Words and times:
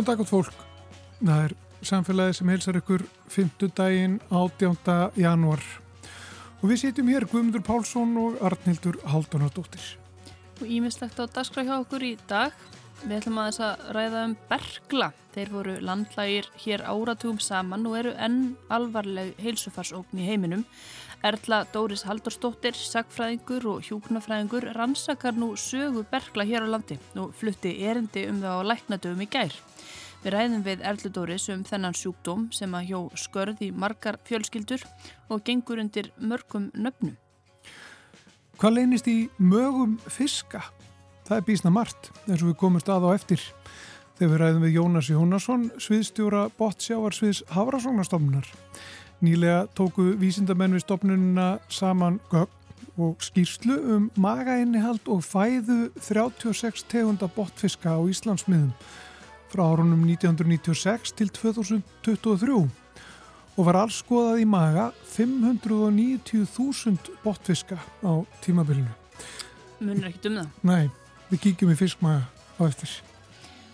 Góðan 0.00 0.16
dag 0.16 0.20
átt 0.24 0.30
fólk. 0.32 0.60
Það 1.20 1.40
er 1.44 1.52
samfélagið 1.84 2.36
sem 2.38 2.48
heilsar 2.48 2.76
ykkur 2.78 3.02
5. 3.34 3.66
daginn 3.76 4.14
18. 4.32 5.18
janúar. 5.20 5.60
Og 6.62 6.70
við 6.70 6.78
sitjum 6.80 7.10
hér 7.12 7.26
Guðmundur 7.28 7.60
Pálsson 7.66 8.14
og 8.16 8.38
Arnildur 8.40 8.96
Haldunardóttir. 9.12 9.82
Og 10.56 10.72
ímislegt 10.72 11.20
á 11.20 11.28
daskra 11.28 11.66
hjá 11.68 11.74
okkur 11.82 12.06
í 12.08 12.14
dag. 12.32 12.56
Við 13.02 13.18
ætlum 13.18 13.42
að 13.42 13.50
þess 13.50 13.64
að 13.66 13.84
ræða 13.98 14.24
um 14.24 14.34
bergla. 14.48 15.12
Þeir 15.36 15.52
voru 15.58 15.76
landlægir 15.84 16.48
hér 16.64 16.86
áratugum 16.88 17.44
saman 17.44 17.84
og 17.90 18.00
eru 18.00 18.16
enn 18.16 18.42
alvarleg 18.72 19.36
heilsufarsókn 19.44 20.16
í 20.16 20.30
heiminum. 20.32 20.64
Erla 21.20 21.66
Dóris 21.74 22.06
Haldurstóttir, 22.08 22.72
sagfræðingur 22.72 23.68
og 23.74 23.84
hjúknafræðingur 23.84 24.70
rannsakar 24.78 25.36
nú 25.36 25.52
sögu 25.60 26.06
bergla 26.08 26.48
hér 26.48 26.64
á 26.64 26.72
landi 26.72 26.96
og 27.20 27.36
flutti 27.36 27.82
erindi 27.84 28.30
um 28.32 28.40
það 28.40 28.64
á 28.64 28.68
læknadöfum 28.72 29.28
í 29.28 29.28
gær. 29.28 29.60
Við 30.20 30.34
ræðum 30.34 30.64
við 30.66 30.82
Erlu 30.84 31.08
Dóris 31.16 31.46
um 31.48 31.62
þennan 31.64 31.94
sjúkdóm 31.96 32.42
sem 32.52 32.74
að 32.76 32.90
hjó 32.90 32.98
skörð 33.16 33.62
í 33.64 33.70
margar 33.72 34.18
fjölskyldur 34.28 34.82
og 35.32 35.40
gengur 35.46 35.80
undir 35.80 36.10
mörgum 36.20 36.66
nöfnum. 36.76 37.14
Hvað 38.60 38.76
leynist 38.76 39.08
í 39.08 39.30
mögum 39.40 39.96
fiska? 40.04 40.60
Það 41.24 41.38
er 41.38 41.48
bísna 41.48 41.72
margt 41.72 42.12
eins 42.26 42.42
og 42.42 42.50
við 42.50 42.58
komum 42.60 42.84
stað 42.84 43.08
á 43.08 43.16
eftir. 43.16 43.40
Þegar 44.20 44.34
við 44.34 44.40
ræðum 44.44 44.66
við 44.66 44.76
Jónas 44.76 45.08
Jónasson, 45.08 45.66
sviðstjóra 45.80 46.46
Bottsjávar 46.58 47.16
sviðs 47.16 47.40
Havrasónastofnunar. 47.56 48.44
Nýlega 49.24 49.66
tóku 49.72 50.10
vísindamenn 50.20 50.76
við 50.76 50.84
stofnununa 50.84 51.54
saman 51.72 52.20
gögn 52.28 52.58
og 53.00 53.22
skýrslu 53.24 53.78
um 53.96 54.10
magainnihald 54.20 55.08
og 55.08 55.24
fæðu 55.24 55.86
36 55.96 56.84
tegunda 56.92 57.30
botfiska 57.32 57.96
á 57.96 58.00
Íslandsmiðum 58.04 58.74
frá 59.50 59.66
árunum 59.66 60.06
1996 60.06 61.18
til 61.18 61.28
2023 61.34 62.70
og 63.56 63.62
var 63.66 63.76
alls 63.82 63.96
skoðað 64.00 64.40
í 64.44 64.46
maga 64.48 64.86
590.000 65.12 66.98
botfiska 67.24 67.76
á 67.76 68.12
tímabilinu. 68.44 68.92
Munir 69.80 70.06
ekki 70.10 70.28
um 70.30 70.36
það? 70.40 70.48
Nei, 70.64 70.84
við 71.30 71.38
kíkjum 71.46 71.72
í 71.74 71.78
fiskmaga 71.78 72.22
á 72.56 72.62
eftir. 72.68 72.90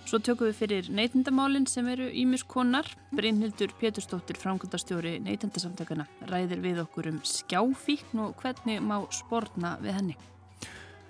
Svo 0.07 0.17
tökum 0.23 0.47
við 0.47 0.59
fyrir 0.61 0.85
neytendamálinn 0.95 1.67
sem 1.67 1.87
eru 1.91 2.07
ímiskonar. 2.15 2.87
Brynhildur 3.17 3.73
Péturstóttir, 3.81 4.37
framkvæmdastjóri 4.39 5.17
neytendasamtökana, 5.25 6.05
ræðir 6.31 6.61
við 6.63 6.77
okkur 6.85 7.05
um 7.11 7.19
skjáfíkn 7.27 8.23
og 8.23 8.39
hvernig 8.39 8.79
má 8.87 9.03
spórna 9.11 9.75
við 9.83 9.93
henni. 9.99 10.15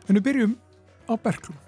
En 0.09 0.17
við 0.17 0.25
byrjum 0.31 0.57
á 1.13 1.15
Berglum. 1.21 1.61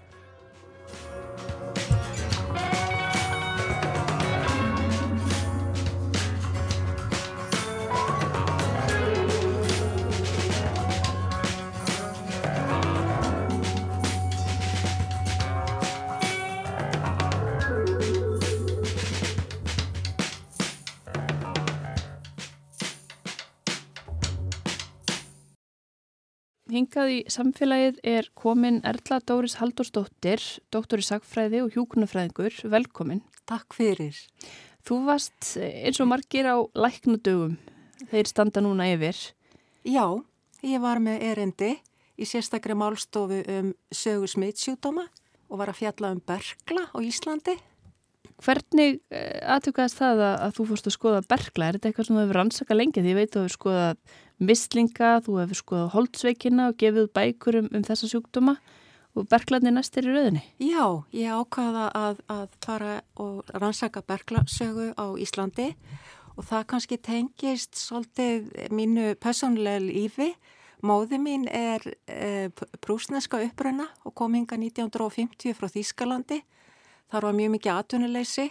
Hingað 26.79 27.09
í 27.11 27.17
samfélagið 27.27 27.97
er 28.07 28.27
komin 28.39 28.77
Erla 28.87 29.17
Dóris 29.27 29.57
Haldursdóttir, 29.59 30.39
doktor 30.71 31.01
í 31.03 31.07
sagfræði 31.09 31.65
og 31.65 31.73
hjúkunafræðingur. 31.75 32.55
Velkomin. 32.71 33.25
Takk 33.51 33.75
fyrir. 33.75 34.15
Þú 34.87 35.01
varst 35.09 35.57
eins 35.59 35.99
og 35.99 36.07
margir 36.13 36.47
á 36.47 36.55
læknadögum. 36.79 37.57
Þeir 38.13 38.31
standa 38.31 38.63
núna 38.63 38.87
yfir. 38.93 39.19
Já, 39.83 40.05
ég 40.63 40.85
var 40.85 41.03
með 41.03 41.25
erendi 41.33 41.73
í 42.15 42.29
sérstakri 42.31 42.79
málstofu 42.79 43.41
um 43.57 43.75
sögu 43.91 44.31
smittsjúdóma 44.31 45.09
og 45.51 45.59
var 45.59 45.75
að 45.75 45.81
fjalla 45.81 46.13
um 46.15 46.23
bergla 46.23 46.87
á 46.95 46.99
Íslandi. 47.03 47.57
Hvernig 48.39 49.03
aðtökast 49.11 49.99
það 49.99 50.23
að, 50.29 50.39
að 50.47 50.57
þú 50.61 50.71
fórst 50.71 50.87
að 50.87 50.95
skoða 50.95 51.27
bergla? 51.27 51.73
Er 51.73 51.81
þetta 51.81 51.91
eitthvað 51.91 52.07
sem 52.07 52.15
þú 52.21 52.23
hefur 52.23 52.43
rannsakað 52.45 52.83
lengi? 52.85 53.03
Því 53.03 53.17
ég 53.17 53.19
veit 53.19 53.33
að 53.33 53.35
þú 53.35 53.47
hefur 53.49 53.59
skoðað 53.59 54.17
mislinga, 54.39 55.19
þú 55.25 55.41
hefur 55.43 55.61
skoðað 55.63 55.95
holdsveikina 55.95 56.69
og 56.71 56.77
gefið 56.81 57.09
bækur 57.17 57.63
um, 57.63 57.71
um 57.75 57.87
þessa 57.87 58.11
sjúkdóma 58.11 58.59
og 59.19 59.27
berglarnir 59.31 59.75
næstir 59.75 60.07
í 60.07 60.13
rauðinni. 60.15 60.43
Já, 60.63 60.85
ég 61.17 61.35
ákvaða 61.35 61.89
að, 61.97 62.21
að 62.31 62.45
fara 62.65 62.93
og 63.19 63.51
rannsaka 63.55 64.03
berglasögu 64.07 64.93
á 64.95 65.07
Íslandi 65.19 65.73
og 66.39 66.47
það 66.47 66.69
kannski 66.71 67.01
tengist 67.03 67.79
svolítið 67.81 68.53
mínu 68.75 69.11
personlega 69.19 69.83
lífi. 69.83 70.31
Móði 70.87 71.19
mín 71.19 71.49
er 71.51 71.83
e, 72.07 72.51
prúsneska 72.85 73.41
uppröna 73.43 73.89
og 74.07 74.15
kom 74.15 74.37
hinga 74.39 74.55
1950 74.55 75.57
frá 75.59 75.67
Þýskalandi. 75.75 76.45
Þar 77.11 77.27
var 77.27 77.35
mjög 77.35 77.55
mikið 77.57 77.73
atvinnuleysi 77.75 78.47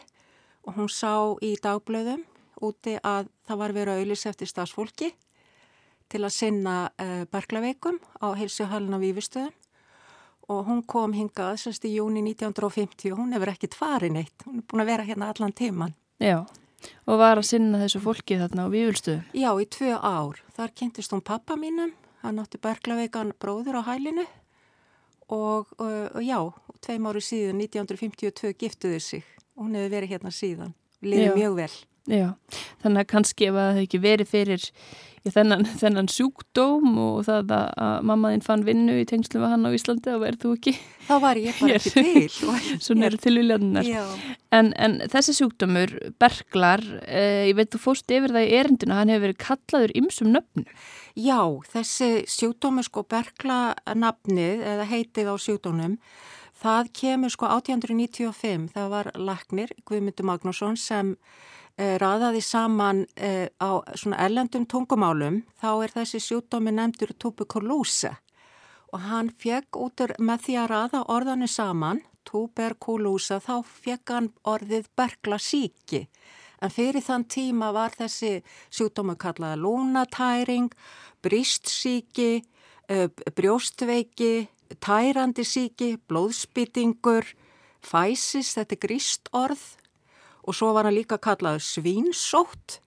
og 0.67 0.75
hún 0.75 0.91
sá 0.91 1.13
í 1.39 1.53
dagblöðum 1.63 2.25
úti 2.67 2.97
að 3.05 3.29
það 3.47 3.61
var 3.61 3.75
verið 3.77 4.01
auðlis 4.01 4.25
eftir 4.27 4.51
stafsfólki 4.51 5.13
til 6.11 6.23
að 6.23 6.35
sinna 6.35 6.75
uh, 6.89 7.23
berglaveikum 7.31 7.99
á 8.23 8.27
heilsuhæluna 8.37 8.99
Vífustöðum 9.01 9.53
og 10.47 10.63
hún 10.69 10.83
kom 10.87 11.11
hingað 11.15 11.57
semst 11.59 11.85
í 11.87 11.97
júni 11.97 12.21
1950 12.23 13.11
og 13.11 13.19
hún 13.19 13.35
hefur 13.35 13.51
ekkit 13.51 13.75
farin 13.75 14.19
eitt, 14.21 14.45
hún 14.47 14.61
er 14.61 14.67
búin 14.69 14.83
að 14.83 14.91
vera 14.93 15.07
hérna 15.07 15.31
allan 15.33 15.51
tíman. 15.51 15.95
Já, 16.23 16.45
og 17.05 17.19
var 17.19 17.41
að 17.41 17.49
sinna 17.49 17.81
þessu 17.83 18.01
fólki 18.03 18.39
þarna 18.39 18.67
á 18.67 18.73
Vífustöðum? 18.73 19.25
Já, 19.35 19.49
í 19.59 19.65
tvö 19.75 19.97
ár. 19.99 20.39
Þar 20.55 20.75
kynntist 20.79 21.13
hún 21.15 21.25
pappa 21.25 21.57
mínum, 21.59 21.91
hann 22.23 22.39
átti 22.39 22.61
berglaveikan 22.63 23.35
bróður 23.41 23.81
á 23.83 23.91
hælinu 23.91 24.25
og, 25.27 25.67
og, 25.77 26.15
og 26.15 26.23
já, 26.23 26.39
tveim 26.85 27.09
áru 27.11 27.23
síðan 27.23 27.59
1952 27.65 28.55
giftuði 28.55 29.03
sig 29.03 29.27
og 29.57 29.67
hún 29.67 29.77
hefur 29.77 29.93
verið 29.97 30.15
hérna 30.15 30.31
síðan, 30.31 30.73
liðið 31.03 31.39
mjög 31.41 31.59
vel. 31.59 31.71
Já, 32.07 32.31
þannig 32.83 33.03
að 33.03 33.11
kannski 33.11 33.49
ef 33.49 33.57
það 33.57 33.69
hefði 33.73 33.85
ekki 33.87 34.03
verið 34.03 34.29
fyrir 34.31 34.67
þennan, 35.33 35.65
þennan 35.81 36.09
sjúkdóm 36.11 36.93
og 37.01 37.25
það 37.27 37.51
að, 37.55 37.71
að 37.83 38.05
mammaðinn 38.09 38.45
fann 38.45 38.65
vinnu 38.67 38.97
í 39.01 39.07
tengslu 39.09 39.41
með 39.41 39.53
hann 39.53 39.67
á 39.67 39.75
Íslandi, 39.75 40.13
þá 40.13 40.21
verður 40.23 40.41
þú 40.43 40.51
ekki 40.57 40.73
Þá 41.07 41.13
var 41.23 41.41
ég 41.41 41.59
bara 41.59 41.75
ekki 41.79 41.93
til 41.95 42.77
Svona 42.83 43.09
eru 43.09 43.19
tilvílandunar 43.23 43.89
en, 44.55 44.71
en 44.75 44.97
þessi 45.11 45.35
sjúkdómur, 45.39 45.95
Berglar 46.21 46.85
eh, 47.03 47.49
ég 47.49 47.57
veit 47.59 47.73
þú 47.73 47.83
fóst 47.89 48.13
yfir 48.13 48.35
það 48.35 48.47
í 48.47 48.55
erinduna 48.61 49.01
hann 49.01 49.11
hefur 49.13 49.27
verið 49.27 49.41
kallaður 49.43 49.95
ymsum 50.03 50.31
nöfnu 50.35 50.65
Já, 51.17 51.41
þessi 51.73 52.11
sjúkdómur 52.29 52.87
sko 52.87 53.03
Berglanafnið 53.09 54.65
eða 54.75 54.89
heitið 54.91 55.31
á 55.33 55.35
sjúkdónum 55.41 55.99
það 56.57 56.89
kemur 56.97 57.33
sko 57.33 57.49
1895 57.59 58.71
það 58.73 58.89
var 58.93 59.11
Lagnir 59.17 59.73
Guðmundur 59.85 60.25
Magnússon 60.29 60.77
sem 60.79 61.15
raðaði 61.77 62.41
saman 62.41 63.03
uh, 63.21 63.45
á 63.61 63.69
svona 63.93 64.17
ellendum 64.25 64.65
tungumálum 64.65 65.43
þá 65.61 65.69
er 65.85 65.93
þessi 65.93 66.21
sjúkdómi 66.25 66.73
nefndur 66.73 67.13
tuberkulóse 67.21 68.15
og 68.95 69.03
hann 69.05 69.29
fekk 69.29 69.77
út 69.77 70.01
með 70.17 70.47
því 70.47 70.57
að 70.63 70.69
raða 70.71 71.03
orðanu 71.13 71.49
saman 71.51 72.01
tuberkulósa 72.25 73.37
þá 73.43 73.61
fekk 73.61 74.15
hann 74.15 74.31
orðið 74.49 74.89
bergla 74.97 75.37
síki 75.37 76.07
en 76.65 76.73
fyrir 76.73 77.05
þann 77.05 77.27
tíma 77.29 77.69
var 77.75 77.93
þessi 77.93 78.39
sjúkdómi 78.73 79.13
kallaða 79.21 79.61
lúnatæring, 79.61 80.71
bristsíki, 81.21 82.41
uh, 82.89 83.05
brjóstveiki, 83.37 84.47
tærandi 84.81 85.45
síki, 85.45 85.93
blóðspýtingur, 86.09 87.35
fæsis, 87.85 88.55
þetta 88.57 88.73
er 88.73 88.81
grist 88.81 89.29
orð 89.37 89.61
og 90.47 90.55
svo 90.55 90.71
var 90.75 90.87
hann 90.87 90.95
líka 90.95 91.19
kallað 91.19 91.59
svínsótt. 91.65 92.79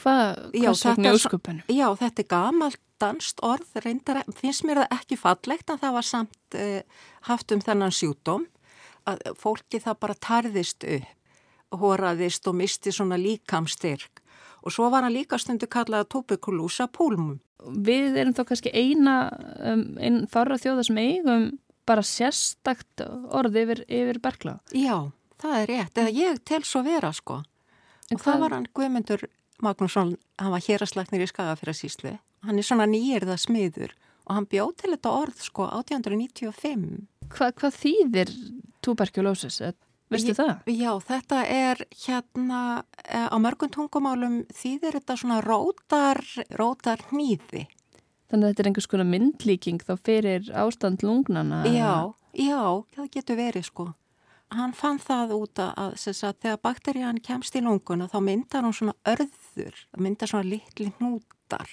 Hvað, 0.00 0.46
hvað 0.54 0.78
sagni 0.80 1.12
úrskupunum? 1.12 1.66
Já, 1.68 1.88
þetta 2.00 2.24
er 2.24 2.30
gamalt 2.30 2.80
danst 3.00 3.40
orð, 3.44 3.68
reyndar, 3.84 4.22
finnst 4.36 4.64
mér 4.68 4.82
það 4.82 4.96
ekki 4.98 5.18
fallegt 5.20 5.72
en 5.72 5.80
það 5.80 5.94
var 5.96 6.06
samt 6.06 6.56
uh, 6.58 7.04
haft 7.28 7.54
um 7.54 7.62
þennan 7.64 7.94
sjúdóm 7.94 8.46
að 9.08 9.22
fólki 9.40 9.80
það 9.80 10.00
bara 10.04 10.16
tarðist 10.20 10.84
upp, 10.84 11.06
horaðist 11.80 12.48
og 12.50 12.58
misti 12.58 12.92
svona 12.92 13.16
líkamstyrk 13.20 14.20
og 14.60 14.74
svo 14.74 14.90
var 14.92 15.06
hann 15.06 15.14
líka 15.14 15.38
stundu 15.40 15.68
kallað 15.70 16.10
tuberkulúsa 16.12 16.88
púlmum. 16.92 17.38
Við 17.60 18.18
erum 18.20 18.34
þá 18.36 18.42
kannski 18.48 18.72
eina, 18.72 19.14
um, 19.56 19.84
einn 20.00 20.26
þorra 20.28 20.58
þjóða 20.60 20.84
sem 20.88 21.00
eigum 21.00 21.46
bara 21.88 22.04
sérstakt 22.04 23.02
orði 23.32 23.64
yfir, 23.64 23.82
yfir 23.88 24.20
bergla. 24.22 24.58
Já, 24.76 25.10
það 25.40 25.56
er 25.58 25.70
rétt, 25.72 26.00
eða 26.02 26.14
ég 26.16 26.40
tel 26.46 26.62
svo 26.66 26.82
vera 26.86 27.12
sko. 27.16 27.40
En 28.10 28.18
og 28.18 28.24
það 28.24 28.42
var 28.44 28.56
hann 28.56 28.68
Guðmundur 28.76 29.26
Magnússon, 29.60 30.14
hann 30.40 30.54
var 30.54 30.64
héraslagnir 30.64 31.24
í 31.24 31.28
Skagafjara 31.30 31.76
síslu. 31.76 32.16
Hann 32.46 32.60
er 32.60 32.66
svona 32.66 32.88
nýjirða 32.88 33.36
smiður 33.40 33.92
og 34.26 34.36
hann 34.36 34.48
bjóð 34.48 34.72
til 34.80 34.92
þetta 34.94 35.12
orð 35.20 35.44
sko 35.44 35.68
1895. 35.68 37.06
Hva, 37.30 37.50
hvað 37.52 37.76
þýðir 37.76 38.34
tuberkulósis? 38.84 39.60
Veistu 40.10 40.34
það? 40.34 40.64
Já, 40.74 40.90
þetta 41.06 41.42
er 41.46 41.82
hérna 42.02 42.60
eh, 43.04 43.28
á 43.30 43.36
mörgum 43.38 43.70
tungumálum 43.70 44.40
þýðir 44.54 44.98
þetta 44.98 45.18
svona 45.20 45.38
rótar, 45.44 46.18
rótar 46.58 47.04
hníði. 47.12 47.68
Þannig 48.30 48.46
að 48.46 48.50
þetta 48.50 48.62
er 48.62 48.70
einhvers 48.70 48.90
konar 48.90 49.10
myndlíking 49.10 49.84
þá 49.86 49.94
fyrir 50.06 50.50
ástand 50.54 51.04
lungnana? 51.06 51.62
Já, 51.70 52.10
já, 52.34 52.62
það 52.96 53.10
getur 53.14 53.38
verið 53.38 53.66
sko. 53.66 53.86
Hann 54.50 54.72
fann 54.74 54.98
það 54.98 55.34
út 55.36 55.60
að, 55.62 55.76
að 55.78 56.38
þegar 56.42 56.62
bakterían 56.64 57.20
kemst 57.22 57.54
í 57.54 57.62
lunguna 57.62 58.08
þá 58.10 58.18
myndar 58.26 58.66
hann 58.66 58.74
svona 58.74 58.96
örður, 59.06 59.76
myndar 59.96 60.32
svona 60.32 60.48
litli 60.48 60.88
hnútar. 60.98 61.70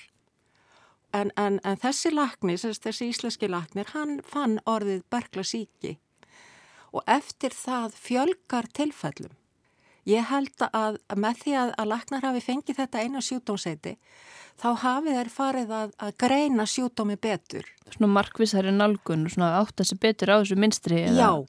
En, 1.15 1.31
en, 1.39 1.57
en 1.65 1.79
þessi 1.81 2.11
laknir, 2.13 2.59
þessi 2.61 3.09
íslenski 3.09 3.49
laknir, 3.49 3.89
hann 3.95 4.19
fann 4.21 4.59
orðið 4.69 5.01
bergla 5.09 5.45
síki 5.47 5.97
og 6.93 7.03
eftir 7.09 7.55
það 7.55 7.97
fjölgar 7.97 8.69
tilfellum. 8.75 9.33
Ég 10.07 10.29
held 10.29 10.63
að 10.71 11.01
með 11.19 11.41
því 11.41 11.53
að, 11.59 11.71
að 11.81 11.89
laknar 11.91 12.23
hafi 12.23 12.41
fengið 12.45 12.77
þetta 12.79 13.01
einu 13.03 13.21
sjúdómseiti 13.23 13.97
þá 14.57 14.67
hafi 14.83 15.15
þeir 15.17 15.31
farið 15.31 15.73
að, 15.75 15.95
að 15.99 16.13
greina 16.23 16.65
sjúdómi 16.69 17.17
betur. 17.19 17.67
Svona 17.91 18.13
markvisari 18.15 18.71
nálgun 18.71 19.27
og 19.27 19.33
svona 19.33 19.57
átt 19.59 19.83
að 19.83 19.89
sé 19.89 19.97
betur 19.99 20.31
á 20.31 20.35
þessu 20.39 20.57
minstri? 20.59 21.01
Já, 21.11 21.43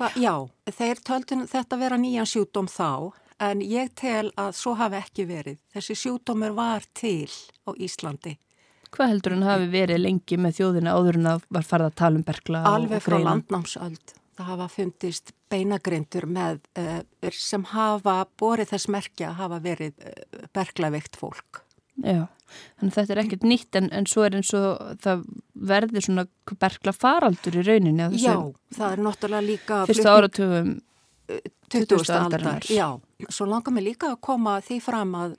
hva, 0.00 0.10
já, 0.16 0.34
þeir 0.72 1.02
töldu 1.06 1.42
þetta 1.50 1.80
vera 1.80 1.98
nýjan 2.00 2.28
sjúdóm 2.28 2.70
þá 2.72 3.12
en 3.40 3.64
ég 3.64 3.92
tel 3.96 4.30
að 4.40 4.54
svo 4.58 4.74
hafi 4.80 5.00
ekki 5.00 5.26
verið. 5.28 5.58
Þessi 5.74 5.96
sjúdómur 6.02 6.56
var 6.56 6.86
til 6.96 7.28
á 7.68 7.70
Íslandi. 7.76 8.38
Hvað 8.90 9.12
heldur 9.12 9.36
hann 9.36 9.46
hafi 9.46 9.68
verið 9.70 10.00
lengi 10.02 10.40
með 10.40 10.56
þjóðina 10.58 10.96
áður 10.96 11.20
en 11.20 11.28
að 11.36 11.44
var 11.54 11.68
farið 11.68 11.92
að 11.92 12.00
tala 12.00 12.18
um 12.18 12.24
bergla? 12.26 12.64
Alveg 12.72 13.04
frá 13.04 13.18
landnámsöld 13.22 14.16
það 14.40 14.50
hafa 14.54 14.68
fundist 14.72 15.32
beinagrindur 15.52 16.26
með 16.30 16.60
uh, 16.80 17.00
sem 17.34 17.64
hafa 17.72 18.22
borið 18.40 18.72
þess 18.72 18.90
merkja 18.92 19.30
að 19.30 19.40
hafa 19.42 19.60
verið 19.64 20.04
uh, 20.06 20.46
berglaveikt 20.56 21.18
fólk. 21.20 21.62
Já, 22.00 22.24
þannig 22.80 22.92
að 22.92 22.98
þetta 22.98 23.14
er 23.14 23.22
ekkert 23.24 23.46
nýtt 23.48 23.80
en, 23.80 23.90
en 23.96 24.08
svo 24.10 24.24
er 24.26 24.38
eins 24.38 24.52
og 24.56 24.96
það 25.04 25.26
verður 25.72 26.06
svona 26.06 26.26
bergla 26.60 26.94
faraldur 26.96 27.60
í 27.60 27.66
rauninni. 27.66 28.08
Já, 28.20 28.34
það 28.76 28.96
er 28.96 29.04
náttúrulega 29.06 29.46
líka... 29.46 29.82
Fyrsta 29.90 30.16
áratugum 30.16 30.74
20. 31.70 32.10
aldarinnar. 32.16 32.66
Já, 32.66 32.88
svo 33.30 33.46
langar 33.46 33.74
mig 33.74 33.86
líka 33.86 34.10
að 34.10 34.20
koma 34.26 34.58
því 34.64 34.82
fram 34.82 35.16
að 35.18 35.38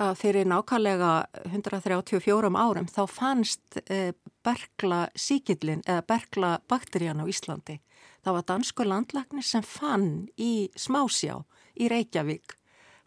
að 0.00 0.14
fyrir 0.16 0.46
nákvæmlega 0.48 1.10
134 1.50 2.48
árum 2.56 2.86
þá 2.88 3.02
fannst 3.04 3.80
eh, 3.92 4.14
bergla 4.40 5.02
síkillin 5.12 5.82
eða 5.84 6.06
bergla 6.08 6.52
bakterían 6.72 7.20
á 7.20 7.28
Íslandi 7.28 7.76
Það 8.20 8.36
var 8.36 8.46
dansku 8.48 8.84
landlagnir 8.84 9.44
sem 9.46 9.64
fann 9.64 10.10
í 10.36 10.68
smásjá 10.76 11.38
í 11.80 11.88
Reykjavík 11.88 12.56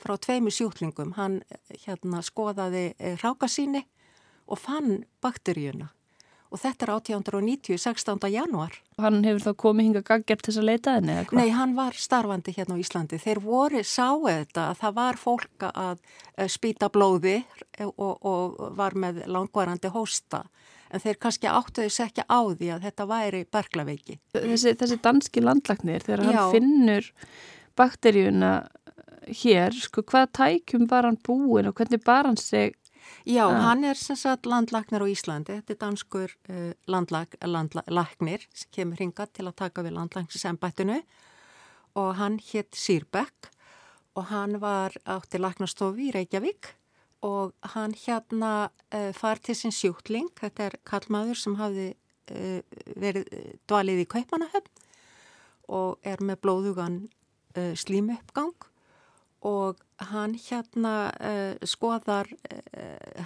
frá 0.03 0.17
tveimu 0.19 0.53
sjúklingum. 0.53 1.15
Hann 1.17 1.41
hérna, 1.85 2.21
skoðaði 2.25 2.93
eh, 2.99 3.17
rákasíni 3.23 3.85
og 4.47 4.59
fann 4.59 5.03
bakteríuna. 5.23 5.89
Og 6.53 6.61
þetta 6.61 6.85
er 6.85 6.91
1890, 6.93 7.79
16. 7.81 8.27
januar. 8.29 8.75
Hann 9.01 9.23
hefur 9.25 9.41
þá 9.47 9.55
komið 9.63 9.87
hinga 9.87 10.03
gaggjart 10.05 10.43
til 10.45 10.51
þess 10.51 10.61
að 10.61 10.67
leita 10.67 10.93
henni 10.99 11.15
eða 11.15 11.23
hvað? 11.31 11.39
Nei, 11.39 11.53
hann 11.55 11.73
var 11.79 11.97
starfandi 11.97 12.53
hérna 12.53 12.77
á 12.77 12.81
Íslandi. 12.83 13.17
Þeir 13.23 13.41
voru, 13.41 13.81
sáu 13.81 14.27
þetta 14.27 14.67
að 14.69 14.83
það 14.83 14.93
var 14.99 15.19
fólka 15.23 15.71
að 15.73 16.03
eh, 16.03 16.51
spýta 16.51 16.91
blóði 16.93 17.39
og, 17.87 18.13
og 18.21 18.61
var 18.77 18.93
með 18.93 19.23
langvarandi 19.33 19.89
hósta 19.95 20.43
en 20.93 21.01
þeir 21.01 21.19
kannski 21.25 21.49
áttuðu 21.49 21.89
sér 21.89 22.11
ekki 22.11 22.25
á 22.29 22.39
því 22.53 22.69
að 22.75 22.85
þetta 22.87 23.07
væri 23.09 23.41
berglaveiki. 23.49 24.19
Þessi, 24.35 24.75
þessi 24.77 24.99
danski 25.01 25.43
landlagnir, 25.43 26.05
þegar 26.05 26.21
Já. 26.21 26.27
hann 26.37 26.53
finnur 26.53 27.09
bakteríuna 27.79 28.53
hér, 29.27 29.75
sko, 29.75 30.03
hvað 30.07 30.31
tækjum 30.39 30.87
var 30.91 31.07
hann 31.07 31.19
búin 31.23 31.69
og 31.69 31.77
hvernig 31.77 32.03
bar 32.05 32.27
hann 32.29 32.39
seg? 32.39 32.77
Já, 33.27 33.45
að... 33.45 33.59
hann 33.63 33.83
er 33.87 33.99
sem 33.99 34.17
sagt 34.19 34.47
landlagnir 34.49 35.03
á 35.03 35.07
Íslandi, 35.07 35.57
þetta 35.59 35.73
er 35.75 35.79
danskur 35.81 36.35
uh, 36.51 36.71
landlag, 36.91 37.35
landlagnir 37.43 38.45
sem 38.51 38.71
kemur 38.75 39.01
hinga 39.03 39.27
til 39.31 39.47
að 39.47 39.57
taka 39.63 39.83
við 39.85 39.97
landlagnsembættinu 39.97 41.01
og 41.99 42.13
hann 42.19 42.39
hétt 42.51 42.75
Sýrbekk 42.79 43.51
og 44.17 44.29
hann 44.29 44.59
var 44.61 44.95
átti 45.09 45.41
lagnastofi 45.41 46.09
í 46.09 46.15
Reykjavík 46.15 46.73
og 47.23 47.53
hann 47.75 47.95
hérna 47.95 48.69
uh, 48.93 49.11
far 49.15 49.39
til 49.43 49.55
sin 49.55 49.73
sjúkling, 49.73 50.29
þetta 50.39 50.69
er 50.69 50.79
kallmaður 50.87 51.39
sem 51.39 51.57
hafði 51.59 51.93
uh, 52.31 52.59
verið 52.99 53.29
eh, 53.31 53.53
dvalið 53.69 54.03
í 54.03 54.09
Kaupanahöfn 54.11 54.83
og 55.73 56.03
er 56.03 56.23
með 56.23 56.41
blóðugan 56.43 56.99
uh, 57.55 57.71
slímuppgang 57.79 58.72
og 59.43 59.81
hann 60.11 60.37
hérna 60.39 61.11
skoðar 61.67 62.29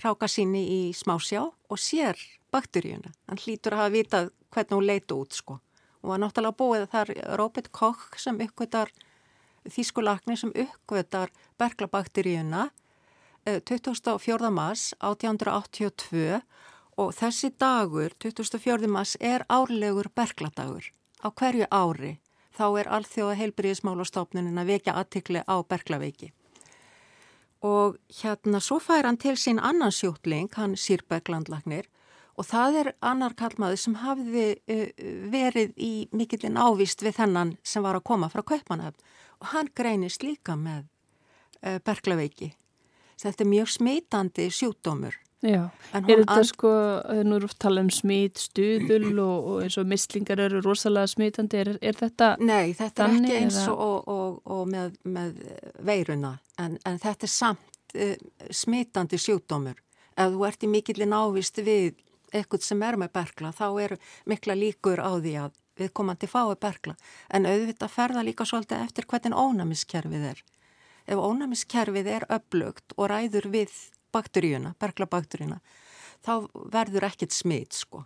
hráka 0.02 0.30
síni 0.30 0.64
í 0.66 0.82
smásjá 0.98 1.44
og 1.46 1.80
sér 1.82 2.18
bakteríuna. 2.54 3.14
Hann 3.30 3.42
hlýtur 3.44 3.76
að 3.76 3.84
hafa 3.84 3.94
vitað 3.94 4.32
hvernig 4.54 4.78
hún 4.78 4.88
leiti 4.88 5.18
út 5.18 5.38
sko 5.38 5.60
og 6.02 6.12
var 6.12 6.22
náttúrulega 6.22 6.58
búið 6.58 6.88
þar 6.94 7.14
Robert 7.40 7.70
Koch 7.76 8.18
sem 8.22 8.38
uppgötar 8.42 8.92
þýskulakni 9.68 10.38
sem 10.40 10.54
uppgötar 10.56 11.34
berglabakteríuna 11.60 12.70
24. 13.48 14.52
mars 14.52 14.92
1882 15.00 16.42
og 16.98 17.14
þessi 17.14 17.52
dagur, 17.60 18.14
24. 18.20 18.90
mars, 18.90 19.16
er 19.22 19.46
árlegur 19.50 20.10
bergladagur 20.16 20.90
á 21.22 21.28
hverju 21.30 21.68
ári. 21.72 22.18
Þá 22.58 22.66
er 22.82 22.90
alþjóða 22.98 23.38
heilbriðismálastofnunin 23.42 24.58
að 24.58 24.72
vekja 24.74 24.96
aðtikli 24.98 25.44
á 25.46 25.56
berglaveiki. 25.62 26.32
Og 27.66 27.98
hérna 28.22 28.62
svo 28.62 28.80
fær 28.82 29.06
hann 29.06 29.18
til 29.22 29.36
sín 29.38 29.62
annan 29.62 29.94
sjútling, 29.94 30.50
hann 30.58 30.76
Sýrberglandlagnir, 30.78 31.88
og 32.38 32.46
það 32.46 32.82
er 32.82 32.92
annar 33.02 33.34
kallmaður 33.38 33.82
sem 33.82 33.98
hafði 34.02 34.46
uh, 34.58 34.86
verið 35.34 35.74
í 35.78 35.94
mikillin 36.14 36.58
ávist 36.58 37.02
við 37.06 37.18
þennan 37.22 37.56
sem 37.66 37.86
var 37.86 37.98
að 37.98 38.08
koma 38.10 38.30
frá 38.30 38.44
Kaupanöfn 38.46 39.02
og 39.42 39.52
hann 39.54 39.74
greinist 39.74 40.26
líka 40.26 40.54
með 40.58 40.86
uh, 41.66 41.78
berglaveiki 41.82 42.54
þetta 43.22 43.44
er 43.44 43.50
mjög 43.52 43.72
smitandi 43.74 44.50
sjúkdómur. 44.54 45.16
Já, 45.46 45.68
er 45.94 46.24
þetta 46.24 46.44
sko, 46.50 46.70
nú 47.22 47.36
erum 47.38 47.46
við 47.46 47.52
að 47.54 47.60
tala 47.62 47.82
um 47.86 47.90
smit, 47.94 48.40
stuðul 48.42 49.20
og, 49.28 49.50
og 49.52 49.66
eins 49.66 49.76
og 49.78 49.90
mislingar 49.90 50.40
eru 50.42 50.64
rosalega 50.66 51.12
smitandi, 51.12 51.60
er, 51.62 51.70
er 51.78 52.00
þetta 52.00 52.32
Nei, 52.42 52.74
þetta 52.78 53.06
er 53.06 53.18
ekki 53.20 53.36
eins 53.44 53.60
og, 53.70 54.08
og, 54.10 54.40
og 54.50 54.64
með, 54.72 54.96
með 55.06 55.44
veiruna, 55.86 56.34
en, 56.58 56.80
en 56.82 56.98
þetta 57.04 57.30
er 57.30 57.34
samt 57.34 57.94
uh, 57.94 58.16
smitandi 58.50 59.20
sjúkdómur. 59.22 59.78
Ef 60.18 60.34
þú 60.34 60.48
ert 60.50 60.66
í 60.66 60.70
mikillin 60.74 61.14
ávist 61.14 61.62
við 61.62 62.00
eitthvað 62.34 62.66
sem 62.66 62.82
er 62.84 62.98
með 62.98 63.14
bergla, 63.20 63.52
þá 63.54 63.68
er 63.84 63.94
mikla 64.26 64.56
líkur 64.58 65.04
á 65.06 65.12
því 65.22 65.36
að 65.44 65.60
við 65.78 65.92
komandi 65.94 66.30
fái 66.32 66.56
bergla, 66.58 66.96
en 67.30 67.46
auðvitað 67.46 67.94
ferða 67.94 68.26
líka 68.26 68.48
svolítið 68.50 68.82
eftir 68.88 69.06
hvernig 69.06 69.38
ónæmiskerfið 69.38 70.26
er. 70.32 70.42
Ef 71.08 71.22
ónæmiskerfið 71.22 72.10
er 72.16 72.26
upplugt 72.34 72.98
og 72.98 73.12
ræður 73.14 73.48
við 73.54 73.78
bakteríuna, 74.16 74.74
berglabakteríuna, 74.80 75.60
þá 76.26 76.34
verður 76.74 77.08
ekkert 77.10 77.36
smitt 77.36 77.78
sko. 77.78 78.06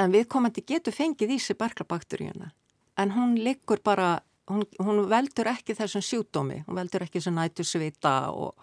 En 0.00 0.14
viðkomandi 0.14 0.64
getur 0.66 0.94
fengið 0.96 1.36
í 1.36 1.38
sig 1.42 1.58
berglabakteríuna. 1.60 2.50
En 2.96 3.12
hún 3.12 3.36
liggur 3.36 3.82
bara, 3.84 4.22
hún, 4.48 4.64
hún 4.80 5.02
veldur 5.10 5.50
ekki 5.52 5.76
þessum 5.76 6.04
sjúdómi, 6.04 6.62
hún 6.66 6.78
veldur 6.80 7.04
ekki 7.04 7.20
þessum 7.20 7.36
nætu 7.36 7.66
svita 7.66 8.16
og, 8.32 8.56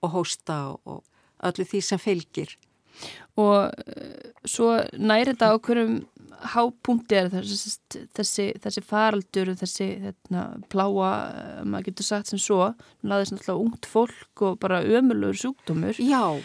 og 0.00 0.14
hósta 0.14 0.58
og 0.72 1.04
öllu 1.44 1.66
því 1.68 1.82
sem 1.84 2.00
fylgir. 2.00 2.54
Og 3.40 3.70
uh, 3.70 4.32
svo 4.46 4.76
næri 4.94 5.32
þetta 5.32 5.52
á 5.52 5.56
hverjum 5.58 6.02
hápunkti 6.52 7.16
er 7.18 7.30
þessi, 7.32 8.02
þessi, 8.16 8.46
þessi 8.62 8.82
faraldur, 8.84 9.52
þessi 9.58 9.86
hérna, 10.02 10.44
pláa, 10.72 11.12
eh, 11.30 11.62
maður 11.64 11.90
getur 11.90 12.08
sagt 12.08 12.30
sem 12.30 12.40
svo, 12.42 12.72
náðist 13.06 13.34
náttúrulega 13.34 13.64
ungt 13.64 13.88
fólk 13.88 14.44
og 14.44 14.58
bara 14.62 14.82
ömulur 14.84 15.36
sjúkdómur. 15.38 16.00
Já. 16.00 16.40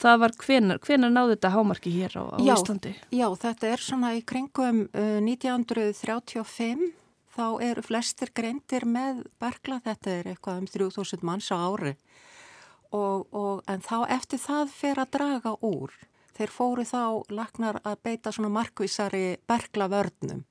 Það 0.00 0.20
var 0.22 0.34
hvenar, 0.40 0.80
hvenar 0.80 1.12
náði 1.12 1.36
þetta 1.36 1.52
hámarki 1.52 1.92
hér 1.92 2.16
á, 2.16 2.24
á 2.24 2.36
já, 2.40 2.54
Íslandi? 2.56 2.94
Já, 3.12 3.26
þetta 3.36 3.68
er 3.68 3.84
svona 3.84 4.14
í 4.16 4.22
kringum 4.24 4.86
uh, 4.88 5.18
1935, 5.20 6.88
þá 7.36 7.46
eru 7.68 7.84
flestir 7.84 8.32
greindir 8.34 8.88
með 8.88 9.26
bergla, 9.38 9.82
þetta 9.84 10.14
er 10.14 10.32
eitthvað 10.32 10.62
um 10.62 10.70
3000 10.72 11.26
manns 11.28 11.52
á 11.52 11.60
ári 11.60 11.94
og, 12.94 13.26
og 13.32 13.64
en 13.68 13.82
þá 13.84 13.98
eftir 14.18 14.42
það 14.42 14.70
fer 14.74 15.02
að 15.02 15.12
draga 15.18 15.56
úr 15.64 15.94
þeir 16.38 16.54
fóru 16.54 16.84
þá 16.86 17.02
lagnar 17.34 17.80
að 17.84 17.98
beita 18.06 18.32
svona 18.32 18.52
markvísari 18.54 19.38
bergla 19.48 19.88
vörnum 19.90 20.44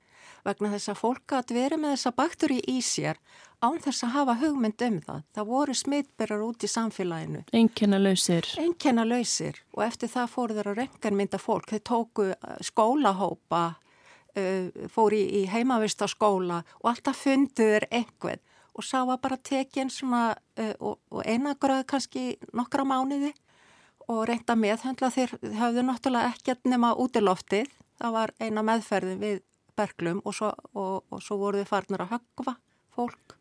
vegna 0.46 0.70
þess 0.74 0.92
að 0.92 1.00
fólk 1.00 1.34
að 1.36 1.52
veri 1.56 1.78
með 1.80 1.94
þessa 1.96 2.12
bakteri 2.16 2.58
í 2.70 2.78
sér 2.84 3.18
án 3.64 3.80
þess 3.82 4.04
að 4.06 4.14
hafa 4.14 4.36
hugmynd 4.42 4.84
um 4.86 4.98
það. 5.02 5.22
Það 5.34 5.50
voru 5.50 5.74
smittberðar 5.74 6.44
út 6.46 6.64
í 6.64 6.70
samfélaginu. 6.70 7.42
Enkenna 7.58 7.98
lausir. 8.00 8.48
Enkenna 8.62 9.04
lausir 9.08 9.58
og 9.74 9.84
eftir 9.88 10.12
það 10.12 10.32
fóru 10.34 10.58
þeir 10.58 10.72
að 10.72 10.80
rengan 10.82 11.18
mynda 11.18 11.40
fólk. 11.42 11.68
Þeir 11.72 11.84
tóku 11.90 12.28
uh, 12.30 12.52
skólahópa 12.64 13.64
uh, 13.74 14.86
fór 14.94 15.16
í, 15.16 15.24
í 15.40 15.46
heimavist 15.50 16.04
á 16.04 16.08
skóla 16.10 16.62
og 16.82 16.92
alltaf 16.92 17.24
fundið 17.26 17.80
er 17.80 17.88
einhvern 17.90 18.44
og 18.78 18.86
sá 18.86 19.00
að 19.02 19.18
bara 19.24 19.38
tekinn 19.50 19.90
svona 19.92 20.22
uh, 20.32 20.74
og, 20.78 20.98
og 21.10 21.26
einagröð 21.26 21.84
kannski 21.90 22.24
nokkra 22.56 22.86
mánuði 22.88 23.34
og 24.08 24.24
reynda 24.30 24.56
meðhendla 24.56 25.10
þeir 25.12 25.34
hafðu 25.58 25.84
náttúrulega 25.84 26.32
ekkert 26.32 26.68
nema 26.70 26.94
útiloftið. 26.96 27.68
Það 27.98 28.14
var 28.14 28.32
eina 28.40 28.64
meðferði 28.64 29.16
við 29.20 29.40
berglum 29.78 30.22
og 30.24 30.36
svo, 30.36 30.52
og, 30.74 31.02
og 31.10 31.22
svo 31.22 31.38
voru 31.40 31.60
þið 31.60 31.68
farnir 31.72 32.04
að 32.04 32.14
höggva 32.16 32.54
fólk. 32.94 33.34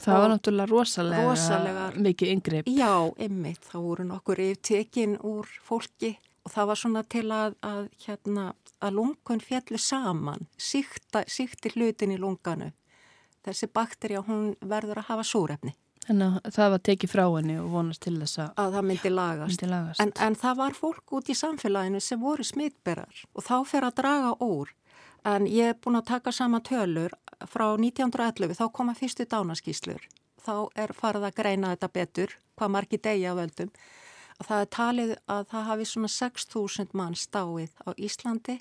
Það 0.00 0.22
var 0.22 0.32
náttúrulega 0.32 0.70
rosalega, 0.70 1.28
rosalega 1.28 1.86
mikið 2.00 2.34
yngreip. 2.34 2.68
Já, 2.72 2.92
ymmið. 3.20 3.62
Það 3.68 3.86
voru 3.86 4.06
nokkur 4.08 4.42
yfirtekinn 4.46 5.16
úr 5.28 5.48
fólki 5.64 6.14
og 6.44 6.54
það 6.54 6.70
var 6.70 6.80
svona 6.80 7.02
til 7.04 7.26
að, 7.36 7.56
að, 7.66 7.88
hérna, 8.06 8.46
að 8.80 8.96
lungun 8.96 9.42
fjallu 9.44 9.80
saman, 9.80 10.46
síkti 10.56 11.74
hlutin 11.74 12.14
í 12.14 12.20
lunganu. 12.20 12.70
Þessi 13.46 13.70
bakterja, 13.72 14.20
hún 14.26 14.52
verður 14.60 15.00
að 15.00 15.08
hafa 15.14 15.24
súrefni. 15.24 15.72
Þannig 16.10 16.40
að 16.40 16.54
það 16.56 16.70
var 16.72 16.82
tekið 16.88 17.12
frá 17.12 17.22
henni 17.36 17.56
og 17.60 17.68
vonast 17.70 18.02
til 18.02 18.16
þess 18.18 18.40
að, 18.42 18.52
að 18.58 18.76
það 18.76 18.86
myndi 18.88 19.10
lagast. 19.12 19.52
Myndi 19.52 19.70
lagast. 19.70 20.02
En, 20.02 20.12
en 20.26 20.36
það 20.40 20.56
var 20.60 20.76
fólk 20.76 21.14
út 21.16 21.30
í 21.30 21.36
samfélaginu 21.38 22.00
sem 22.02 22.20
voru 22.20 22.46
smittberar 22.46 23.20
og 23.30 23.44
þá 23.46 23.56
fer 23.68 23.86
að 23.86 23.96
draga 24.00 24.32
úr. 24.44 24.72
En 25.28 25.46
ég 25.46 25.74
er 25.74 25.78
búin 25.84 26.00
að 26.00 26.08
taka 26.08 26.32
sama 26.32 26.62
tölur 26.64 27.12
frá 27.46 27.66
1911, 27.76 28.56
þá 28.56 28.66
koma 28.72 28.96
fyrstu 28.96 29.28
dánaskíslur. 29.28 30.02
Þá 30.40 30.54
er 30.80 30.94
farið 30.96 31.28
að 31.28 31.36
greina 31.36 31.74
þetta 31.74 31.90
betur, 31.92 32.36
hvað 32.56 32.74
margi 32.74 33.00
degja 33.04 33.36
völdum. 33.36 33.70
Það 34.40 34.64
er 34.64 34.68
talið 34.72 35.14
að 35.28 35.46
það 35.52 35.66
hafi 35.68 35.88
svona 35.90 36.12
6.000 36.16 36.96
mann 36.96 37.16
stáið 37.20 37.76
á 37.84 37.90
Íslandi 38.00 38.56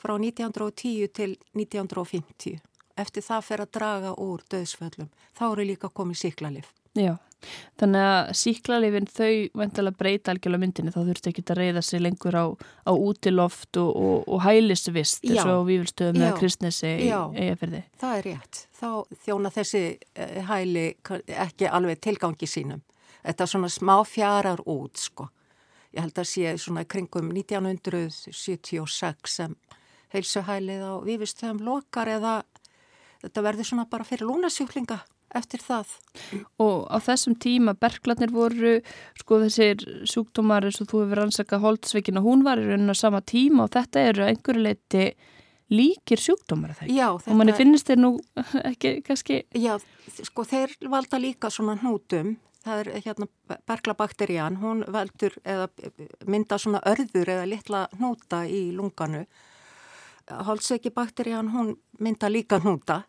frá 0.00 0.16
1910 0.16 1.12
til 1.12 1.34
1950 1.52 2.62
eftir 3.00 3.26
það 3.26 3.48
fer 3.48 3.64
að 3.64 3.74
draga 3.78 4.14
úr 4.20 4.46
döðsföllum. 4.52 5.10
Þá 5.38 5.44
eru 5.50 5.68
líka 5.68 5.92
komið 5.92 6.26
síklarlif. 6.26 6.72
Já, 6.92 7.14
þannig 7.80 8.02
að 8.04 8.30
síklarlifin 8.36 9.06
þau 9.08 9.48
vendalega 9.56 9.96
breyta 9.96 10.34
algjörlega 10.34 10.60
myndinni 10.60 10.92
þá 10.92 10.98
þurftu 11.06 11.30
ekki 11.30 11.44
að 11.46 11.58
reyða 11.58 11.82
sig 11.86 12.02
lengur 12.02 12.36
á, 12.36 12.46
á 12.84 12.92
útiloft 12.92 13.78
og, 13.80 13.96
og, 13.96 14.26
og 14.28 14.42
hælisvist 14.44 15.24
eins 15.24 15.46
og 15.46 15.64
vývilstöðum 15.70 16.20
með 16.20 16.36
kristnesi 16.42 16.90
eiga 16.92 17.22
fyrir 17.32 17.78
því. 17.78 17.82
Það 18.02 18.16
er 18.18 18.28
rétt. 18.28 18.60
Þá 18.76 18.90
þjóna 19.24 19.54
þessi 19.56 19.82
eh, 19.96 20.40
hæli 20.50 20.86
ekki 21.46 21.72
alveg 21.72 22.02
tilgangi 22.04 22.50
sínum. 22.50 22.84
Þetta 23.22 23.46
er 23.46 23.52
svona 23.54 23.72
smá 23.72 23.96
fjarar 24.04 24.60
út 24.68 25.00
sko. 25.00 25.30
Ég 25.92 26.04
held 26.04 26.20
að 26.20 26.28
sé 26.28 26.56
svona 26.60 26.84
kringum 26.88 27.32
1976 27.32 29.40
sem 29.40 29.56
heilsuhælið 30.12 30.84
á 30.84 30.92
vývilstöðum 31.04 31.62
lokar 31.64 32.10
eða 32.12 32.42
þetta 33.22 33.44
verður 33.46 33.68
svona 33.68 33.88
bara 33.90 34.06
fyrir 34.06 34.28
lúnasjúklinga 34.28 35.00
eftir 35.36 35.62
það. 35.64 35.92
Og 36.62 36.86
á 36.92 36.96
þessum 37.02 37.36
tíma 37.40 37.74
berglarnir 37.78 38.32
voru 38.34 38.78
sko 39.20 39.40
þessir 39.44 39.82
sjúkdómar 40.08 40.66
eins 40.68 40.80
og 40.82 40.90
þú 40.90 41.04
hefur 41.04 41.22
rannsakað 41.22 41.64
holdsveikin 41.66 42.20
og 42.20 42.28
hún 42.28 42.44
var 42.46 42.60
í 42.60 42.66
rauninu 42.68 42.94
á 42.94 42.98
sama 42.98 43.22
tíma 43.24 43.66
og 43.66 43.74
þetta 43.76 44.06
eru 44.10 44.26
einhverju 44.28 44.64
leiti 44.66 45.04
líkir 45.72 46.20
sjúkdómar 46.20 46.74
þegar. 46.76 46.94
Já. 46.94 47.08
Og 47.16 47.38
manni 47.38 47.56
finnst 47.56 47.88
þeir 47.88 48.02
nú 48.02 48.14
ekki 48.70 48.98
kannski... 49.06 49.42
Já, 49.56 49.76
sko 50.20 50.44
þeir 50.48 50.74
valda 50.92 51.20
líka 51.22 51.52
svona 51.52 51.78
hnútum. 51.80 52.36
Það 52.62 52.80
er 52.84 53.06
hérna 53.08 53.26
berglabakterían, 53.66 54.60
hún 54.62 54.84
veldur 54.94 55.34
eða 55.42 55.66
mynda 56.30 56.60
svona 56.62 56.78
örður 56.86 57.32
eða 57.34 57.48
litla 57.50 57.80
hnúta 57.96 58.44
í 58.46 58.68
lunganu. 58.76 59.24
Holdsveikibakterían, 60.46 61.48
hún 61.50 61.72
mynda 61.98 62.30
líka 62.30 62.60
hnúta 62.62 63.00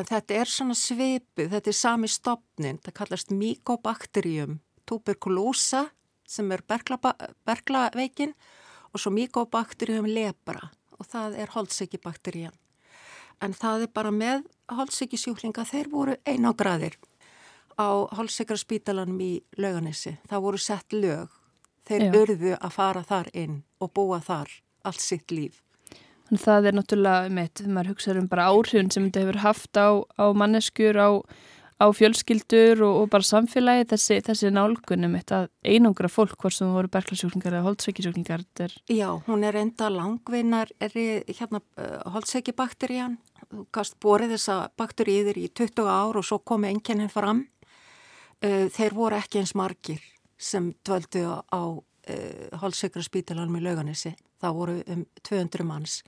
en 0.00 0.08
þetta 0.08 0.40
er 0.40 0.50
svona 0.50 0.76
svipið, 0.76 1.50
þetta 1.52 1.72
er 1.72 1.76
sami 1.76 2.08
stopnin, 2.10 2.80
það 2.84 2.96
kallast 3.00 3.32
mykobakterjum 3.34 4.58
tuberkulósa 4.86 5.86
sem 6.26 6.52
er 6.52 6.62
berglaveikin 6.66 8.34
og 8.92 9.02
svo 9.02 9.12
mykobakterjum 9.14 10.08
lebra 10.10 10.70
og 10.96 11.08
það 11.10 11.36
er 11.42 11.52
holdsveikibakterían. 11.52 12.54
En 13.44 13.52
það 13.52 13.84
er 13.84 13.92
bara 13.92 14.12
með 14.14 14.46
holdsveikisjúklinga, 14.72 15.66
þeir 15.68 15.90
voru 15.92 16.14
einágraðir 16.24 16.96
á 17.76 18.08
holdsveikarspítalanum 18.16 19.18
í 19.20 19.32
lauganissi. 19.60 20.16
Það 20.28 20.44
voru 20.46 20.60
sett 20.62 20.96
lög, 20.96 21.34
þeir 21.84 22.06
Já. 22.06 22.12
urðu 22.22 22.54
að 22.56 22.72
fara 22.72 23.04
þar 23.04 23.30
inn 23.36 23.58
og 23.80 23.92
búa 23.92 24.22
þar 24.24 24.48
allt 24.88 25.04
sitt 25.04 25.34
líf. 25.34 25.60
Þannig 26.26 26.42
það 26.42 26.66
er 26.66 26.74
náttúrulega, 26.74 27.28
meitt, 27.30 27.60
maður 27.70 27.92
hugsaður 27.92 28.18
um 28.18 28.30
bara 28.30 28.48
áhrifun 28.50 28.88
sem 28.90 29.04
þetta 29.06 29.22
hefur 29.22 29.36
haft 29.44 29.78
á, 29.78 29.88
á 30.18 30.24
manneskjur, 30.34 30.98
á, 30.98 31.10
á 31.78 31.86
fjölskyldur 31.94 32.82
og, 32.82 32.96
og 33.04 33.06
bara 33.12 33.28
samfélagi 33.28 33.86
þessi, 33.92 34.18
þessi 34.26 34.50
nálgunum, 34.50 35.14
þetta 35.20 35.40
einangra 35.62 36.10
fólk 36.10 36.34
hvort 36.42 36.56
sem 36.56 36.72
voru 36.74 36.90
berglasjúklingar 36.90 37.54
eða 37.54 37.68
holdsveikisjúklingar. 37.68 38.42
Er... 38.66 38.74
Já, 38.90 39.06
hún 39.28 39.46
er 39.46 39.60
enda 39.62 39.92
langvinnar, 39.94 40.74
er 40.82 40.98
hérna 41.30 41.62
uh, 41.62 42.00
holdsveikibakterían, 42.16 43.20
þú 43.46 43.68
gast 43.78 43.94
borið 44.02 44.34
þessa 44.34 44.60
bakteríðir 44.74 45.38
í 45.38 45.46
20 45.54 45.86
ár 45.86 46.18
og 46.18 46.26
svo 46.26 46.40
komi 46.42 46.72
enginn 46.74 47.06
fram. 47.12 47.46
Uh, 48.42 48.66
þeir 48.74 48.98
voru 48.98 49.22
ekki 49.22 49.44
eins 49.44 49.54
margir 49.54 50.02
sem 50.42 50.72
dvöldu 50.82 51.22
á 51.54 51.62
uh, 52.10 52.58
holdsveikaraspítalanum 52.62 53.58
í 53.60 53.64
lauganissi 53.66 54.14
það 54.42 54.58
voru 54.60 54.76
um 54.92 55.02
200 55.26 55.66
manns. 55.66 56.00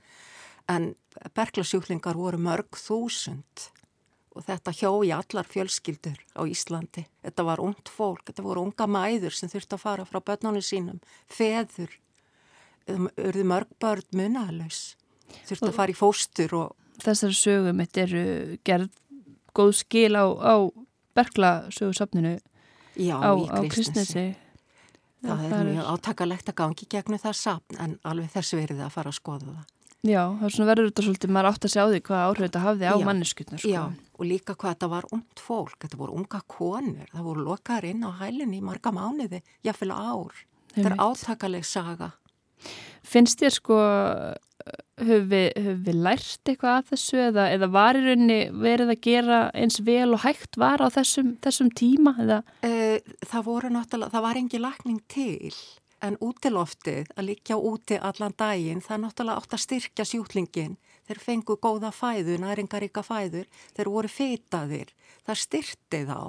En 0.69 0.93
berglasjúklingar 1.35 2.17
voru 2.17 2.39
mörg 2.41 2.77
þúsund. 2.77 3.69
Og 4.37 4.45
þetta 4.45 4.73
hjó 4.77 4.91
í 5.03 5.09
allar 5.11 5.47
fjölskyldur 5.49 6.19
á 6.37 6.41
Íslandi. 6.45 7.07
Þetta 7.25 7.45
var 7.47 7.63
ungt 7.63 7.89
fólk, 7.91 8.27
þetta 8.29 8.45
voru 8.45 8.67
unga 8.67 8.85
mæður 8.87 9.35
sem 9.35 9.49
þurfti 9.51 9.75
að 9.75 9.83
fara 9.83 10.05
frá 10.07 10.21
börnunum 10.21 10.63
sínum, 10.63 10.99
feður, 11.27 11.95
urði 12.87 13.45
mörg 13.49 13.73
börn 13.81 14.05
munalauðs, 14.15 14.93
þurfti 15.49 15.71
að 15.71 15.79
fara 15.81 15.95
í 15.95 15.97
fóstur 15.97 16.55
og... 16.55 16.77
Þessar 16.99 17.33
sögum, 17.35 17.81
þetta 17.81 18.05
eru 18.05 18.23
gerð 18.67 19.01
góð 19.57 19.73
skil 19.81 20.13
á, 20.13 20.25
á 20.29 20.55
berglasögursafninu 21.17 22.37
á, 22.37 23.31
á 23.33 23.59
Kristnesi. 23.65 24.27
Það 25.23 25.51
er 25.57 25.67
mjög 25.73 25.89
átakalegt 25.93 26.49
að 26.51 26.57
gangi 26.61 26.87
gegnum 26.89 27.19
það 27.19 27.35
sapn 27.39 27.81
en 27.83 27.97
alveg 28.07 28.31
þess 28.35 28.55
verið 28.55 28.83
að 28.85 28.93
fara 28.95 29.11
að 29.11 29.17
skoða 29.19 29.51
það. 29.51 29.67
Já, 29.99 30.21
það 30.39 30.45
er 30.47 30.53
svona 30.55 30.69
verður 30.69 30.85
þetta 30.87 31.03
svolítið, 31.03 31.31
maður 31.35 31.49
átt 31.49 31.65
að 31.67 31.71
sjá 31.73 31.81
því 31.83 32.01
hvað 32.07 32.21
áhrif 32.23 32.45
þetta 32.45 32.59
hafði 32.63 32.87
á 32.87 32.95
manneskutna. 33.03 33.57
Sko. 33.59 33.71
Já, 33.73 33.81
og 34.15 34.27
líka 34.29 34.55
hvað 34.55 34.75
þetta 34.75 34.89
var 34.93 35.07
ungt 35.17 35.41
fólk, 35.43 35.75
þetta 35.83 35.99
voru 35.99 36.15
unga 36.21 36.39
konur, 36.47 37.09
það 37.11 37.25
voru 37.27 37.43
lokaður 37.49 37.87
inn 37.89 38.05
á 38.07 38.11
hælinni 38.21 38.61
í 38.61 38.63
marga 38.63 38.93
mánuði, 38.95 39.41
jáfnvel 39.67 39.91
ár. 39.91 40.39
Þetta 40.71 40.93
er 40.93 40.97
átakaleg 41.03 41.67
saga. 41.67 42.13
Finnst 43.03 43.43
þér 43.43 43.55
sko, 43.57 43.81
höfum 44.99 45.27
við, 45.31 45.47
höf 45.65 45.81
við 45.87 45.99
lært 46.05 46.51
eitthvað 46.51 46.77
af 46.77 46.93
þessu 46.93 47.19
eða, 47.29 47.47
eða 47.55 47.69
var 47.73 47.99
í 47.99 48.05
rauninni 48.05 48.39
verið 48.51 48.93
að 48.93 49.03
gera 49.07 49.41
eins 49.57 49.79
vel 49.85 50.09
og 50.15 50.23
hægt 50.25 50.59
var 50.59 50.83
á 50.83 50.87
þessum, 50.93 51.35
þessum 51.43 51.69
tíma? 51.75 52.15
Uh, 52.19 52.97
það 53.25 53.45
voru 53.47 53.71
náttúrulega, 53.73 54.13
það 54.15 54.25
var 54.27 54.41
engi 54.41 54.63
lakning 54.63 55.03
til 55.11 55.53
en 56.05 56.15
útiloftið 56.23 57.09
að 57.15 57.27
líkja 57.29 57.57
úti 57.59 57.97
allan 57.99 58.35
daginn, 58.39 58.83
það 58.83 59.01
náttúrulega 59.03 59.41
átt 59.41 59.55
að 59.55 59.63
styrkja 59.65 60.05
sjúklingin. 60.07 60.77
Þeir 61.09 61.21
fengu 61.23 61.57
góða 61.57 61.89
fæður, 61.95 62.43
næringaríka 62.43 63.01
fæður, 63.03 63.47
þeir 63.75 63.89
voru 63.89 64.11
feitaðir, 64.13 64.93
það 65.25 65.41
styrti 65.43 66.03
þá 66.05 66.19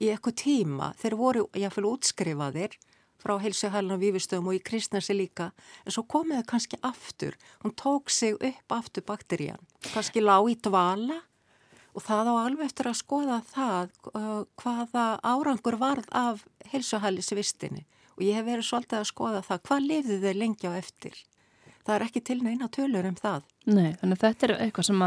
í 0.00 0.08
eitthvað 0.08 0.38
tíma, 0.40 0.88
þeir 0.98 1.18
voru 1.20 1.44
jáfnveil 1.52 1.90
útskrifaðir 1.92 2.78
frá 3.22 3.36
heilsuhælun 3.42 3.96
og 3.96 4.02
vífustöðum 4.02 4.50
og 4.50 4.58
í 4.58 4.62
kristnarsi 4.66 5.16
líka. 5.16 5.50
En 5.86 5.94
svo 5.94 6.04
komiðu 6.10 6.44
kannski 6.50 6.80
aftur. 6.82 7.36
Hún 7.62 7.74
tók 7.78 8.10
sig 8.10 8.34
upp 8.34 8.74
aftur 8.74 9.06
bakterían. 9.06 9.62
Kannski 9.92 10.22
lág 10.24 10.50
í 10.50 10.58
dvala 10.62 11.20
og 11.92 12.04
það 12.06 12.30
á 12.32 12.34
alveg 12.42 12.68
eftir 12.70 12.88
að 12.88 13.00
skoða 13.00 13.40
það 13.52 13.90
uh, 14.14 14.44
hvaða 14.60 15.06
árangur 15.22 15.78
varð 15.80 16.08
af 16.16 16.46
heilsuhælisvistinni 16.72 17.84
og 18.16 18.24
ég 18.24 18.36
hef 18.36 18.46
verið 18.46 18.68
svolítið 18.68 19.00
að 19.00 19.10
skoða 19.10 19.42
það. 19.46 19.62
Hvað 19.68 19.88
lifði 19.90 20.20
þeir 20.22 20.40
lengi 20.40 20.70
á 20.70 20.72
eftir? 20.76 21.18
Það 21.82 21.94
er 21.96 22.06
ekki 22.06 22.22
til 22.22 22.38
neina 22.44 22.68
tölur 22.72 23.08
um 23.08 23.18
það. 23.18 23.44
Nei, 23.66 23.92
þannig 24.00 24.18
að 24.18 24.24
þetta 24.26 24.46
er 24.46 24.54
eitthvað 24.66 24.88
sem 24.88 25.04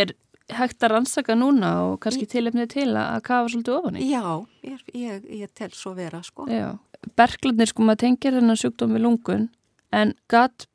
er 0.00 0.14
hægt 0.52 0.84
að 0.84 0.94
rannsaka 0.96 1.36
núna 1.38 1.72
og 1.86 1.98
kannski 2.02 2.26
tilefnið 2.28 2.72
til 2.72 2.88
að 2.98 3.20
kafa 3.28 3.52
svolítið 3.52 3.76
ofan 3.78 3.98
í. 4.00 4.08
Já, 4.10 4.24
ég, 4.66 4.80
ég, 4.98 5.28
ég 5.42 5.52
tel 5.54 5.70
svo 5.76 5.94
vera 5.96 6.22
sko. 6.26 6.48
Já 6.50 6.74
berglarnir 7.18 7.70
sko 7.70 7.86
maður 7.86 8.04
tengir 8.06 8.36
þennan 8.38 8.58
sjúkdóm 8.58 8.96
við 8.96 9.04
lungun 9.06 9.48
en 9.92 10.14
gatt 10.30 10.66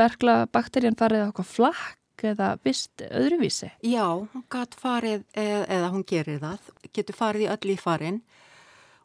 berglabakterjan 0.00 0.98
farið 0.98 1.24
á 1.24 1.26
eitthvað 1.28 1.52
flakk 1.52 2.24
eða 2.26 2.48
vist 2.64 3.04
öðruvísi? 3.04 3.70
Já, 3.84 4.26
gatt 4.52 4.74
farið 4.78 5.24
eða, 5.36 5.62
eða 5.78 5.92
hún 5.92 6.04
gerir 6.08 6.40
það, 6.42 6.70
getur 6.96 7.16
farið 7.16 7.46
í 7.46 7.50
öll 7.52 7.72
í 7.72 7.78
farin 7.80 8.20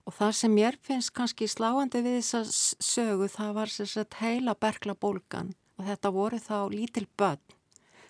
og 0.08 0.16
það 0.18 0.36
sem 0.40 0.56
mér 0.56 0.78
finnst 0.84 1.14
kannski 1.16 1.48
sláandi 1.52 2.02
við 2.04 2.20
þessa 2.22 2.44
sögu 2.82 3.28
það 3.32 3.56
var 3.60 3.72
sérstaklega 3.72 4.22
heila 4.26 4.56
berglabólgan 4.58 5.52
og 5.78 5.88
þetta 5.88 6.14
voru 6.16 6.40
þá 6.42 6.58
lítil 6.74 7.08
börn 7.20 7.58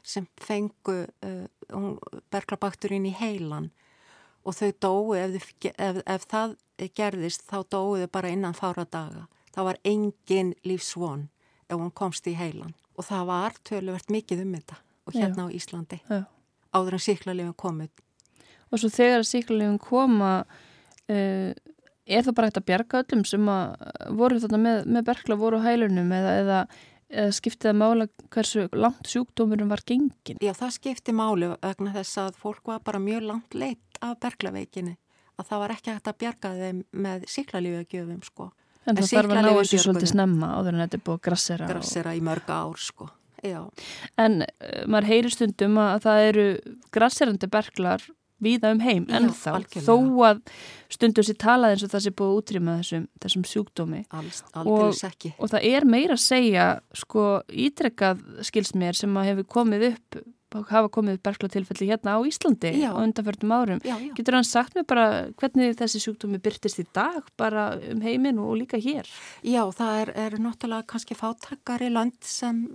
sem 0.02 0.26
fengu 0.42 1.04
uh, 1.06 1.98
berglabakturinn 2.34 3.06
í 3.10 3.14
heilan 3.14 3.70
og 4.44 4.58
þau 4.58 4.72
dói, 4.82 5.20
ef, 5.22 5.52
ef, 5.78 6.02
ef 6.06 6.28
það 6.30 6.56
gerðist 6.98 7.46
þá 7.50 7.62
dóiðu 7.70 8.08
bara 8.12 8.32
innan 8.34 8.58
fára 8.58 8.86
daga. 8.90 9.28
Það 9.52 9.68
var 9.68 9.82
engin 9.86 10.54
lífsvon 10.66 11.28
ef 11.70 11.78
hún 11.78 11.92
komst 11.96 12.28
í 12.28 12.36
heilan 12.36 12.74
og 12.98 13.08
það 13.08 13.28
var 13.30 13.58
töluvert 13.68 14.12
mikið 14.12 14.46
um 14.46 14.56
þetta 14.58 14.78
og 15.08 15.18
hérna 15.18 15.46
Já. 15.46 15.48
á 15.48 15.56
Íslandi 15.58 16.00
Já. 16.08 16.22
áður 16.76 16.98
en 16.98 17.04
síklarlefin 17.06 17.58
komið. 17.58 17.92
Og 18.72 18.80
svo 18.80 18.92
þegar 18.92 19.28
síklarlefin 19.28 19.80
koma 19.82 20.32
uh, 20.42 21.52
er 22.06 22.26
það 22.26 22.36
bara 22.38 22.50
hægt 22.50 22.62
að 22.62 22.68
bjarga 22.70 23.04
öllum 23.04 23.26
sem 23.28 23.52
að 23.52 24.16
voru 24.20 24.40
þarna 24.44 24.62
með, 24.66 24.82
með 24.88 25.08
bergla 25.12 25.40
voru 25.40 25.62
á 25.62 25.68
heilunum 25.68 26.12
eða 26.16 26.34
eða 26.42 26.62
skiptið 27.36 27.72
að 27.72 27.78
mála 27.82 28.08
hversu 28.32 28.68
langt 28.78 29.10
sjúkdómurum 29.12 29.72
var 29.72 29.84
gengin? 29.88 30.40
Já, 30.42 30.54
það 30.58 30.76
skiptið 30.78 31.18
máli 31.18 31.52
vegna 31.54 31.94
þess 31.96 32.20
að 32.24 32.42
fólk 32.42 32.72
var 32.72 32.84
bara 32.86 33.02
mjög 33.04 33.26
langt 33.28 33.58
leitt 33.58 34.02
af 34.02 34.20
berglaveikinni 34.24 34.98
að 35.42 35.50
það 35.50 35.64
var 35.64 35.74
ekki 35.76 35.94
hægt 35.94 36.10
að 36.12 36.20
bjarga 36.24 36.52
þeim 36.58 36.82
með 37.06 37.26
síklarlífagjöfum 37.34 38.22
sko. 38.26 38.50
En, 38.82 38.94
en 38.94 39.02
það 39.02 39.12
þarf 39.12 39.34
að 39.34 39.42
ná 39.46 39.52
þessu 39.60 39.82
svolítið 39.84 40.12
snemma 40.12 40.54
áður 40.58 40.76
en 40.78 40.84
þetta 40.86 40.98
er 40.98 41.04
búið 41.06 41.18
að 41.18 41.26
grassera. 41.28 41.68
Grassera 41.70 42.14
og... 42.14 42.18
í 42.18 42.24
mörga 42.26 42.58
ár 42.66 42.82
sko, 42.82 43.08
já. 43.46 43.60
En 44.22 44.42
uh, 44.46 44.82
maður 44.90 45.10
heyri 45.12 45.34
stundum 45.34 45.78
að 45.82 46.08
það 46.08 46.26
eru 46.32 46.48
grasserandi 46.96 47.52
berglar 47.52 48.08
víða 48.44 48.74
um 48.76 48.82
heim 48.84 49.08
en 49.14 49.30
þá, 49.36 49.62
þó 49.86 49.96
að 50.28 50.42
stundur 50.92 51.28
sér 51.28 51.40
talað 51.42 51.76
eins 51.76 51.86
og 51.86 51.94
það 51.94 52.06
sé 52.06 52.14
búið 52.22 52.36
útrýma 52.42 52.78
þessum, 52.82 53.08
þessum 53.24 53.48
sjúkdómi 53.48 54.04
Alls, 54.18 54.44
og, 54.64 54.92
og 54.92 55.54
það 55.54 55.70
er 55.72 55.88
meira 55.88 56.18
að 56.18 56.26
segja 56.26 56.68
sko 56.98 57.26
ítrekkað 57.48 58.22
skilsmér 58.50 58.98
sem 58.98 59.18
að 59.18 59.32
hefur 59.32 59.50
komið 59.60 59.90
upp 59.94 60.22
hafa 60.52 60.90
komið 60.92 61.18
upp 61.18 61.28
berglatilfelli 61.30 61.88
hérna 61.88 62.18
á 62.18 62.20
Íslandi 62.28 62.74
já. 62.76 62.92
á 62.92 63.00
undanförnum 63.00 63.54
árum. 63.56 63.80
Já, 63.84 63.96
já. 63.96 64.14
Getur 64.16 64.36
hann 64.36 64.48
sagt 64.48 64.76
mér 64.76 64.86
bara 64.88 65.06
hvernig 65.40 65.78
þessi 65.80 66.02
sjúkdómi 66.04 66.42
byrtist 66.44 66.82
í 66.82 66.86
dag 66.94 67.24
bara 67.40 67.80
um 67.92 68.02
heiminn 68.04 68.40
og 68.42 68.58
líka 68.60 68.80
hér? 68.82 69.08
Já, 69.44 69.64
það 69.72 70.02
er, 70.02 70.14
er 70.26 70.38
náttúrulega 70.44 70.88
kannski 70.92 71.16
fátakkar 71.16 71.86
í 71.86 71.92
land 71.92 72.18
sem 72.28 72.66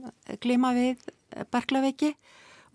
glima 0.40 0.72
við 0.76 1.04
berglaveiki 1.52 2.14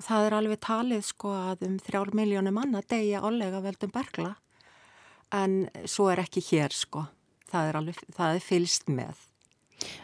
það 0.05 0.27
er 0.27 0.35
alveg 0.37 0.61
talið 0.63 1.03
sko 1.07 1.33
að 1.37 1.65
um 1.67 1.75
þrjálf 1.81 2.15
miljónum 2.17 2.57
manna 2.57 2.81
degja 2.89 3.21
álega 3.25 3.61
veldum 3.63 3.93
bergla 3.93 4.35
en 5.31 5.67
svo 5.87 6.09
er 6.11 6.21
ekki 6.25 6.43
hér 6.51 6.75
sko. 6.75 7.05
Það 7.51 7.67
er, 7.67 7.77
alveg, 7.81 8.01
það 8.15 8.37
er 8.37 8.43
fylst 8.45 8.91
með. 8.91 9.21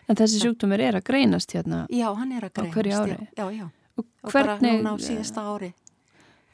En 0.10 0.17
þessi 0.19 0.39
sjúkdómur 0.41 0.82
er 0.84 0.98
að 0.98 1.06
greinast 1.08 1.54
hérna 1.54 1.84
Já, 1.93 2.08
hann 2.17 2.32
er 2.36 2.48
að 2.48 2.56
greinast 2.58 2.74
á 2.74 2.76
hverju 2.76 2.95
ári? 2.98 3.17
Já, 3.38 3.45
já, 3.54 3.67
og, 3.67 4.08
og 4.08 4.32
hvernig, 4.34 4.48
bara 4.48 4.58
núna 4.63 4.95
á 4.95 4.98
síðasta 5.04 5.43
ári. 5.48 5.69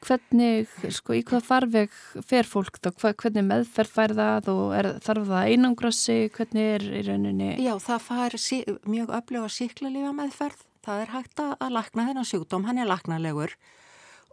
Hvernig, 0.04 0.74
sko, 0.92 1.16
í 1.16 1.22
hvað 1.24 1.46
farveg 1.48 1.94
fer 2.28 2.50
fólk 2.50 2.82
þá, 2.84 3.14
hvernig 3.22 3.46
meðferð 3.48 3.94
fær 3.96 4.14
það 4.18 4.50
og 4.52 4.74
er, 4.76 4.90
þarf 5.06 5.30
það 5.30 5.52
einangrassi, 5.54 6.18
hvernig 6.36 6.70
er 6.74 6.86
í 6.90 7.04
rauninni? 7.08 7.50
Já, 7.64 7.74
það 7.82 8.06
fær 8.10 8.38
sí, 8.44 8.60
mjög 8.84 9.16
öflög 9.22 9.48
að 9.48 9.56
síkla 9.56 9.94
lífa 9.94 10.14
meðferð 10.18 10.66
það 10.84 11.06
er 11.06 11.14
hægt 11.14 11.44
að 11.44 11.72
lakna 11.74 12.08
þennan 12.10 12.28
sjúkdóm, 12.28 12.68
hann 12.68 12.82
er 12.82 12.90
laknalegur 12.90 13.56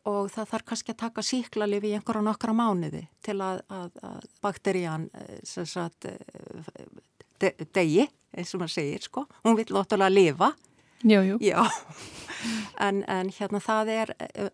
og 0.08 0.30
það 0.32 0.48
þarf 0.54 0.66
kannski 0.70 0.94
að 0.94 1.00
taka 1.02 1.24
síklarlif 1.26 1.84
í 1.84 1.92
einhverja 1.96 2.24
nokkra 2.24 2.54
mánuði 2.56 3.04
til 3.24 3.36
að, 3.44 3.60
að, 3.68 4.00
að 4.06 4.24
bakterían 4.44 5.10
eh, 5.12 5.36
sagt, 5.44 6.08
eh, 6.08 6.88
de, 7.42 7.52
degi, 7.76 8.08
eins 8.32 8.54
og 8.54 8.62
maður 8.62 8.76
segir 8.78 9.04
sko, 9.04 9.26
hún 9.44 9.58
vil 9.60 9.68
ótrúlega 9.74 10.12
lifa 10.12 10.54
Jú, 11.02 11.22
jú. 11.24 11.36
Já, 11.40 11.64
en, 12.86 13.04
en 13.08 13.30
hérna 13.32 13.60
það 13.64 13.90
er, 13.94 14.10
eh, 14.20 14.50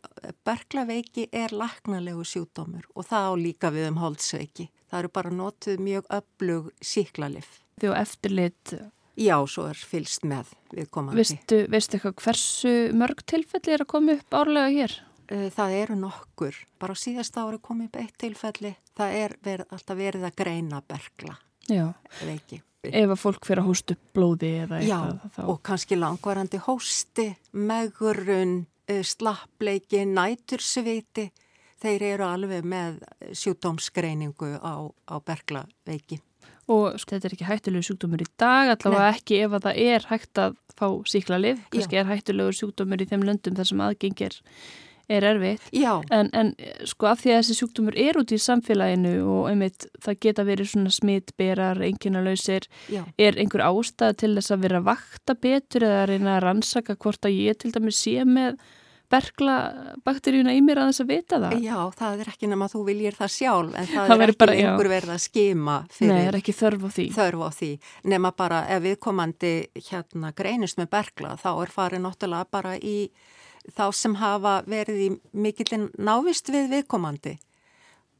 berglaveiki 0.46 1.26
er 1.34 1.50
laknalegu 1.50 2.22
sjúkdómur 2.22 2.86
og 2.94 3.08
það 3.08 3.26
á 3.26 3.32
líka 3.40 3.70
við 3.74 3.88
um 3.90 3.98
holdsveiki. 3.98 4.68
Það 4.86 5.00
eru 5.00 5.10
bara 5.18 5.32
notuð 5.34 5.82
mjög 5.82 6.06
öflug 6.14 6.68
síklarlif. 6.78 7.48
Og 7.82 7.96
eftirlit 7.98 8.76
Já, 9.16 9.36
svo 9.48 9.64
er 9.70 9.78
fylst 9.80 10.26
með 10.28 10.50
viðkomandi. 10.76 11.16
Vistu, 11.22 11.62
veistu 11.72 11.96
eitthvað 11.96 12.18
hversu 12.20 12.72
mörg 12.96 13.22
tilfelli 13.24 13.72
er 13.72 13.84
að 13.86 13.88
koma 13.94 14.16
upp 14.18 14.36
árlega 14.36 14.72
hér? 14.74 14.96
Eh, 15.32 15.46
það 15.54 15.76
eru 15.78 15.96
nokkur. 16.02 16.58
Bara 16.78 16.92
á 16.92 16.96
síðasta 17.00 17.46
ári 17.46 17.58
komið 17.64 17.88
upp 17.88 17.98
eitt 18.02 18.18
tilfelli. 18.20 18.74
Það 18.96 19.16
er 19.22 19.36
verið, 19.42 19.72
alltaf 19.72 19.98
verið 19.98 20.28
að 20.28 20.36
greina 20.42 20.82
bergla. 20.84 21.38
Já. 21.66 21.86
Veiki. 22.20 22.60
Ef 22.86 23.10
að 23.16 23.18
fólk 23.18 23.48
fyrir 23.48 23.64
að 23.64 23.70
hóstu 23.72 23.96
blóði 24.14 24.52
eða 24.66 24.82
eitthvað. 24.82 25.16
Já, 25.16 25.32
þá... 25.34 25.40
og 25.48 25.58
kannski 25.66 25.98
langvarandi 25.98 26.60
hósti, 26.68 27.26
megurun, 27.56 28.54
eh, 28.86 29.02
slappleiki, 29.02 30.04
nætursviti. 30.12 31.30
Þeir 31.80 32.06
eru 32.12 32.28
alveg 32.28 32.68
með 32.68 33.00
sjúdómsgreiningu 33.36 34.54
á, 34.60 34.84
á 34.86 35.16
berglaveiki 35.24 36.20
og 36.66 36.96
sko, 36.98 37.14
þetta 37.14 37.28
er 37.28 37.36
ekki 37.36 37.48
hættulegu 37.50 37.86
sjúkdómur 37.86 38.24
í 38.24 38.30
dag 38.40 38.72
allavega 38.74 39.10
Nei. 39.10 39.18
ekki 39.20 39.42
ef 39.44 39.52
að 39.54 39.68
það 39.68 39.84
er 39.84 40.08
hægt 40.10 40.40
að 40.42 40.56
fá 40.76 40.88
síkla 41.08 41.38
liv, 41.42 41.60
kannski 41.72 41.96
Já. 41.96 42.00
er 42.02 42.10
hættulegur 42.10 42.58
sjúkdómur 42.58 43.04
í 43.04 43.08
þeim 43.10 43.24
löndum 43.26 43.56
þar 43.56 43.70
sem 43.70 43.86
aðgengir 43.86 44.36
er 45.06 45.22
erfitt, 45.22 45.68
en, 46.10 46.30
en 46.34 46.48
sko 46.88 47.06
af 47.12 47.20
því 47.22 47.30
að 47.30 47.36
þessi 47.38 47.56
sjúkdómur 47.60 47.98
er 48.02 48.16
út 48.18 48.32
í 48.34 48.38
samfélaginu 48.42 49.12
og 49.22 49.44
einmitt 49.52 49.86
það 50.02 50.18
geta 50.24 50.44
verið 50.48 50.72
svona 50.72 50.94
smittberar, 50.94 51.82
enginalausir 51.86 52.66
er 52.90 53.38
einhver 53.38 53.62
ástæð 53.68 54.16
til 54.24 54.32
þess 54.34 54.56
að 54.56 54.64
vera 54.66 54.82
vakta 54.88 55.36
betur 55.38 55.86
eða 55.86 56.00
að 56.02 56.10
reyna 56.10 56.34
að 56.34 56.42
rannsaka 56.48 56.98
hvort 56.98 57.28
að 57.28 57.38
ég 57.38 57.60
til 57.62 57.70
dæmis 57.76 58.02
sé 58.02 58.26
með 58.26 58.58
bergla 59.12 59.56
bakteríuna 60.06 60.54
í 60.56 60.62
mér 60.64 60.80
að 60.82 60.90
þess 60.90 61.02
að 61.04 61.10
vita 61.12 61.38
það. 61.42 61.56
Já, 61.64 61.78
það 62.00 62.22
er 62.24 62.30
ekki 62.32 62.50
nema 62.50 62.68
þú 62.72 62.82
viljir 62.88 63.16
það 63.16 63.32
sjálf 63.36 63.76
en 63.76 63.88
það, 63.90 64.10
það 64.10 64.24
er 64.24 64.32
ekki 64.32 64.40
bara, 64.42 64.56
einhver 64.62 64.90
verið 64.92 65.14
að 65.14 65.22
skima 65.26 65.76
fyrir 65.94 66.12
Nei, 66.12 66.26
er 66.26 66.38
ekki 66.40 66.56
þörf 66.56 66.86
á 66.86 66.90
því. 66.96 67.06
Þörf 67.16 67.46
á 67.46 67.50
því, 67.60 67.70
nema 68.12 68.32
bara 68.36 68.60
ef 68.74 68.84
viðkomandi 68.86 69.54
hérna 69.88 70.32
greinist 70.36 70.80
með 70.80 70.92
bergla 70.96 71.34
þá 71.40 71.50
er 71.54 71.74
farið 71.78 72.04
náttúrulega 72.06 72.50
bara 72.58 72.76
í 72.76 72.96
þá 73.76 73.86
sem 73.94 74.14
hafa 74.20 74.58
verið 74.66 75.02
í 75.02 75.08
mikillin 75.34 75.88
návist 75.98 76.50
við 76.52 76.70
viðkomandi 76.74 77.36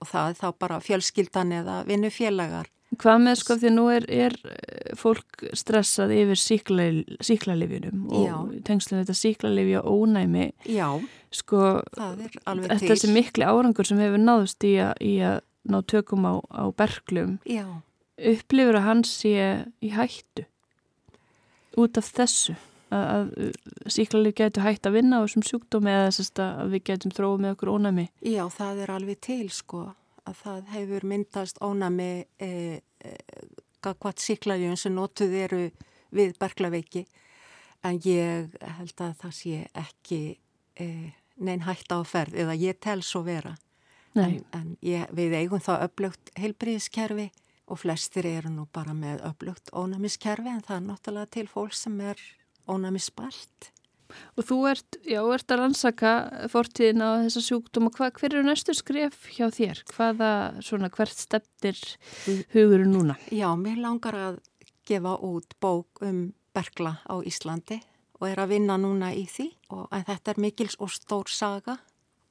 og 0.03 0.11
það 0.11 0.31
er 0.31 0.41
þá 0.41 0.49
bara 0.61 0.81
fjölskyldan 0.85 1.55
eða 1.61 1.77
vinnufélagar 1.89 2.71
Hvað 3.03 3.23
með 3.25 3.39
sko 3.41 3.57
því 3.61 3.73
nú 3.75 3.87
er, 3.93 4.07
er 4.13 4.37
eh, 4.53 4.95
fólk 4.99 5.45
stressað 5.57 6.15
yfir 6.17 6.41
síklarlifinum 6.41 8.07
og 8.09 8.55
tengslega 8.67 9.05
þetta 9.05 9.19
síklarlifi 9.21 9.77
og 9.81 9.89
ónæmi 10.05 10.47
Já, 10.71 10.89
sko 11.35 11.81
þetta 11.97 12.97
er 12.97 13.15
mikli 13.15 13.49
árangur 13.49 13.89
sem 13.89 14.01
hefur 14.01 14.23
náðust 14.23 14.67
í, 14.67 14.77
a, 14.83 14.93
í 15.01 15.19
að 15.25 15.41
ná 15.67 15.81
tökum 15.89 16.27
á, 16.27 16.35
á 16.53 16.65
berglum 16.77 17.37
Já. 17.49 17.67
upplifur 18.17 18.81
að 18.81 18.89
hans 18.89 19.13
sé 19.23 19.35
í 19.83 19.93
hættu? 19.95 20.47
Út 21.77 21.99
af 22.01 22.09
þessu? 22.17 22.57
Að, 22.95 23.05
að 23.11 23.91
síklarlif 23.91 24.37
getur 24.39 24.63
hætt 24.63 24.87
að 24.87 25.01
vinna 25.01 25.19
á 25.19 25.25
þessum 25.27 25.45
sjúkdómi 25.45 25.91
eða 25.91 26.11
að 26.47 26.75
við 26.77 26.85
getum 26.87 27.13
þróið 27.17 27.41
með 27.43 27.55
okkur 27.57 27.73
ónæmi? 27.75 28.05
Já, 28.23 28.45
það 28.55 28.83
er 28.85 28.93
alveg 28.95 29.23
til 29.27 29.47
sko 29.51 29.89
að 30.27 30.41
það 30.43 30.73
hefur 30.75 31.07
myndast 31.07 31.61
ónami 31.65 32.11
e, 32.43 32.51
e, 32.81 33.13
gagvat 33.85 34.23
síklaðjum 34.23 34.77
sem 34.79 34.95
notuð 34.95 35.37
eru 35.45 35.63
við 36.15 36.35
berglaveiki 36.41 37.05
en 37.87 38.01
ég 38.07 38.57
held 38.79 39.05
að 39.05 39.15
það 39.23 39.37
sé 39.39 39.63
ekki 39.77 40.21
e, 40.81 40.87
neinn 41.37 41.65
hægt 41.67 41.93
á 41.93 42.01
ferð 42.07 42.39
eða 42.43 42.57
ég 42.59 42.79
tel 42.83 43.03
svo 43.05 43.23
vera. 43.27 43.57
En, 44.17 44.39
en 44.57 44.69
ég, 44.81 45.05
við 45.13 45.35
eigum 45.37 45.61
þá 45.61 45.75
öflugt 45.85 46.31
heilbríðiskerfi 46.41 47.29
og 47.69 47.83
flestir 47.83 48.25
eru 48.31 48.49
nú 48.49 48.65
bara 48.73 48.95
með 48.97 49.21
öflugt 49.29 49.69
ónæmiskerfi 49.77 50.49
en 50.55 50.63
það 50.65 50.77
er 50.79 50.85
náttúrulega 50.87 51.33
til 51.37 51.49
fólk 51.51 51.77
sem 51.77 51.99
er 52.01 52.23
ónæmisspalt 52.65 53.71
Og 54.37 54.47
þú 54.47 54.59
ert, 54.71 54.99
já, 55.07 55.21
ert 55.35 55.53
að 55.53 55.61
rannsaka 55.63 56.13
fortíðin 56.53 57.05
á 57.05 57.11
þessa 57.27 57.43
sjúkdóma. 57.49 57.93
Hva, 57.97 58.11
hver 58.15 58.35
eru 58.35 58.45
næstu 58.47 58.75
skref 58.77 59.29
hjá 59.35 59.49
þér? 59.55 59.83
Hvaða, 59.93 60.31
svona, 60.65 60.91
hvert 60.95 61.17
stefnir 61.17 61.81
hugurinn 62.55 62.95
núna? 62.95 63.19
Já, 63.35 63.49
mér 63.59 63.81
langar 63.83 64.19
að 64.21 64.41
gefa 64.87 65.17
út 65.27 65.57
bók 65.63 66.03
um 66.07 66.31
bergla 66.57 66.99
á 67.05 67.15
Íslandi 67.27 67.81
og 68.17 68.31
er 68.31 68.41
að 68.41 68.55
vinna 68.55 68.79
núna 68.81 69.13
í 69.13 69.27
því. 69.29 69.51
Og, 69.75 69.87
en 69.93 70.07
þetta 70.07 70.33
er 70.33 70.43
mikils 70.47 70.79
og 70.81 70.93
stór 70.95 71.33
saga 71.33 71.77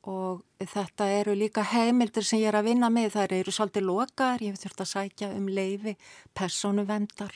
og 0.05 0.43
þetta 0.61 1.07
eru 1.17 1.33
líka 1.38 1.63
heimildir 1.65 2.25
sem 2.25 2.41
ég 2.43 2.51
er 2.51 2.59
að 2.59 2.69
vinna 2.69 2.91
með. 2.93 3.15
Það 3.17 3.35
eru 3.39 3.53
svolítið 3.53 3.88
lokar, 3.89 4.43
ég 4.43 4.53
hef 4.53 4.61
þurft 4.61 4.85
að 4.85 4.91
sækja 4.91 5.33
um 5.33 5.49
leifi, 5.49 5.95
persónuvendar 6.38 7.33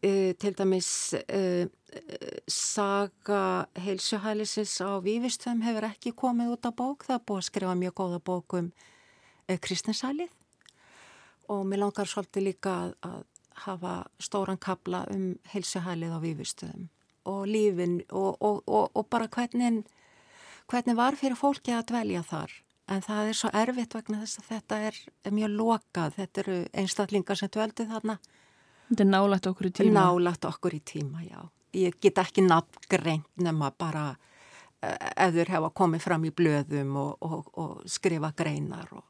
Uh, 0.00 0.32
til 0.40 0.54
dæmis 0.56 1.12
uh, 1.12 1.66
saga 2.48 3.66
heilsuhælisins 3.76 4.78
á 4.80 4.96
Vífistöðum 5.04 5.60
hefur 5.66 5.86
ekki 5.90 6.14
komið 6.16 6.54
út 6.54 6.68
á 6.68 6.72
bók, 6.72 7.04
það 7.04 7.18
er 7.18 7.26
búið 7.28 7.40
að 7.42 7.48
skrifa 7.50 7.74
mjög 7.76 7.94
góða 8.00 8.20
bók 8.24 8.56
um 8.56 8.70
uh, 8.70 9.58
kristinsælið 9.60 10.32
og 11.52 11.66
mér 11.68 11.82
langar 11.82 12.08
svolítið 12.08 12.46
líka 12.46 12.72
að, 12.78 12.94
að 13.04 13.20
hafa 13.66 13.94
stóran 14.16 14.62
kabla 14.62 15.02
um 15.12 15.34
heilsuhælið 15.52 16.16
á 16.16 16.18
Vífistöðum 16.24 16.88
og 17.28 17.44
lífin 17.52 18.00
og, 18.08 18.40
og, 18.40 18.62
og, 18.64 18.90
og 18.96 19.08
bara 19.12 19.28
hvernig 19.28 19.84
hvernig 20.70 20.96
var 20.96 21.16
fyrir 21.18 21.36
fólki 21.36 21.74
að 21.74 21.88
dvelja 21.90 22.22
þar. 22.24 22.52
En 22.90 23.02
það 23.04 23.28
er 23.28 23.36
svo 23.38 23.50
erfitt 23.54 23.94
vegna 23.94 24.20
þess 24.22 24.40
að 24.40 24.50
þetta 24.50 24.78
er 24.88 24.98
mjög 25.34 25.56
lokað, 25.60 26.14
þetta 26.16 26.42
eru 26.42 26.58
einstaklingar 26.72 27.38
sem 27.38 27.50
dveldu 27.52 27.86
þarna. 27.90 28.16
Þetta 28.90 29.04
er 29.06 29.10
nálagt 29.10 29.46
okkur 29.46 29.70
í 29.70 29.72
tíma. 29.80 29.94
Nálagt 30.00 30.46
okkur 30.48 30.74
í 30.74 30.80
tíma, 30.84 31.22
já. 31.24 31.40
Ég 31.78 32.00
get 32.02 32.18
ekki 32.18 32.42
nafngreint 32.42 33.28
nema 33.38 33.70
bara 33.78 34.08
ef 34.80 35.34
þur 35.34 35.52
hefa 35.54 35.70
komið 35.76 36.02
fram 36.02 36.24
í 36.24 36.32
blöðum 36.34 36.96
og, 36.98 37.10
og, 37.20 37.50
og 37.60 37.90
skrifa 37.90 38.32
greinar 38.36 38.88
og 38.96 39.04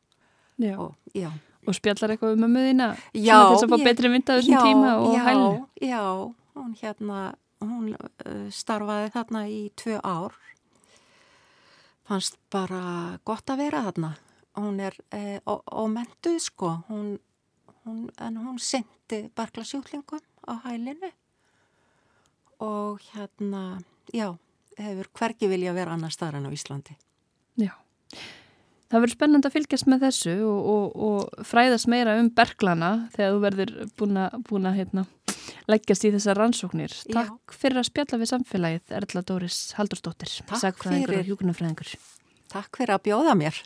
já. 0.61 0.75
Og, 0.77 0.97
já. 1.17 1.31
og 1.67 1.77
spjallar 1.79 2.15
eitthvað 2.15 2.37
um 2.37 2.47
að 2.49 2.55
möðina 2.57 2.89
til 3.15 3.25
þess 3.25 3.65
að 3.65 3.73
fá 3.73 3.85
betri 3.87 4.11
mynd 4.13 4.33
af 4.33 4.41
þessum 4.41 4.57
já, 4.57 4.63
tíma 4.67 4.95
og 4.99 5.17
hælu. 5.29 5.53
Já, 5.81 5.89
já, 5.93 6.03
hún 6.59 6.75
hérna, 6.83 7.21
hún 7.63 7.93
uh, 7.95 8.47
starfaði 8.53 9.13
þarna 9.15 9.45
í 9.49 9.61
tvö 9.79 10.01
ár 10.03 10.37
fannst 12.11 12.41
bara 12.51 13.19
gott 13.25 13.53
að 13.53 13.65
vera 13.65 13.85
þarna. 13.87 14.15
Hún 14.59 14.81
er 14.83 14.97
eh, 15.15 15.39
ómentuð 15.47 16.41
sko, 16.43 16.73
hún, 16.89 17.13
hún, 17.87 18.09
en 18.19 18.37
hún 18.41 18.59
sendi 18.63 19.23
barklasjúklingum 19.37 20.23
á 20.49 20.55
hælinu 20.67 21.11
og 22.61 23.01
hérna, 23.15 23.81
já, 24.13 24.37
hefur 24.77 25.09
hvergi 25.17 25.49
vilja 25.49 25.73
vera 25.77 25.95
annar 25.97 26.13
staðar 26.13 26.41
en 26.41 26.49
á 26.49 26.53
Íslandi. 26.53 26.97
Já, 27.61 27.73
það 28.91 29.05
verður 29.05 29.15
spennand 29.15 29.49
að 29.49 29.57
fylgjast 29.57 29.89
með 29.89 30.05
þessu 30.07 30.35
og, 30.45 30.69
og, 30.75 31.01
og 31.09 31.47
fræðast 31.49 31.89
meira 31.91 32.19
um 32.21 32.29
berglana 32.37 32.93
þegar 33.15 33.35
þú 33.35 33.43
verður 33.47 33.75
búin 33.97 34.71
að 34.71 34.79
hérna, 34.81 35.07
leggjast 35.71 36.07
í 36.07 36.15
þessar 36.17 36.41
rannsóknir. 36.43 36.95
Já. 37.07 37.17
Takk 37.23 37.57
fyrir 37.57 37.83
að 37.83 37.91
spjalla 37.91 38.21
við 38.21 38.33
samfélagið, 38.35 38.97
Erla 39.01 39.27
Dóris 39.27 39.61
Haldurstóttir, 39.79 40.39
sagfræðingur 40.53 41.21
og 41.23 41.29
hjúkunarfræðingur. 41.33 41.95
Takk 42.51 42.81
fyrir 42.83 42.97
að 42.99 43.05
bjóða 43.09 43.37
mér. 43.39 43.63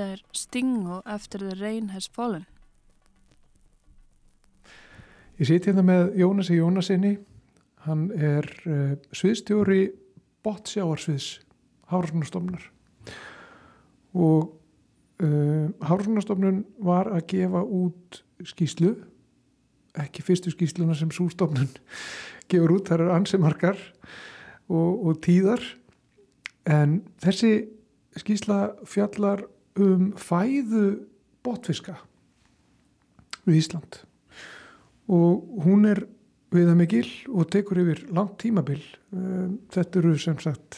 Er 0.00 0.20
Stingo 0.32 1.02
After 1.04 1.38
the 1.38 1.54
Rain 1.60 1.90
Has 1.92 2.08
Fallen. 2.08 2.46
Ég 5.36 5.48
siti 5.48 5.68
hérna 5.68 5.84
með 5.84 6.14
Jónasi 6.20 6.56
Jónasinni. 6.56 7.18
Hann 7.84 8.06
er 8.16 8.48
uh, 8.64 8.94
sviðstjóri 9.12 9.90
bottsjáarsviðs 10.44 11.28
Hársunarstofnunar 11.90 12.64
og 14.16 14.50
uh, 15.22 15.68
Hársunarstofnun 15.84 16.64
var 16.84 17.10
að 17.12 17.26
gefa 17.34 17.62
út 17.64 18.22
skýslu, 18.46 18.94
ekki 20.00 20.24
fyrstu 20.24 20.52
skýsluna 20.54 20.96
sem 20.96 21.12
sústofnun 21.12 21.70
gefur 22.50 22.76
út, 22.78 22.88
það 22.88 22.98
eru 22.98 23.14
ansimarkar 23.18 23.80
og, 24.68 25.06
og 25.10 25.20
tíðar 25.24 25.64
en 26.68 27.00
þessi 27.22 27.54
skýsla 28.20 28.62
fjallar 28.88 29.44
um 29.78 30.10
fæðu 30.18 30.86
botfiska 31.44 31.96
við 33.46 33.62
Ísland. 33.62 34.02
Og 35.10 35.62
hún 35.64 35.86
er 35.90 36.04
viða 36.54 36.74
mikil 36.78 37.08
og 37.30 37.50
tekur 37.52 37.80
yfir 37.84 38.00
langt 38.14 38.38
tímabil. 38.42 38.82
Um, 39.14 39.58
þetta 39.70 39.98
eru 40.02 40.12
sem 40.18 40.38
sagt 40.42 40.70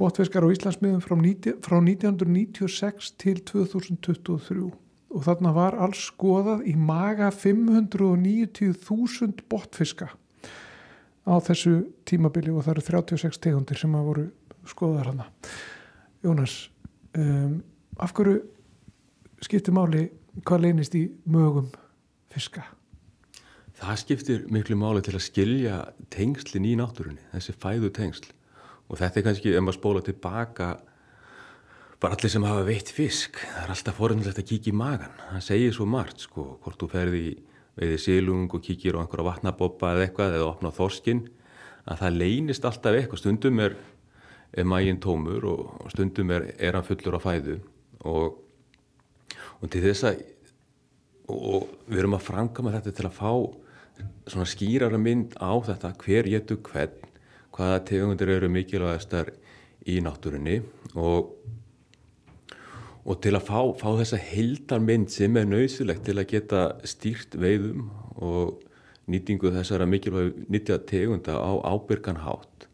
botfiskar 0.00 0.44
á 0.46 0.52
Íslandsmiðum 0.52 1.02
frá, 1.04 1.16
frá 1.64 1.76
1996 1.78 3.12
til 3.20 3.38
2023 3.46 4.70
og 5.10 5.24
þarna 5.26 5.50
var 5.54 5.74
alls 5.82 6.02
skoðað 6.10 6.60
í 6.70 6.74
maga 6.78 7.28
590.000 7.34 9.42
botfiska 9.50 10.08
á 11.26 11.34
þessu 11.44 11.74
tímabili 12.08 12.50
og 12.54 12.64
það 12.64 12.74
eru 12.76 12.84
36 12.86 13.38
tegundir 13.42 13.78
sem 13.80 13.96
að 13.96 14.06
voru 14.06 14.26
skoðar 14.70 15.10
hana 15.10 15.26
Jónas 16.24 16.54
um, 17.16 17.62
af 18.00 18.14
hverju 18.16 18.40
skiptir 19.44 19.74
máli 19.76 20.08
hvað 20.44 20.66
leynist 20.66 20.94
í 20.96 21.06
mögum 21.28 21.70
fiska? 22.32 22.64
Það 23.80 23.96
skiptir 24.02 24.44
miklu 24.52 24.76
máli 24.76 25.02
til 25.04 25.16
að 25.16 25.24
skilja 25.24 25.76
tengslinn 26.12 26.68
í 26.68 26.76
náttúrunni, 26.76 27.22
þessi 27.32 27.56
fæðu 27.56 27.90
tengsl. 27.96 28.28
Og 28.90 28.98
þetta 29.00 29.20
er 29.20 29.24
kannski, 29.24 29.52
ef 29.54 29.64
maður 29.64 29.78
spóla 29.78 30.02
tilbaka 30.04 30.70
bara 32.00 32.16
allir 32.16 32.32
sem 32.32 32.44
hafa 32.44 32.64
veitt 32.64 32.90
fisk, 32.92 33.38
það 33.40 33.62
er 33.62 33.72
alltaf 33.74 33.98
forunilegt 34.00 34.40
að 34.40 34.48
kíkja 34.50 34.72
í 34.72 34.76
magan, 34.76 35.16
það 35.30 35.42
segir 35.44 35.74
svo 35.76 35.86
margt 35.88 36.24
sko, 36.24 36.46
hvort 36.64 36.80
þú 36.80 36.88
ferði 36.92 37.24
veiði 37.76 37.98
sílung 38.00 38.48
og 38.56 38.64
kíkir 38.64 38.96
á 38.96 39.00
einhverja 39.00 39.26
vatnaboppa 39.28 39.92
eða 39.94 40.06
eitthvað 40.06 40.36
eða 40.38 40.48
opna 40.48 40.72
þorskin, 40.74 41.20
að 41.84 42.00
það 42.02 42.16
leynist 42.22 42.66
alltaf 42.68 42.96
eitthvað, 42.96 43.20
stundum 43.20 43.60
er, 43.64 43.76
er 44.56 44.68
maginn 44.68 45.00
tómur 45.00 45.46
og 45.48 45.92
stundum 45.92 46.32
er, 46.34 46.50
er 46.56 46.76
hann 46.76 46.88
fullur 46.88 47.20
á 47.20 47.24
fæðu 47.24 47.60
og, 48.08 48.38
og 49.60 49.72
til 49.72 49.82
þess 49.84 50.06
að 50.08 50.22
og 51.30 51.68
við 51.86 52.02
erum 52.02 52.16
að 52.16 52.26
framkama 52.26 52.72
þetta 52.74 52.94
til 52.96 53.06
að 53.08 53.18
fá 53.18 53.32
svona 54.30 54.48
skýrara 54.48 54.98
mynd 55.00 55.36
á 55.38 55.52
þetta 55.66 55.92
hver 56.00 56.28
getur 56.30 56.60
hvern, 56.66 56.96
hvaða 57.54 57.82
tegundir 57.88 58.32
eru 58.36 58.50
mikilvægastar 58.52 59.32
í 59.88 59.98
náttúrunni 60.04 60.60
og, 60.98 61.34
og 63.04 63.20
til 63.22 63.34
að 63.36 63.46
fá, 63.48 63.60
fá 63.80 63.88
þessa 64.00 64.20
hildarmynd 64.30 65.12
sem 65.12 65.36
er 65.40 65.48
nöysilegt 65.48 66.06
til 66.08 66.18
að 66.18 66.30
geta 66.34 66.64
stýrt 66.88 67.36
veiðum 67.40 67.88
og 68.20 68.60
nýtingu 69.10 69.52
þessara 69.54 69.88
mikilvæg 69.90 70.46
nýttja 70.52 70.80
tegunda 70.86 71.38
á 71.40 71.52
ábyrgan 71.72 72.22
hátt 72.24 72.68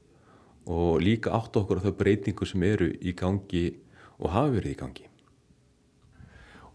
og 0.66 1.02
líka 1.02 1.32
átt 1.34 1.56
okkur 1.56 1.80
á 1.80 1.84
þau 1.86 1.94
breytingu 1.98 2.48
sem 2.48 2.64
eru 2.66 2.90
í 2.90 3.14
gangi 3.16 3.68
og 4.18 4.32
hafa 4.34 4.56
verið 4.56 4.74
í 4.74 4.80
gangi. 4.80 5.05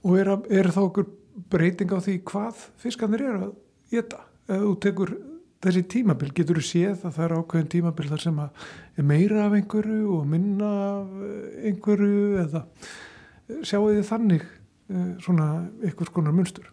Og 0.01 0.17
er, 0.17 0.31
er 0.49 0.71
þá 0.73 0.81
okkur 0.87 1.09
breyting 1.51 1.91
á 1.93 1.99
því 2.01 2.17
hvað 2.27 2.67
fiskarnir 2.81 3.25
eru 3.27 3.47
að 3.49 3.55
geta? 3.93 4.25
ef 4.51 4.63
þú 4.63 4.73
tekur 4.83 5.13
þessi 5.61 5.83
tímabil, 5.89 6.31
getur 6.35 6.59
þú 6.59 6.65
séð 6.65 7.05
að 7.05 7.15
það 7.17 7.25
er 7.25 7.35
ákveðin 7.37 7.71
tímabil 7.75 8.09
þar 8.09 8.23
sem 8.23 8.41
að 8.41 8.67
er 8.97 9.07
meira 9.11 9.45
af 9.45 9.55
einhverju 9.57 10.15
og 10.17 10.27
minna 10.29 10.69
af 10.81 11.15
eh, 11.27 11.65
einhverju 11.69 12.21
eða 12.41 12.61
eh, 12.65 13.59
sjáu 13.61 13.83
þið 13.91 14.07
þannig 14.09 14.45
eh, 14.45 15.09
svona 15.21 15.49
einhvers 15.83 16.13
konar 16.15 16.35
munstur? 16.35 16.65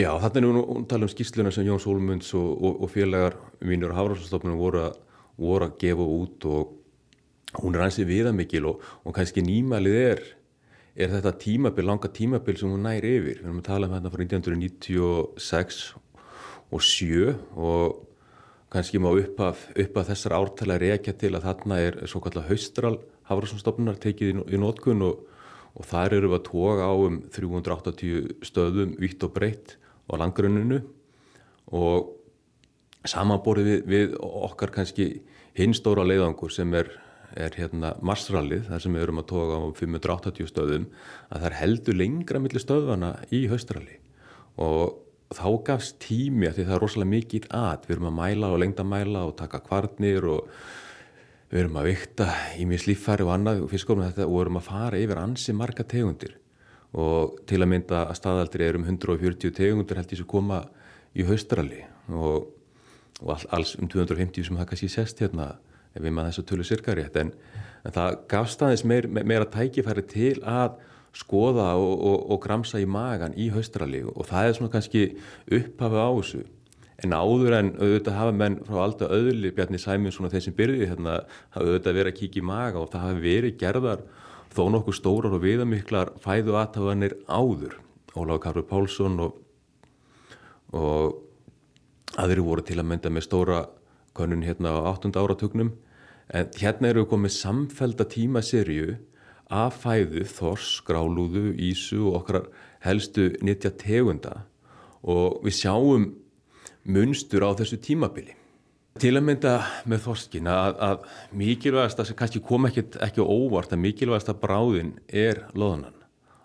Já, 0.00 0.08
þetta 0.24 0.40
er 0.40 0.46
nú 0.46 0.62
að 0.62 0.86
tala 0.90 1.06
um 1.06 1.12
skýrsluna 1.12 1.52
sem 1.54 1.68
Jón 1.68 1.82
Sólmunds 1.82 2.32
og, 2.34 2.48
og, 2.56 2.80
og 2.82 2.90
félagar 2.90 3.36
mínur 3.62 3.92
á 3.94 3.98
Hafrásastofnunum 4.00 4.58
voru, 4.58 4.88
voru 5.38 5.68
að 5.68 5.76
gefa 5.84 6.08
út 6.16 6.48
og 6.50 7.60
hún 7.60 7.76
er 7.76 7.84
ansið 7.84 8.08
viðamikil 8.10 8.64
og, 8.72 8.80
og 9.04 9.14
kannski 9.14 9.44
nýmalið 9.44 10.00
er 10.00 10.24
er 10.94 11.10
þetta 11.10 11.34
tímabil, 11.42 11.86
langa 11.88 12.10
tímabil 12.14 12.58
sem 12.58 12.70
hún 12.70 12.86
næri 12.86 13.16
yfir. 13.18 13.40
Við 13.42 13.48
erum 13.48 13.60
að 13.62 13.68
tala 13.68 13.88
um 13.88 13.94
þetta 13.96 14.12
frá 14.14 14.24
1996 14.24 15.80
og 16.74 16.84
sjö 16.84 17.34
og 17.54 18.02
kannski 18.74 18.98
má 19.02 19.10
upp 19.12 19.40
af, 19.42 19.68
upp 19.70 19.98
af 20.00 20.08
þessar 20.10 20.34
ártala 20.38 20.78
reykja 20.82 21.14
til 21.18 21.34
að 21.34 21.46
þarna 21.46 21.78
er 21.82 22.00
svo 22.10 22.22
kallar 22.24 22.48
haustral 22.48 22.96
Hafrarssonstofnunar 23.28 24.00
tekið 24.02 24.32
í, 24.32 24.34
í 24.56 24.60
nótkun 24.60 25.04
og, 25.06 25.22
og 25.78 25.86
þar 25.88 26.18
eru 26.18 26.32
við 26.32 26.40
að 26.40 26.48
toga 26.48 26.88
á 26.90 26.94
um 26.94 27.20
380 27.32 28.34
stöðum 28.44 28.96
vitt 29.00 29.24
og 29.24 29.32
breytt 29.36 29.76
á 30.10 30.12
landgruninu 30.20 30.82
og 31.72 32.10
samanborið 33.08 33.70
við, 33.70 33.80
við 33.88 34.18
okkar 34.20 34.74
kannski 34.74 35.08
hinstóra 35.56 36.04
leiðangur 36.04 36.52
sem 36.52 36.70
er, 36.76 36.90
er 37.36 37.56
hérna 37.58 37.94
marsrallið 38.04 38.68
þar 38.68 38.82
sem 38.84 38.94
við 38.96 39.06
erum 39.06 39.20
að 39.22 39.30
toga 39.32 39.56
á 39.58 39.60
um 39.64 39.74
580 39.76 40.50
stöðum 40.50 40.86
að 41.28 41.40
það 41.40 41.48
er 41.48 41.58
heldur 41.60 41.98
lengra 41.98 42.42
millir 42.42 42.62
stöðvana 42.62 43.10
í 43.34 43.44
haustralli. 43.50 43.98
Og 44.60 45.00
þá 45.34 45.48
gafst 45.66 45.98
tími 46.04 46.48
að 46.48 46.58
því 46.58 46.68
það 46.68 46.76
er 46.76 46.82
rosalega 46.84 47.12
mikið 47.14 47.50
að 47.56 47.88
við 47.88 47.96
erum 47.96 48.08
að 48.10 48.16
mæla 48.20 48.50
og 48.52 48.62
lengta 48.62 48.86
mæla 48.86 49.26
og 49.28 49.36
taka 49.40 49.62
kvarnir 49.64 50.28
og 50.30 50.54
við 51.50 51.60
erum 51.64 51.78
að 51.80 51.90
vikta 51.90 52.30
í 52.58 52.68
mjög 52.68 52.84
slíffæri 52.84 53.26
og 53.26 53.34
annað 53.34 53.66
fiskum 53.72 54.02
þetta 54.04 54.26
og 54.26 54.34
við 54.34 54.44
erum 54.44 54.60
að 54.60 54.68
fara 54.68 55.00
yfir 55.00 55.20
ansi 55.22 55.54
marga 55.56 55.86
tegundir. 55.86 56.38
Og 56.94 57.38
til 57.48 57.60
að 57.60 57.70
mynda 57.72 58.04
að 58.06 58.18
staðaldri 58.20 58.66
er 58.68 58.78
um 58.78 58.86
140 58.86 59.54
tegundir 59.54 59.98
held 59.98 60.14
ég 60.14 60.20
sem 60.20 60.30
koma 60.30 60.62
í 61.14 61.26
haustrali 61.26 61.82
og, 62.10 62.50
og 63.22 63.46
alls 63.54 63.74
um 63.78 63.90
250 63.90 64.46
sem 64.46 64.58
það 64.58 64.68
kannski 64.70 64.90
sest 64.92 65.22
hérna 65.22 65.54
ef 65.94 66.02
við 66.02 66.14
maður 66.14 66.32
þessu 66.32 66.46
tölu 66.48 66.66
sirkari 66.66 67.06
en, 67.20 67.30
en 67.84 67.94
það 67.94 68.18
gafst 68.30 68.64
aðeins 68.64 68.84
meir, 68.88 69.08
meira 69.08 69.46
tækifæri 69.50 70.04
til 70.10 70.34
að 70.42 70.76
skoða 71.14 71.70
og, 71.78 71.94
og, 71.94 72.18
og 72.34 72.42
gramsa 72.42 72.80
í 72.82 72.88
magan 72.90 73.36
í 73.38 73.48
haustrali 73.54 74.02
og 74.02 74.26
það 74.26 74.48
er 74.48 74.58
svona 74.58 74.74
kannski 74.74 75.04
upphafi 75.46 76.02
á 76.02 76.10
þessu 76.10 76.42
en 77.04 77.14
áður 77.14 77.56
en 77.58 77.70
auðvitað 77.78 78.18
hafa 78.18 78.34
menn 78.34 78.58
frá 78.66 78.80
alltaf 78.84 79.14
öðli 79.14 79.52
Bjarni 79.54 79.80
Sæmins 79.82 80.18
svona 80.18 80.30
þeir 80.32 80.44
sem 80.46 80.56
byrði 80.56 80.90
hérna 80.90 81.20
hafa 81.54 81.66
auðvitað 81.66 81.98
verið 81.98 82.12
að 82.12 82.18
kíkja 82.20 82.42
í 82.42 82.46
maga 82.50 82.82
og 82.82 82.90
það 82.92 83.06
hafi 83.08 83.24
verið 83.24 83.56
gerðar 83.62 84.04
þó 84.54 84.62
nokkuð 84.70 84.98
stórar 84.98 85.34
og 85.34 85.42
viðamiklar 85.42 86.12
fæðu 86.22 86.58
aðtafanir 86.60 87.16
áður 87.26 87.80
Óláf 88.14 88.44
Karfur 88.44 88.66
Pálsson 88.70 89.18
og, 89.24 89.38
og 90.70 91.16
aðri 92.22 92.44
voru 92.46 92.62
til 92.62 92.78
að 92.78 92.86
mynda 92.92 93.10
með 93.10 93.26
stóra 93.26 93.64
konun 94.14 94.44
hérna 94.46 94.76
á 94.78 94.94
8. 94.94 95.10
áratugnum 95.18 95.72
en 96.32 96.52
hérna 96.58 96.90
eru 96.90 97.04
við 97.04 97.10
komið 97.12 97.34
samfelda 97.36 98.06
tímaserju 98.12 98.96
af 99.52 99.82
fæðu, 99.82 100.24
þors, 100.28 100.78
grálúðu, 100.86 101.52
ísu 101.60 102.06
og 102.08 102.22
okkar 102.22 102.46
helstu 102.84 103.32
nýttja 103.44 103.74
tegunda 103.80 104.44
og 105.04 105.42
við 105.44 105.58
sjáum 105.60 106.08
munstur 106.84 107.44
á 107.44 107.50
þessu 107.56 107.78
tímabili. 107.80 108.34
Til 109.00 109.16
að 109.18 109.24
mynda 109.26 109.52
með 109.90 110.04
þorskin 110.04 110.48
að, 110.48 110.76
að 110.78 111.06
mikilvægast 111.34 112.00
að 112.00 112.14
kannski 112.18 112.40
kom 112.46 112.68
ekki, 112.68 112.86
ekki 113.02 113.24
óvart 113.24 113.72
að 113.74 113.82
mikilvægast 113.82 114.30
að 114.30 114.40
bráðin 114.44 114.92
er 115.08 115.42
loðanan. 115.58 115.96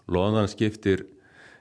Loðanan 0.10 0.50
skiptir 0.50 1.06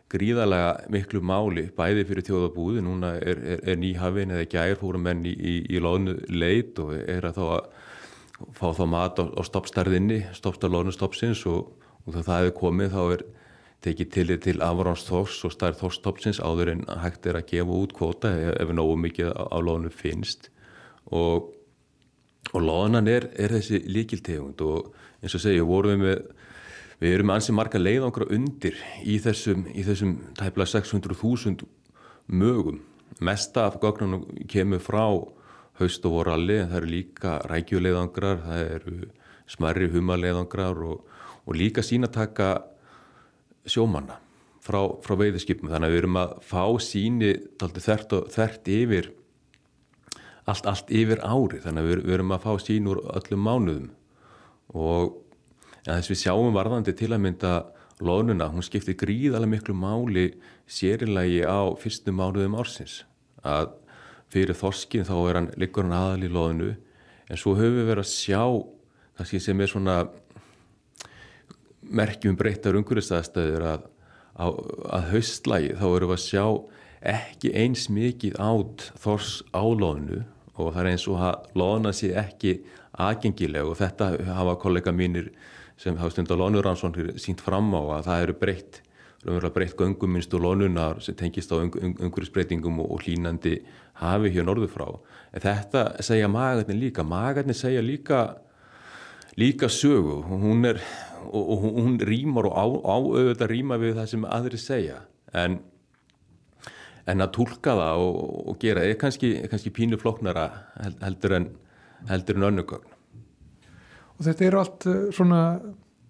gríðarlega 0.08 0.88
miklu 0.88 1.20
máli 1.20 1.66
bæði 1.76 2.06
fyrir 2.08 2.24
þjóðabúði, 2.24 2.84
núna 2.86 3.12
er, 3.20 3.42
er, 3.44 3.60
er 3.68 3.76
nýhafin 3.80 4.32
eða 4.32 4.48
gær 4.48 4.78
fórum 4.80 5.04
menn 5.04 5.26
í, 5.28 5.34
í, 5.36 5.54
í 5.76 5.82
loðnu 5.84 6.16
leit 6.32 6.80
og 6.80 6.94
er 6.96 7.28
að 7.28 7.36
þá 7.36 7.44
að 7.58 7.68
fá 8.54 8.70
þá 8.76 8.84
mat 8.90 9.20
á, 9.20 9.24
á 9.28 9.42
stoppstærðinni, 9.46 10.22
stoppstarlónu 10.36 10.94
stoppsins 10.94 11.44
og, 11.50 11.72
og 12.04 12.12
þegar 12.12 12.26
það 12.28 12.40
hefur 12.42 12.56
komið 12.60 12.94
þá 12.94 13.02
er 13.16 13.26
tekið 13.86 14.10
til 14.14 14.38
til 14.42 14.56
afráns 14.64 15.04
þors 15.06 15.36
og 15.46 15.54
stærð 15.54 15.82
þorstoppsins 15.82 16.40
áður 16.42 16.72
en 16.74 16.84
hægt 17.02 17.26
er 17.30 17.38
að 17.38 17.50
gefa 17.52 17.78
út 17.82 17.94
kvota 17.94 18.32
ef, 18.34 18.56
ef 18.58 18.74
nógu 18.74 18.96
mikið 19.04 19.30
á, 19.34 19.44
á 19.54 19.58
lónu 19.62 19.92
finnst 19.94 20.50
og, 21.14 21.52
og 22.52 22.60
lónan 22.62 23.06
er, 23.10 23.30
er 23.38 23.54
þessi 23.54 23.84
líkiltegund 23.86 24.60
og 24.66 24.92
eins 25.22 25.34
og 25.38 25.44
segja 25.44 25.66
vorum 25.66 26.02
við 26.02 26.04
með 26.06 26.26
Við 26.98 27.14
erum 27.14 27.30
ansið 27.30 27.54
marga 27.54 27.78
leiðangra 27.78 28.26
undir 28.34 28.78
í 29.06 29.20
þessum, 29.22 29.68
í 29.70 29.84
þessum 29.86 30.16
tæpla 30.34 30.64
600.000 30.66 31.62
mögum. 32.34 32.80
Mesta 33.22 33.68
af 33.68 33.78
gögnunum 33.82 34.24
kemur 34.50 34.82
frá 34.82 35.04
haust 35.78 36.06
og 36.08 36.16
voralli 36.18 36.58
en 36.60 36.70
það 36.70 36.80
eru 36.80 36.92
líka 36.92 37.34
rækjuleiðangrar, 37.50 38.40
það 38.46 38.64
eru 38.78 38.96
smarri 39.48 39.90
humaleiðangrar 39.92 40.82
og, 40.86 41.04
og 41.46 41.56
líka 41.56 41.84
sínataka 41.84 42.50
sjómanna 43.68 44.18
frá, 44.64 44.80
frá 45.04 45.14
veiðskipum 45.20 45.70
þannig 45.72 45.88
að 45.88 45.94
við 45.94 46.02
erum 46.02 46.20
að 46.20 46.34
fá 46.44 46.64
síni 46.82 47.32
þert, 47.60 48.18
þert 48.34 48.70
yfir 48.74 49.12
allt, 50.48 50.68
allt 50.68 50.92
yfir 50.92 51.22
ári. 51.24 51.60
Þannig 51.62 51.82
að 51.82 51.90
við, 51.90 52.04
við 52.04 52.16
erum 52.18 52.36
að 52.36 52.44
fá 52.44 52.52
sín 52.62 52.88
úr 52.90 53.02
öllum 53.16 53.44
mánuðum. 53.44 53.90
Og 54.76 55.18
ja, 55.84 55.96
þess 55.96 56.12
við 56.12 56.22
sjáum 56.22 56.56
varðandi 56.56 56.94
til 56.96 57.10
að 57.12 57.24
mynda 57.24 57.52
loðnuna, 58.04 58.50
hún 58.52 58.64
skiptir 58.64 58.96
gríðarlega 58.98 59.52
miklu 59.56 59.74
máli 59.74 60.28
sérilagi 60.70 61.42
á 61.44 61.74
fyrstum 61.80 62.18
mánuðum 62.20 62.58
ársins. 62.60 63.02
Að 63.42 63.72
fyrir 64.32 64.56
þorskin 64.56 65.06
þá 65.08 65.16
er 65.18 65.40
hann 65.40 65.50
liggur 65.60 65.86
hann 65.86 65.96
aðal 65.96 66.26
í 66.26 66.32
loðnu. 66.32 66.72
En 67.28 67.40
svo 67.40 67.54
höfum 67.58 67.80
við 67.80 67.90
verið 67.90 68.04
að 68.04 68.12
sjá 68.12 68.42
kannski 69.18 69.40
sem 69.42 69.60
er 69.60 69.70
svona 69.70 69.98
merkjum 71.88 72.36
breyttar 72.38 72.76
umhverfistæðstöður 72.78 73.66
að, 73.72 73.86
að, 74.38 74.58
að 74.94 75.06
haustlægi 75.12 75.76
þá 75.78 75.86
erum 75.88 76.12
við 76.12 76.16
að 76.16 76.24
sjá 76.24 76.44
ekki 77.08 77.52
eins 77.56 77.86
mikið 77.94 78.40
átt 78.42 78.88
þors 78.98 79.38
á 79.54 79.62
loðnu 79.62 80.24
og 80.58 80.72
það 80.74 80.80
er 80.82 80.90
eins 80.90 81.06
og 81.10 81.22
að 81.22 81.48
loðna 81.58 81.94
sé 81.94 82.10
ekki 82.18 82.58
aðgengileg 82.98 83.68
og 83.70 83.78
þetta 83.78 84.10
hafa 84.34 84.56
kollega 84.58 84.92
mínir 84.94 85.30
sem 85.78 85.96
hafa 85.98 86.10
stund 86.14 86.32
á 86.34 86.40
loðnuransónir 86.40 87.14
sínt 87.22 87.42
fram 87.44 87.70
á 87.78 87.82
að 87.98 88.08
það 88.10 88.24
eru 88.26 88.38
breytt 88.42 88.82
breytt 89.54 89.74
göngumminst 89.76 90.34
og 90.34 90.44
loðnunar 90.44 91.00
sem 91.02 91.14
tengist 91.18 91.50
á 91.50 91.58
umhverfisbreytingum 91.58 92.78
og 92.84 93.02
hlínandi 93.02 93.58
hafi 94.00 94.32
hér 94.34 94.46
norðu 94.48 94.68
frá 94.72 94.86
en 94.88 95.44
þetta 95.44 95.86
segja 96.04 96.28
magarnir 96.32 96.78
líka 96.78 97.04
magarnir 97.06 97.58
segja 97.58 97.82
líka 97.84 98.20
líka 99.38 99.68
sögu 99.70 100.22
hún 100.26 100.66
er, 100.66 100.80
og 101.30 101.66
hún 101.66 101.98
rýmar 102.02 102.50
og 102.50 102.84
áauðvitað 102.84 103.52
rýma 103.52 103.78
við 103.78 103.98
það 103.98 104.12
sem 104.14 104.28
aðri 104.28 104.62
segja 104.62 105.02
en 105.34 105.60
en 107.08 107.24
að 107.24 107.34
tólka 107.38 107.74
það 107.78 108.04
og, 108.04 108.20
og 108.52 108.60
gera 108.62 108.84
er 108.84 108.98
kannski, 109.00 109.32
kannski 109.48 109.72
pínu 109.74 109.98
floknara 110.00 110.46
heldur 111.00 111.38
en, 111.38 111.50
heldur 112.10 112.38
en 112.38 112.48
önnugögn. 112.50 112.96
Og 114.18 114.26
þetta 114.26 114.46
er 114.46 114.56
allt 114.58 114.88
eh, 114.90 115.04
svona, 115.14 115.42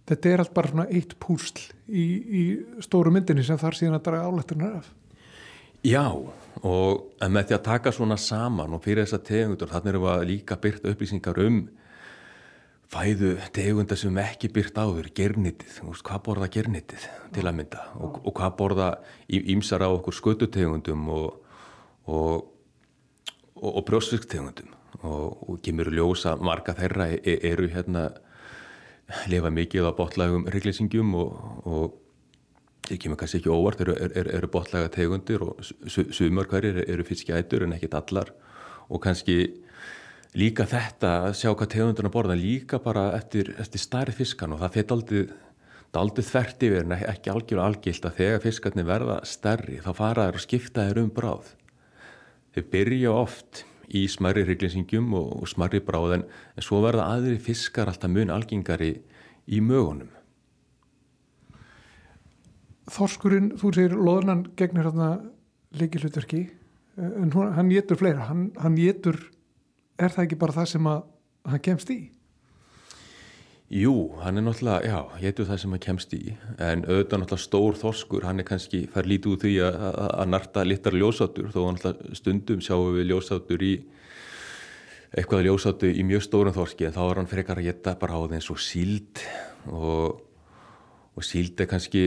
þetta 0.08 0.32
er 0.32 0.42
allt 0.42 0.54
bara 0.56 0.72
svona 0.72 0.88
eitt 0.88 1.14
púsl 1.22 1.60
í, 1.86 2.04
í 2.40 2.44
stóru 2.84 3.12
myndinni 3.14 3.44
sem 3.46 3.60
þar 3.60 3.78
síðan 3.78 3.98
að 4.00 4.06
draga 4.08 4.30
álættunar 4.32 4.78
af. 4.80 4.90
Já, 5.86 6.04
og 6.66 7.20
með 7.22 7.50
því 7.50 7.56
að 7.56 7.66
taka 7.68 7.92
svona 7.94 8.16
saman 8.18 8.74
og 8.74 8.82
fyrir 8.84 9.04
þessa 9.04 9.22
tegundur, 9.24 9.70
þannig 9.70 9.92
erum 9.92 10.06
við 10.08 10.24
líka 10.32 10.58
byrta 10.60 10.92
upplýsingar 10.92 11.38
um 11.44 11.60
fæðu 12.88 13.34
tegundar 13.52 14.00
sem 14.00 14.20
ekki 14.22 14.48
byrt 14.52 14.78
áður, 14.80 15.10
gernitið, 15.14 15.80
hvað 16.06 16.22
borða 16.24 16.48
gernitið 16.52 17.04
til 17.36 17.44
að 17.44 17.58
mynda? 17.58 17.84
Og, 18.00 18.20
og 18.24 18.36
hvað 18.38 18.54
borða 18.62 18.88
ímsar 19.28 19.84
á 19.84 19.88
okkur 19.92 20.16
skötutegundum 20.16 21.04
og, 21.12 21.28
og, 22.08 22.48
og 23.60 23.84
brjósfisktegundum 23.88 24.72
og 25.04 25.60
kemur 25.62 25.92
ljósa 25.92 26.32
marga 26.40 26.72
þeirra 26.74 27.10
e, 27.12 27.36
eru 27.46 27.68
hérna 27.70 28.08
lifa 29.30 29.52
mikið 29.52 29.88
á 29.88 29.92
botlægum 29.94 30.48
reglýsingjum 30.50 31.12
og 31.14 31.98
það 32.86 33.00
kemur 33.02 33.20
kannski 33.20 33.40
ekki 33.40 33.52
óvart, 33.52 33.80
eru, 33.84 33.94
eru, 33.98 34.30
eru 34.38 34.50
botlæga 34.52 34.90
tegundir 34.92 35.44
og 35.44 35.58
sumar 35.88 36.48
hverjir 36.50 36.82
eru 36.86 37.06
fiskjætur 37.06 37.66
en 37.66 37.74
ekkit 37.76 37.96
allar. 37.98 38.32
Og 38.88 39.02
kannski 39.04 39.38
líka 40.38 40.66
þetta 40.68 41.12
að 41.28 41.36
sjá 41.40 41.52
hvað 41.52 41.72
tegunduna 41.74 42.12
borða 42.12 42.38
líka 42.38 42.80
bara 42.84 43.10
eftir, 43.18 43.54
eftir 43.60 43.82
starri 43.82 44.14
fiskan 44.16 44.54
og 44.54 44.62
það 44.62 44.74
fyrir 44.76 44.96
aldrei, 44.96 45.22
aldrei 45.98 46.26
þvert 46.30 46.66
yfir 46.68 46.84
en 46.84 46.98
ekki 46.98 47.32
algjör 47.32 47.64
algilt 47.64 48.08
að 48.08 48.20
þegar 48.20 48.44
fiskarnir 48.44 48.88
verða 48.88 49.22
starri 49.28 49.80
þá 49.84 49.90
fara 49.96 50.28
þær 50.28 50.40
og 50.40 50.44
skipta 50.44 50.86
þær 50.88 51.02
um 51.04 51.10
bráð. 51.16 51.54
Þeir 52.54 52.68
byrja 52.72 53.16
oft 53.16 53.64
í 53.88 54.04
smarri 54.10 54.44
hryglinsingjum 54.44 55.12
og, 55.16 55.32
og 55.42 55.48
smarri 55.48 55.80
bráð 55.84 56.18
en, 56.18 56.28
en 56.56 56.64
svo 56.64 56.82
verða 56.84 57.08
aðri 57.14 57.38
fiskar 57.40 57.88
alltaf 57.88 58.12
mun 58.12 58.32
algengari 58.32 58.98
í 59.48 59.60
mögunum 59.64 60.17
Þorskurinn, 62.88 63.52
þú 63.60 63.72
segir 63.76 63.96
loðunan 63.96 64.46
gegnir 64.56 64.88
hérna 64.88 65.08
leikilutverki 65.76 66.46
en 66.98 67.32
hún, 67.34 67.50
hann 67.54 67.72
getur 67.72 67.98
fleira, 68.00 68.28
hann, 68.30 68.48
hann 68.58 68.78
getur 68.78 69.18
er 69.98 70.14
það 70.14 70.24
ekki 70.24 70.38
bara 70.40 70.56
það 70.56 70.70
sem 70.72 70.88
að 70.88 71.02
hann 71.48 71.64
kemst 71.64 71.92
í? 71.94 71.98
Jú, 73.68 73.92
hann 74.22 74.40
er 74.40 74.46
náttúrulega, 74.46 74.88
já, 74.88 75.18
héttu 75.20 75.44
það 75.44 75.60
sem 75.60 75.74
hann 75.74 75.84
kemst 75.84 76.14
í, 76.16 76.22
en 76.56 76.86
auðvitað 76.86 77.20
náttúrulega 77.20 77.44
stór 77.44 77.76
þorskur, 77.76 78.24
hann 78.24 78.40
er 78.40 78.46
kannski, 78.48 78.86
fær 78.88 79.08
lítið 79.10 79.34
úr 79.34 79.42
því 79.42 79.52
að, 79.66 79.76
að 80.08 80.30
narta 80.32 80.64
litar 80.64 80.96
ljósátur, 80.96 81.50
þó 81.52 81.58
náttúrulega 81.66 82.16
stundum 82.16 82.62
sjáum 82.64 82.96
við 82.96 83.10
ljósátur 83.10 83.66
í, 83.68 83.74
eitthvað 85.12 85.44
ljósátur 85.50 86.00
í 86.00 86.06
mjög 86.08 86.24
stórum 86.24 86.56
þorski, 86.56 86.88
en 86.88 86.96
þá 86.96 87.02
er 87.04 87.20
hann 87.20 87.28
frekar 87.28 87.60
að 87.60 87.68
geta 87.68 87.94
bara 88.00 88.16
á 88.16 88.20
eins 88.38 88.48
og 88.54 88.62
síld. 88.62 89.20
Og, 89.68 90.24
og 91.12 91.26
síld 91.26 91.60
er 91.60 91.68
kannski 91.68 92.06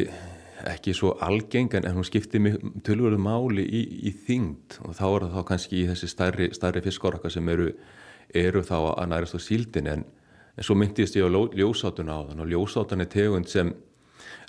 ekki 0.70 0.93
svo 0.95 1.14
algeng 1.24 1.74
en 1.78 1.88
hún 1.95 2.05
skiptir 2.05 2.57
tölvölu 2.86 3.20
máli 3.22 3.64
í, 3.66 3.82
í 4.09 4.14
þyngd. 4.28 4.80
Og 4.88 4.95
þá 4.97 5.05
er 5.07 5.26
það 5.26 5.36
þá 5.36 5.45
kannski 5.49 5.80
í 5.82 5.88
þessi 5.89 6.09
starri, 6.12 6.49
starri 6.55 6.84
fiskóraka 6.86 7.32
sem 7.34 7.49
eru, 7.49 7.72
eru 8.34 8.64
þá 8.66 8.76
að 8.93 9.07
nærast 9.12 9.38
á 9.38 9.39
síldin 9.41 9.89
en, 9.91 10.03
en 10.55 10.68
svo 10.68 10.78
myndist 10.78 11.18
ég 11.18 11.26
á 11.26 11.32
ljósátuna 11.32 12.18
á 12.18 12.22
þann 12.30 12.43
og 12.43 12.51
ljósátan 12.51 13.05
er 13.05 13.12
tegund 13.12 13.49
sem 13.51 13.74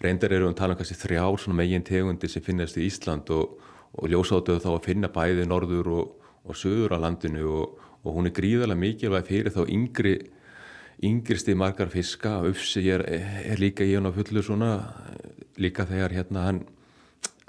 reyndar 0.02 0.34
eru 0.34 0.48
um 0.50 0.56
tala 0.58 0.76
um 0.76 0.80
kannski 0.80 0.98
þrjár 0.98 1.48
megin 1.54 1.86
tegundi 1.86 2.28
sem 2.28 2.42
finnast 2.42 2.78
í 2.78 2.86
Ísland. 2.88 3.30
Og, 3.30 3.58
og 3.92 4.08
ljósátuðu 4.08 4.62
þá 4.64 4.70
að 4.74 4.84
finna 4.86 5.12
bæði 5.12 5.48
norður 5.48 5.90
og, 5.96 6.28
og 6.48 6.56
söður 6.56 6.96
á 6.96 7.04
landinu. 7.04 7.48
Og, 7.48 7.82
og 8.02 8.16
hún 8.16 8.26
er 8.26 8.34
gríðarlega 8.34 8.82
mikilvæg 8.82 9.28
fyrir 9.28 9.54
þá 9.54 9.62
yngri 9.68 10.16
yngristi 11.02 11.54
margar 11.58 11.90
fiska, 11.90 12.40
ufsi 12.46 12.84
er, 12.92 13.02
er 13.02 13.58
líka 13.58 13.84
í 13.86 13.94
hann 13.96 14.06
á 14.06 14.12
fullu 14.14 14.42
svona 14.44 14.72
líka 15.60 15.86
þegar 15.88 16.16
hérna 16.16 16.46
hann 16.46 16.64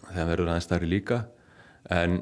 þegar 0.10 0.30
verður 0.32 0.52
aðeins 0.52 0.68
starri 0.68 0.90
líka. 0.90 1.24
En, 1.92 2.22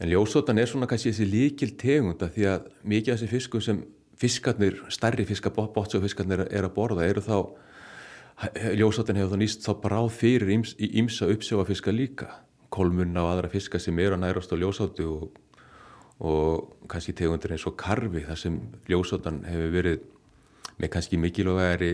en 0.00 0.10
ljósótan 0.10 0.60
er 0.60 0.70
svona 0.70 0.88
kannski 0.90 1.12
þessi 1.12 1.28
líkil 1.30 1.72
tegunda 1.80 2.30
því 2.32 2.46
að 2.50 2.70
mikið 2.82 3.14
af 3.14 3.20
þessi 3.20 3.32
fiskum 3.34 3.64
sem 3.64 3.82
fiskarnir, 4.20 4.82
starri 4.92 5.24
fiskar, 5.24 5.54
bótsjófiskarnir 5.56 6.44
er 6.50 6.66
að 6.66 6.74
borða 6.76 7.06
eru 7.08 7.24
þá 7.24 7.36
ljósótan 8.76 9.18
hefur 9.20 9.34
þá 9.34 9.40
nýst 9.40 9.66
þá 9.66 9.72
bráð 9.82 10.10
fyrir 10.16 10.52
íms, 10.56 10.74
í 10.80 10.90
ímsa 11.00 11.28
uppsjóafiska 11.32 11.92
líka. 11.92 12.30
Kolmunna 12.72 13.24
og 13.24 13.34
aðra 13.34 13.50
fiska 13.52 13.80
sem 13.82 13.98
eru 13.98 14.16
að 14.16 14.24
nærast 14.24 14.52
á 14.54 14.60
ljósótu 14.60 15.08
og, 15.10 15.40
og 16.22 16.86
kannski 16.90 17.16
tegundir 17.16 17.56
eins 17.56 17.66
og 17.68 17.76
karfi 17.80 18.24
þar 18.28 18.40
sem 18.40 18.60
ljósótan 18.88 19.42
hefur 19.48 19.74
verið 19.74 20.04
með 20.80 20.92
kannski 20.94 21.20
mikilvægari 21.20 21.92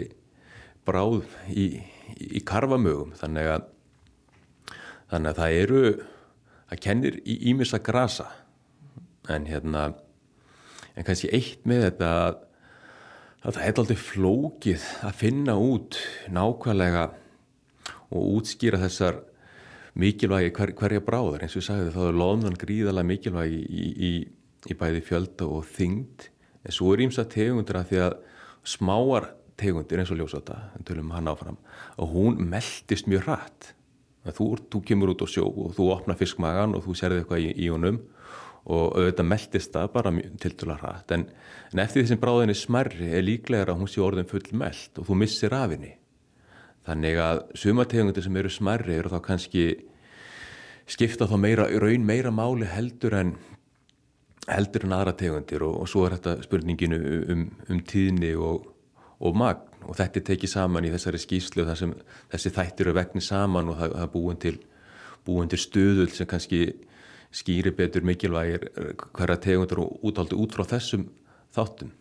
bráð 0.86 1.24
í 1.50 1.66
í 2.14 2.42
karfamögum 2.46 3.14
þannig 3.18 3.50
að 3.54 3.66
þannig 5.10 5.30
að 5.30 5.40
það 5.40 5.60
eru 5.60 5.82
það 6.66 6.82
kennir 6.82 7.20
í 7.22 7.36
ímissa 7.50 7.80
grasa. 7.82 8.26
En 9.30 9.46
hérna 9.50 9.88
en 10.96 11.06
kannski 11.06 11.30
eitt 11.34 11.66
með 11.68 11.88
þetta 11.88 12.10
að, 12.24 12.36
að 13.42 13.56
það 13.56 13.68
er 13.68 13.80
aldrei 13.82 14.00
flókið 14.00 14.90
að 15.06 15.18
finna 15.22 15.56
út 15.60 15.98
nákvæmlega 16.32 17.06
og 18.06 18.28
útskýra 18.38 18.80
þessar 18.82 19.20
mikilvægi 19.96 20.52
hver, 20.56 20.72
hverja 20.76 21.02
bráðar 21.04 21.44
eins 21.44 21.56
og 21.56 21.62
ég 21.62 21.68
sagði 21.70 21.94
þá 21.94 22.00
er 22.06 22.20
loðnan 22.20 22.60
gríðalega 22.60 23.10
mikilvægi 23.10 23.60
í, 23.64 23.86
í, 24.08 24.12
í 24.70 24.78
bæði 24.78 25.02
fjölda 25.06 25.48
og 25.48 25.66
þyngd. 25.76 26.28
En 26.66 26.74
svo 26.74 26.92
er 26.92 27.04
ímsa 27.06 27.26
tegundur 27.30 27.80
að 27.80 27.92
því 27.92 28.02
að 28.06 28.16
smáar 28.66 29.30
tegundir 29.60 30.02
eins 30.02 30.12
og 30.12 30.20
hann 31.12 31.30
áfram. 31.30 31.56
Og 31.98 32.12
hún 32.12 32.38
meldist 32.50 33.08
mjög 33.08 33.26
hratt. 33.26 33.72
Þú, 34.26 34.46
þú 34.70 34.82
kemur 34.82 35.12
út 35.12 35.22
á 35.22 35.26
sjó 35.30 35.46
og 35.46 35.74
þú 35.76 35.90
opnar 35.94 36.18
fiskmagan 36.18 36.74
og 36.74 36.84
þú 36.86 36.96
serði 36.98 37.22
eitthvað 37.22 37.44
í, 37.44 37.50
í 37.62 37.68
honum. 37.70 38.00
Og 38.66 38.96
auðvitað 38.98 39.28
meldist 39.30 39.74
það 39.74 39.92
bara 39.94 40.12
til 40.42 40.52
dala 40.58 40.78
hratt. 40.80 41.12
En, 41.14 41.28
en 41.72 41.82
eftir 41.84 42.02
því 42.02 42.10
sem 42.10 42.22
bráðin 42.22 42.50
er 42.50 42.58
smerri 42.58 43.10
er 43.14 43.22
líklega 43.22 43.70
að 43.70 43.82
hún 43.82 43.90
sé 43.90 44.02
orðin 44.02 44.30
full 44.30 44.46
meld 44.58 44.98
og 44.98 45.06
þú 45.06 45.18
missir 45.22 45.54
af 45.54 45.70
henni. 45.70 45.92
Þannig 46.86 47.20
að 47.22 47.42
sumategundir 47.58 48.26
sem 48.26 48.40
eru 48.42 48.50
smerri 48.50 48.98
eru 48.98 49.10
þá 49.10 49.20
kannski 49.22 49.66
skipta 50.86 51.26
þá 51.26 51.36
meira, 51.42 51.66
raun 51.82 52.06
meira 52.06 52.30
máli 52.34 52.66
heldur 52.70 53.14
en 53.18 53.36
heldur 54.46 54.86
en 54.86 54.94
aðra 54.94 55.14
tegundir. 55.18 55.62
Og, 55.66 55.82
og 55.82 55.90
svo 55.90 56.06
er 56.06 56.18
þetta 56.18 56.36
spurninginu 56.46 56.98
um, 57.34 57.46
um 57.70 57.82
tíðni 57.86 58.34
og 58.38 58.72
og 59.20 59.36
magn 59.38 59.84
og 59.86 59.96
þetta 59.96 60.20
er 60.20 60.26
tekið 60.30 60.52
saman 60.52 60.86
í 60.86 60.92
þessari 60.92 61.20
skýslu 61.22 61.66
þar 61.68 61.78
sem 61.80 61.92
þessi 62.32 62.52
þættir 62.56 62.88
eru 62.88 62.96
vegni 62.98 63.22
saman 63.22 63.70
og 63.70 63.78
það 63.80 63.94
er 64.02 64.10
búin 64.12 64.40
til, 64.42 64.56
búin 65.26 65.52
til 65.52 65.60
stuðul 65.62 66.08
sem 66.14 66.28
kannski 66.30 66.62
skýri 67.34 67.72
betur 67.76 68.06
mikilvægir 68.06 68.66
hverja 69.14 69.38
tegundur 69.42 69.84
og 69.84 70.08
útáldu 70.10 70.38
út 70.40 70.56
frá 70.56 70.66
þessum 70.76 71.06
þáttum. 71.54 71.92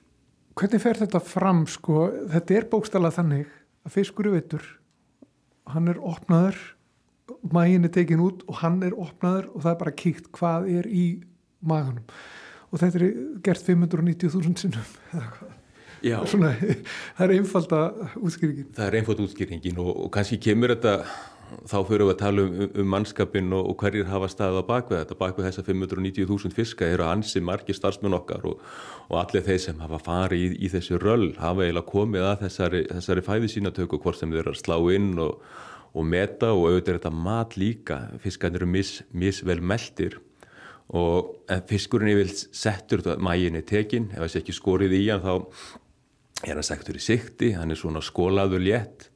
Hvernig 0.55 0.81
fer 0.81 0.97
þetta 1.01 1.19
fram 1.19 1.65
sko? 1.67 2.07
Þetta 2.31 2.57
er 2.57 2.67
bókstala 2.71 3.11
þannig 3.13 3.51
að 3.85 3.95
fiskur 3.99 4.29
eru 4.29 4.37
vittur 4.39 4.65
hann 5.71 5.89
er 5.91 5.99
opnaður 6.01 6.57
magin 7.53 7.87
er 7.87 7.93
tekin 7.93 8.23
út 8.23 8.43
og 8.49 8.59
hann 8.61 8.81
er 8.85 8.95
opnaður 8.97 9.49
og 9.53 9.63
það 9.63 9.71
er 9.71 9.79
bara 9.81 9.95
kíkt 10.01 10.31
hvað 10.35 10.69
er 10.79 10.89
í 10.89 11.05
maganum 11.65 12.05
og 12.69 12.81
þetta 12.81 13.01
er 13.01 13.15
gert 13.45 13.65
590.000 13.65 14.61
sinnum 14.61 15.63
Svona, 16.05 16.51
það 17.17 17.23
er 17.25 17.37
einfalda 17.39 17.79
útskýringin. 18.19 18.67
Það 18.75 18.89
er 18.89 18.99
einfalda 18.99 19.25
útskýringin 19.25 19.79
og, 19.81 19.93
og 20.05 20.11
kannski 20.13 20.37
kemur 20.41 20.75
þetta 20.75 20.99
þá 21.69 21.77
fyrir 21.87 22.05
við 22.05 22.11
að 22.13 22.19
tala 22.19 22.43
um, 22.45 22.55
um 22.65 22.89
mannskapin 22.89 23.53
og, 23.55 23.69
og 23.71 23.77
hverjir 23.81 24.09
hafa 24.09 24.29
staðið 24.31 24.61
á 24.61 24.69
bakvið 24.69 24.99
þetta. 25.01 25.17
Bakvið 25.21 25.47
þessa 25.49 25.65
590.000 25.67 26.55
fiska 26.55 26.89
eru 26.93 27.07
ansi 27.07 27.41
margir 27.43 27.77
starfsmenn 27.77 28.17
okkar 28.17 28.45
og, 28.49 28.65
og 29.09 29.21
allir 29.21 29.45
þeir 29.45 29.61
sem 29.67 29.81
hafa 29.83 30.01
farið 30.05 30.45
í, 30.45 30.51
í 30.65 30.73
þessu 30.73 30.99
röll 31.01 31.31
hafa 31.39 31.65
eiginlega 31.65 31.89
komið 31.91 32.27
að 32.31 32.45
þessari, 32.45 32.83
þessari 32.91 33.25
fæði 33.29 33.53
sínatöku 33.55 34.01
hvort 34.03 34.19
sem 34.19 34.33
þeir 34.33 34.43
eru 34.43 34.55
að 34.55 34.61
slá 34.61 34.77
inn 34.97 35.11
og, 35.21 35.41
og 35.95 36.07
meta 36.11 36.51
og 36.53 36.67
auðvitað 36.69 36.93
er 36.93 36.99
þetta 36.99 37.15
mat 37.29 37.57
líka. 37.61 37.99
Fiskarnir 38.23 38.63
eru 38.63 38.71
mis, 38.75 38.99
misvel 39.13 39.61
meldir 39.61 40.19
og 40.93 41.33
fiskurinn 41.65 42.11
er 42.11 42.19
vel 42.19 42.29
settur 42.29 43.01
mæginni 43.17 43.63
tekinn, 43.65 44.11
ef 44.13 44.29
sé 44.29 44.43
ekki 44.43 44.53
skorið 44.53 44.93
í 44.93 45.07
hann 45.09 45.23
þá 45.23 45.47
er 46.45 46.59
hann 46.59 46.65
sektur 46.65 46.97
í 46.97 47.03
sikti, 47.03 47.51
hann 47.57 47.73
er 47.73 47.79
svona 47.79 48.03
skólaður 48.05 48.63
létt 48.63 49.09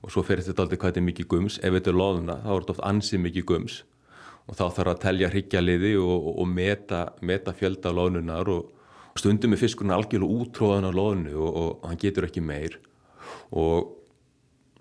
og 0.00 0.12
svo 0.12 0.24
fer 0.24 0.40
þetta 0.40 0.64
aldrei 0.64 0.80
hvað 0.80 0.92
þetta 0.92 1.02
er 1.02 1.08
mikið 1.10 1.28
gums. 1.28 1.58
Ef 1.60 1.76
þetta 1.76 1.92
er 1.92 1.98
loðuna 2.00 2.36
þá 2.40 2.50
er 2.50 2.62
þetta 2.62 2.74
oft 2.76 2.84
ansið 2.88 3.24
mikið 3.26 3.46
gums. 3.50 3.78
Og 4.48 4.56
þá 4.56 4.64
þarf 4.78 4.92
að 4.94 5.00
telja 5.04 5.30
hryggjaliði 5.30 5.94
og, 6.00 6.14
og, 6.16 6.30
og 6.40 6.50
meta, 6.50 7.00
meta 7.20 7.54
fjölda 7.54 7.92
loðunar 7.94 8.50
og 8.50 9.20
stundum 9.20 9.54
er 9.54 9.60
fiskurinn 9.60 9.94
algjörlega 9.94 10.44
útróðan 10.44 10.88
á 10.88 10.92
loðunu 10.96 11.34
og, 11.36 11.50
og 11.50 11.88
hann 11.90 12.00
getur 12.00 12.26
ekki 12.26 12.42
meir. 12.44 12.78
Og 13.52 13.96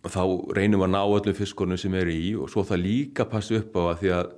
þá 0.08 0.22
reynum 0.56 0.86
að 0.88 0.94
ná 0.96 1.02
öllum 1.04 1.36
fiskurinn 1.36 1.80
sem 1.80 1.96
er 2.00 2.12
í 2.14 2.22
og 2.40 2.48
svo 2.52 2.64
það 2.68 2.86
líka 2.86 3.28
passa 3.30 3.60
upp 3.60 3.76
á 3.76 3.84
að 3.90 3.98
því 4.04 4.14
að 4.16 4.36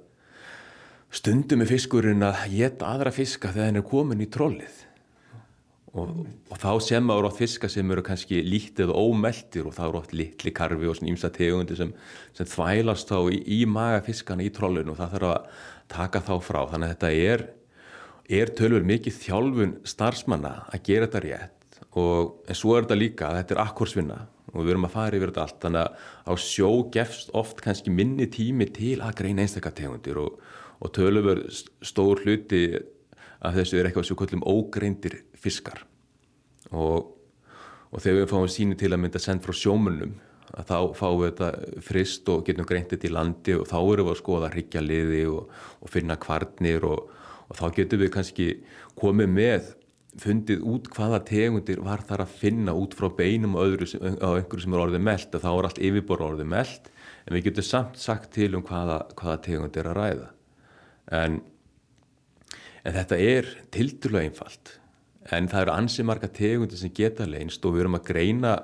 stundum 1.21 1.61
er 1.61 1.69
fiskurinn 1.69 2.25
að 2.25 2.47
geta 2.55 2.89
aðra 2.95 3.13
fiska 3.13 3.51
þegar 3.53 3.69
hann 3.69 3.81
er 3.83 3.87
komin 3.87 4.23
í 4.23 4.29
trollið 4.31 4.87
og, 5.91 6.11
og 6.47 6.59
þá 6.59 6.71
sem 6.83 7.09
ára 7.11 7.27
átt 7.27 7.39
fiska 7.41 7.69
sem 7.71 7.89
eru 7.91 8.03
kannski 8.05 8.39
lítið 8.45 8.93
og 8.93 9.11
ómeldir 9.11 9.67
og 9.67 9.75
þá 9.75 9.81
eru 9.89 10.01
átt 10.01 10.13
litli 10.15 10.53
karfi 10.55 10.87
og 10.87 10.97
svona 10.97 11.11
ímsa 11.11 11.31
tegundi 11.35 11.75
sem, 11.79 11.91
sem 12.37 12.47
þvælast 12.47 13.11
þá 13.11 13.17
í, 13.35 13.39
í 13.43 13.59
magafiskana 13.67 14.45
í 14.45 14.51
trollinu 14.55 14.93
og 14.93 15.01
það 15.01 15.17
þarf 15.17 15.31
að 15.31 15.65
taka 15.91 16.21
þá 16.27 16.35
frá. 16.45 16.61
Þannig 16.71 16.87
að 16.87 16.93
þetta 16.93 17.11
er, 17.31 17.43
er 18.41 18.53
tölver 18.59 18.87
mikið 18.87 19.17
þjálfun 19.25 19.73
starfsmanna 19.93 20.53
að 20.71 20.85
gera 20.87 21.09
þetta 21.09 21.23
rétt. 21.25 21.81
Og 21.99 22.47
en 22.47 22.55
svo 22.55 22.77
er 22.77 22.85
þetta 22.85 22.99
líka 23.01 23.27
að 23.27 23.41
þetta 23.41 23.57
er 23.57 23.63
akkursvinna 23.65 24.21
og 24.51 24.63
við 24.63 24.73
erum 24.73 24.87
að 24.87 24.95
fara 24.95 25.17
yfir 25.17 25.33
þetta 25.33 25.43
allt. 25.43 25.59
Þannig 25.65 25.81
að 25.83 26.31
á 26.31 26.33
sjó 26.39 26.71
gefst 26.95 27.35
oft 27.35 27.59
kannski 27.63 27.91
minni 27.91 28.29
tími 28.31 28.69
til 28.71 28.97
að 29.03 29.17
greina 29.19 29.43
einstakar 29.43 29.75
tegundir 29.75 30.23
og, 30.23 30.39
og 30.79 30.95
tölver 30.95 31.43
stór 31.83 32.23
hluti 32.23 32.63
að 33.41 33.59
þessu 33.59 33.79
er 33.79 33.89
eitthvað 33.89 34.07
sem 34.07 34.15
við 34.15 34.21
kallum 34.21 34.47
ógreindir 34.47 35.19
fiskar. 35.41 35.83
Og, 36.71 37.09
og 37.91 38.03
þegar 38.03 38.21
við 38.21 38.29
fáum 38.31 38.51
síni 38.51 38.77
til 38.79 38.91
að 38.93 39.01
mynda 39.03 39.21
send 39.21 39.43
frá 39.45 39.55
sjómunum 39.55 40.15
að 40.51 40.67
þá 40.67 40.77
fáum 40.99 41.19
við 41.21 41.29
þetta 41.29 41.81
frist 41.87 42.29
og 42.31 42.45
getum 42.47 42.67
greint 42.67 42.91
þetta 42.91 43.07
í 43.07 43.13
landi 43.13 43.55
og 43.55 43.67
þá 43.69 43.77
erum 43.79 44.07
við 44.07 44.13
að 44.13 44.21
skoða 44.21 44.49
hryggja 44.51 44.81
liði 44.83 45.21
og, 45.31 45.53
og 45.79 45.91
finna 45.91 46.17
kvarnir 46.19 46.87
og, 46.87 47.05
og 47.47 47.59
þá 47.59 47.67
getum 47.77 48.01
við 48.01 48.11
kannski 48.15 48.47
komið 48.99 49.31
með 49.31 49.69
fundið 50.19 50.65
út 50.67 50.89
hvaða 50.91 51.21
tegundir 51.23 51.79
var 51.85 52.01
þar 52.03 52.25
að 52.25 52.33
finna 52.41 52.73
út 52.75 52.97
frá 52.97 53.07
beinum 53.15 53.55
og 53.55 53.69
öðru 53.69 53.87
sem, 53.87 54.03
einhverju 54.03 54.65
sem 54.65 54.75
er 54.75 54.83
orðið 54.83 55.05
meld 55.07 55.37
og 55.37 55.45
þá 55.45 55.51
er 55.53 55.67
allt 55.69 55.79
yfirbor 55.87 56.25
orðið 56.25 56.51
meld 56.51 56.91
en 57.21 57.37
við 57.37 57.45
getum 57.47 57.67
samt 57.69 58.01
sagt 58.01 58.33
til 58.35 58.49
um 58.59 58.65
hvaða, 58.67 59.05
hvaða 59.15 59.37
tegundir 59.45 59.87
að 59.87 59.97
ræða. 60.01 60.27
En 61.15 61.39
En 62.81 62.95
þetta 62.95 63.17
er 63.21 63.49
tildurlega 63.73 64.29
einfalt 64.29 64.77
en 65.29 65.49
það 65.51 65.65
eru 65.65 65.75
ansið 65.75 66.07
marga 66.09 66.31
tegundir 66.33 66.79
sem 66.79 66.93
geta 66.95 67.27
leinst 67.29 67.65
og 67.65 67.75
við 67.75 67.85
erum 67.85 67.99
að 67.99 68.07
greina 68.09 68.55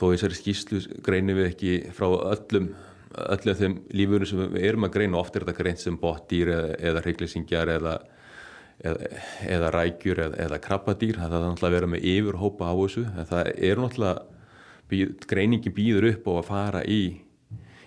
þó 0.00 0.06
þessari 0.08 0.38
skýslu 0.38 0.80
greinum 1.04 1.38
við 1.38 1.50
ekki 1.50 1.74
frá 1.92 2.08
öllum 2.08 2.72
öllum 3.12 3.58
þeim 3.58 3.78
lífurum 3.92 4.28
sem 4.28 4.42
við 4.54 4.66
erum 4.70 4.86
að 4.88 4.94
greina. 4.96 5.20
Ofta 5.20 5.38
er 5.38 5.46
þetta 5.46 5.58
greint 5.58 5.82
sem 5.82 5.98
botdýr 6.00 6.52
eða, 6.52 6.76
eða 6.90 7.02
hreiklisingjar 7.04 7.72
eða, 7.74 7.96
eða, 8.80 9.10
eða 9.56 9.72
rækjur 9.76 10.22
eða, 10.28 10.60
krabbadýr. 10.64 11.18
Það 11.20 11.36
er 11.36 11.44
náttúrulega 11.46 11.68
að 11.70 11.76
vera 11.76 11.90
með 11.92 12.06
yfirhópa 12.12 12.70
á 12.72 12.74
þessu. 12.78 13.04
En 13.10 13.28
það 13.32 13.50
er 13.52 13.82
náttúrulega 13.82 15.18
greiningi 15.28 15.72
býður 15.72 16.08
upp 16.12 16.28
á 16.28 16.32
að 16.38 16.48
fara 16.48 16.82
í 16.88 17.02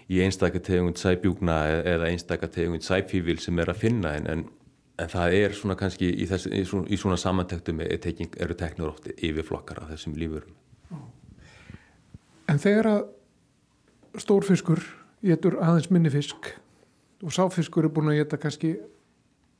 í 0.05 0.19
einstakar 0.21 0.61
tegund 0.61 0.99
sæbjúgna 1.01 1.55
eða 1.81 2.11
einstakar 2.11 2.51
tegund 2.53 2.85
sæfífil 2.85 3.39
sem 3.41 3.57
er 3.61 3.71
að 3.73 3.81
finna. 3.81 4.13
En, 4.19 4.27
en 4.29 4.43
en 5.01 5.11
það 5.11 5.37
er 5.39 5.55
svona 5.57 5.75
kannski 5.79 6.07
í, 6.07 6.27
þess, 6.29 6.47
í 6.47 6.63
svona, 6.67 6.99
svona 6.99 7.17
samantektum 7.19 7.81
eru 7.83 8.57
teknur 8.57 8.93
ofti 8.93 9.15
yfir 9.27 9.47
flokkar 9.47 9.83
af 9.83 9.91
þessum 9.93 10.15
lífurum 10.19 10.61
En 12.45 12.61
þegar 12.61 12.87
að 12.91 14.21
stórfiskur 14.21 14.83
getur 15.25 15.57
aðeins 15.57 15.89
minni 15.89 16.11
fisk 16.13 16.51
og 17.25 17.33
sáfiskur 17.33 17.87
er 17.87 17.93
búin 17.93 18.11
að 18.11 18.19
geta 18.19 18.39
kannski 18.39 18.75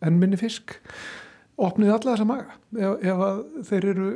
enn 0.05 0.19
minni 0.21 0.37
fisk 0.37 0.77
opnið 1.55 1.95
alla 1.95 2.13
þessa 2.13 2.27
maga? 2.29 2.57
Ef, 2.77 3.05
ef 3.09 3.69
þeir 3.71 3.87
eru 3.93 4.09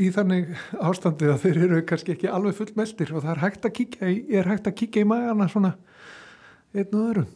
í 0.00 0.08
þannig 0.10 0.50
ástandið 0.82 1.34
að 1.34 1.42
þeir 1.44 1.60
eru 1.68 1.82
kannski 1.86 2.16
ekki 2.16 2.30
alveg 2.32 2.56
full 2.58 2.72
meldir 2.78 3.12
og 3.14 3.22
það 3.22 3.32
er 3.36 3.42
hægt 3.44 3.68
að 3.68 3.76
kíkja 3.78 4.10
í, 4.10 4.16
er 4.40 4.50
hægt 4.50 4.66
að 4.66 4.78
kíkja 4.82 5.04
í 5.04 5.10
magana 5.12 5.46
svona 5.52 5.76
einn 6.74 6.90
og 6.90 7.04
öðru 7.04 7.26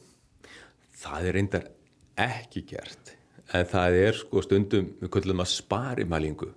Það 1.04 1.28
er 1.28 1.36
reyndar 1.38 1.68
ekki 2.20 2.64
gert. 2.68 3.14
En 3.54 3.66
það 3.68 3.98
er 4.02 4.18
sko 4.18 4.42
stundum 4.44 4.92
við 5.00 5.10
köllum 5.14 5.42
að 5.44 5.50
spari 5.52 6.06
mælingu 6.08 6.50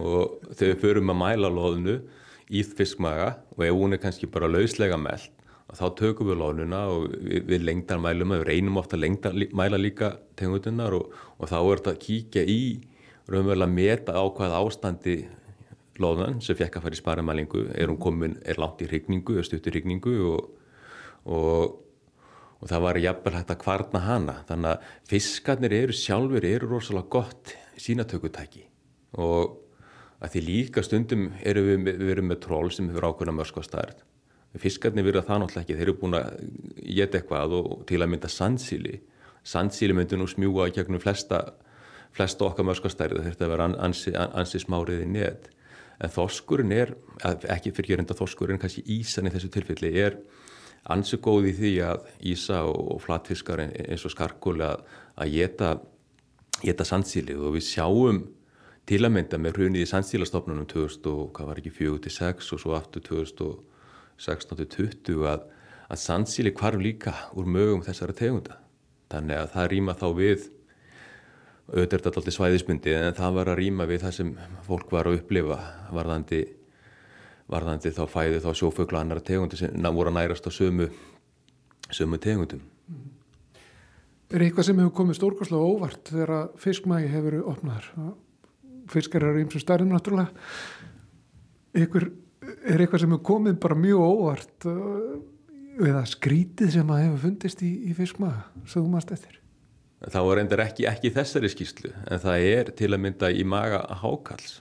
og 0.00 0.40
þegar 0.54 0.74
við 0.74 0.80
förum 0.84 1.12
að 1.12 1.20
mæla 1.20 1.50
loðinu 1.52 1.96
í 2.50 2.62
fiskmaga 2.66 3.34
og 3.56 3.64
ef 3.66 3.76
hún 3.76 3.94
er 3.94 4.02
kannski 4.02 4.28
bara 4.30 4.50
lauslega 4.50 4.98
meld 5.00 5.28
þá 5.70 5.84
tökum 5.98 6.30
við 6.30 6.40
loðnuna 6.40 6.80
og 6.90 7.10
við, 7.14 7.44
við 7.46 7.66
lengdan 7.66 8.02
mælum 8.02 8.34
við 8.34 8.46
reynum 8.48 8.80
ofta 8.80 8.98
að 8.98 9.44
mæla 9.54 9.78
líka 9.78 10.16
tegundunar 10.38 10.96
og, 10.96 11.12
og 11.38 11.50
þá 11.50 11.58
er 11.60 11.82
þetta 11.82 11.92
að 11.94 12.00
kíkja 12.06 12.42
í 12.42 12.62
raunverulega 13.30 13.68
að 13.68 13.76
meta 13.76 14.16
á 14.18 14.24
hvað 14.34 14.56
ástandi 14.58 15.16
loðan 16.00 16.40
sem 16.42 16.58
fekk 16.58 16.78
að 16.78 16.86
fara 16.86 16.96
í 16.96 17.00
sparamælingu 17.00 17.66
er 17.76 17.92
hún 17.92 18.00
komin, 18.00 18.38
er 18.42 18.58
langt 18.58 18.82
í 18.82 18.88
rigningu, 18.90 19.36
er 19.38 19.46
stutt 19.46 19.68
í 19.68 19.74
rigningu 19.74 20.16
og, 20.32 20.50
og 21.28 21.78
og 22.60 22.68
það 22.68 22.84
var 22.84 23.00
jafnvel 23.00 23.34
hægt 23.38 23.54
að 23.54 23.62
kvarna 23.64 24.02
hana. 24.04 24.36
Þannig 24.48 24.74
að 24.74 24.92
fiskarnir 25.08 25.76
eru 25.78 25.96
sjálfur 25.96 26.46
eru 26.46 26.70
rosalega 26.70 27.12
gott 27.16 27.54
sínatökutæki 27.80 28.66
og 29.20 29.56
að 30.20 30.34
því 30.34 30.44
líka 30.46 30.84
stundum 30.84 31.30
eru 31.40 31.64
við, 31.64 31.88
við 31.96 32.14
erum 32.14 32.28
með 32.30 32.42
tról 32.44 32.68
sem 32.74 32.90
hefur 32.92 33.08
ákveðna 33.10 33.38
mörskostært 33.40 34.04
fiskarnir 34.58 35.06
verða 35.06 35.22
það 35.28 35.42
náttúrulega 35.44 35.62
ekki. 35.62 35.74
Þeir 35.78 35.86
eru 35.86 35.96
búin 36.00 36.16
að 36.18 36.30
geta 36.98 37.18
eitthvað 37.20 37.52
og 37.60 37.82
til 37.86 38.00
að 38.02 38.10
mynda 38.10 38.30
sandsíli. 38.30 38.96
Sandsíli 39.46 39.94
myndir 39.94 40.18
nú 40.18 40.26
smjúa 40.28 40.66
í 40.70 40.74
gegnum 40.74 41.02
flesta 41.02 41.44
flesta 42.16 42.48
okkar 42.48 42.66
mörskostæri 42.66 43.20
þetta 43.22 43.46
verður 43.46 43.78
ansi, 43.86 44.12
ansi 44.14 44.58
smáriði 44.62 45.06
nétt 45.06 45.50
en 46.00 46.10
þorskurinn 46.10 46.72
er, 46.74 46.94
ekki 47.22 47.70
fyrir 47.76 47.94
gerenda 47.94 48.16
þorskurinn 48.18 48.58
kannski 48.58 48.82
ísan 48.90 49.28
í 49.28 49.32
þessu 49.34 49.50
tilfelli 49.52 49.92
er 50.00 50.16
ansi 50.88 51.16
góð 51.20 51.50
í 51.50 51.52
því 51.58 51.72
að 51.84 51.98
Ísa 52.32 52.58
og 52.68 53.02
flatfiskar 53.04 53.58
eins 53.66 54.04
og 54.06 54.12
skarkóli 54.14 54.64
að 54.64 55.28
geta 56.64 56.84
sandsíli 56.84 57.34
og 57.36 57.54
við 57.56 57.64
sjáum 57.68 58.18
til 58.88 59.04
að 59.04 59.14
mynda 59.14 59.36
með 59.38 59.54
hrunið 59.58 59.82
í 59.84 59.90
sandsílastofnunum 59.90 60.66
2004-2006 60.70 62.52
og 62.54 62.58
svo 62.62 62.72
aftur 62.78 63.02
2016-2020 63.06 65.26
að, 65.30 65.40
að 65.86 65.98
sandsíli 66.02 66.50
hvarf 66.56 66.78
líka 66.80 67.12
úr 67.38 67.46
mögum 67.46 67.82
þessara 67.86 68.14
tegunda. 68.16 68.54
Þannig 69.10 69.36
að 69.36 69.52
það 69.54 69.70
rýma 69.74 69.92
þá 69.98 70.08
við 70.16 70.40
auðvitað 71.70 72.06
alltaf 72.10 72.34
svæðismyndi 72.34 72.90
en 72.96 73.14
það 73.14 73.30
var 73.36 73.46
að 73.52 73.60
rýma 73.60 73.84
við 73.86 74.00
það 74.04 74.14
sem 74.16 74.30
fólk 74.66 74.88
var 74.90 75.06
að 75.06 75.16
upplifa 75.20 75.58
varðandi 75.94 76.40
varðandi 77.50 77.92
þá 77.94 78.02
fæði 78.10 78.42
þá 78.44 78.50
sjófugla 78.60 79.02
annar 79.02 79.22
tegundir 79.24 79.60
sem 79.60 79.88
voru 79.94 80.12
að 80.12 80.18
nærast 80.18 80.46
á 80.46 80.50
sömu, 80.54 80.88
sömu 81.90 82.20
tegundum. 82.22 82.62
Er 84.30 84.44
eitthvað 84.44 84.68
sem 84.68 84.78
hefur 84.78 84.94
komið 85.00 85.18
stórkoslega 85.18 85.70
óvart 85.72 86.12
þegar 86.12 86.52
fiskmægi 86.62 87.10
hefur 87.10 87.26
verið 87.30 87.48
opnaðar? 87.50 87.90
Fiskar 88.90 89.26
eru 89.26 89.42
eins 89.42 89.56
og 89.58 89.64
stærðum 89.64 89.90
náttúrulega. 89.90 90.30
Eitthvað, 91.74 92.08
er 92.62 92.84
eitthvað 92.84 93.02
sem 93.02 93.12
hefur 93.16 93.26
komið 93.26 93.58
bara 93.66 93.78
mjög 93.78 94.06
óvart 94.06 94.70
uh, 94.70 95.18
eða 95.82 96.06
skrítið 96.06 96.74
sem 96.76 96.94
að 96.94 97.04
hefur 97.06 97.22
fundist 97.26 97.62
í, 97.66 97.74
í 97.90 97.94
þú 97.98 98.86
maður 98.86 99.06
stættir? 99.08 99.40
Það 100.00 100.26
var 100.26 100.38
reyndar 100.38 100.62
ekki, 100.64 100.86
ekki 100.88 101.12
þessari 101.12 101.50
skýslu 101.52 101.90
en 102.08 102.20
það 102.22 102.46
er 102.48 102.70
til 102.78 102.88
að 102.88 103.02
mynda 103.04 103.28
í 103.36 103.42
maga 103.44 103.82
hákals 104.00 104.60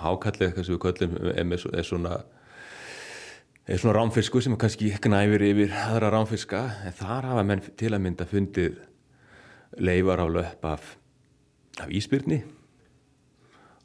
hákallið 0.00 0.48
eitthvað 0.48 0.66
sem 0.66 0.74
við 0.74 0.82
köllum 0.84 1.18
er, 1.34 1.68
er 1.78 1.86
svona 1.86 2.16
er 3.66 3.80
svona 3.80 3.94
rámfisku 3.96 4.42
sem 4.44 4.56
kannski 4.60 4.90
knæfir 5.00 5.46
yfir 5.48 5.76
aðra 5.84 6.10
rámfiska 6.12 6.64
en 6.84 6.96
þar 6.98 7.30
hafa 7.30 7.44
menn 7.46 7.62
til 7.78 7.92
að 7.94 8.02
mynda 8.04 8.26
fundið 8.28 8.80
leifar 9.80 10.20
á 10.20 10.26
löpp 10.28 10.66
af, 10.68 10.96
af 11.80 11.88
íspyrni 11.88 12.42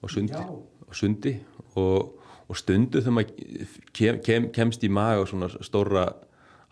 og 0.01 0.12
sundi, 0.12 0.39
og, 0.88 0.95
sundi 0.95 1.36
og, 1.76 2.20
og 2.47 2.57
stundu 2.57 3.01
þegar 3.01 3.16
maður 3.16 3.70
kem, 3.93 4.20
kem, 4.24 4.49
kemst 4.55 4.84
í 4.84 4.91
maga 4.91 5.24
og 5.24 5.32
svona 5.32 5.49
stóra 5.64 6.10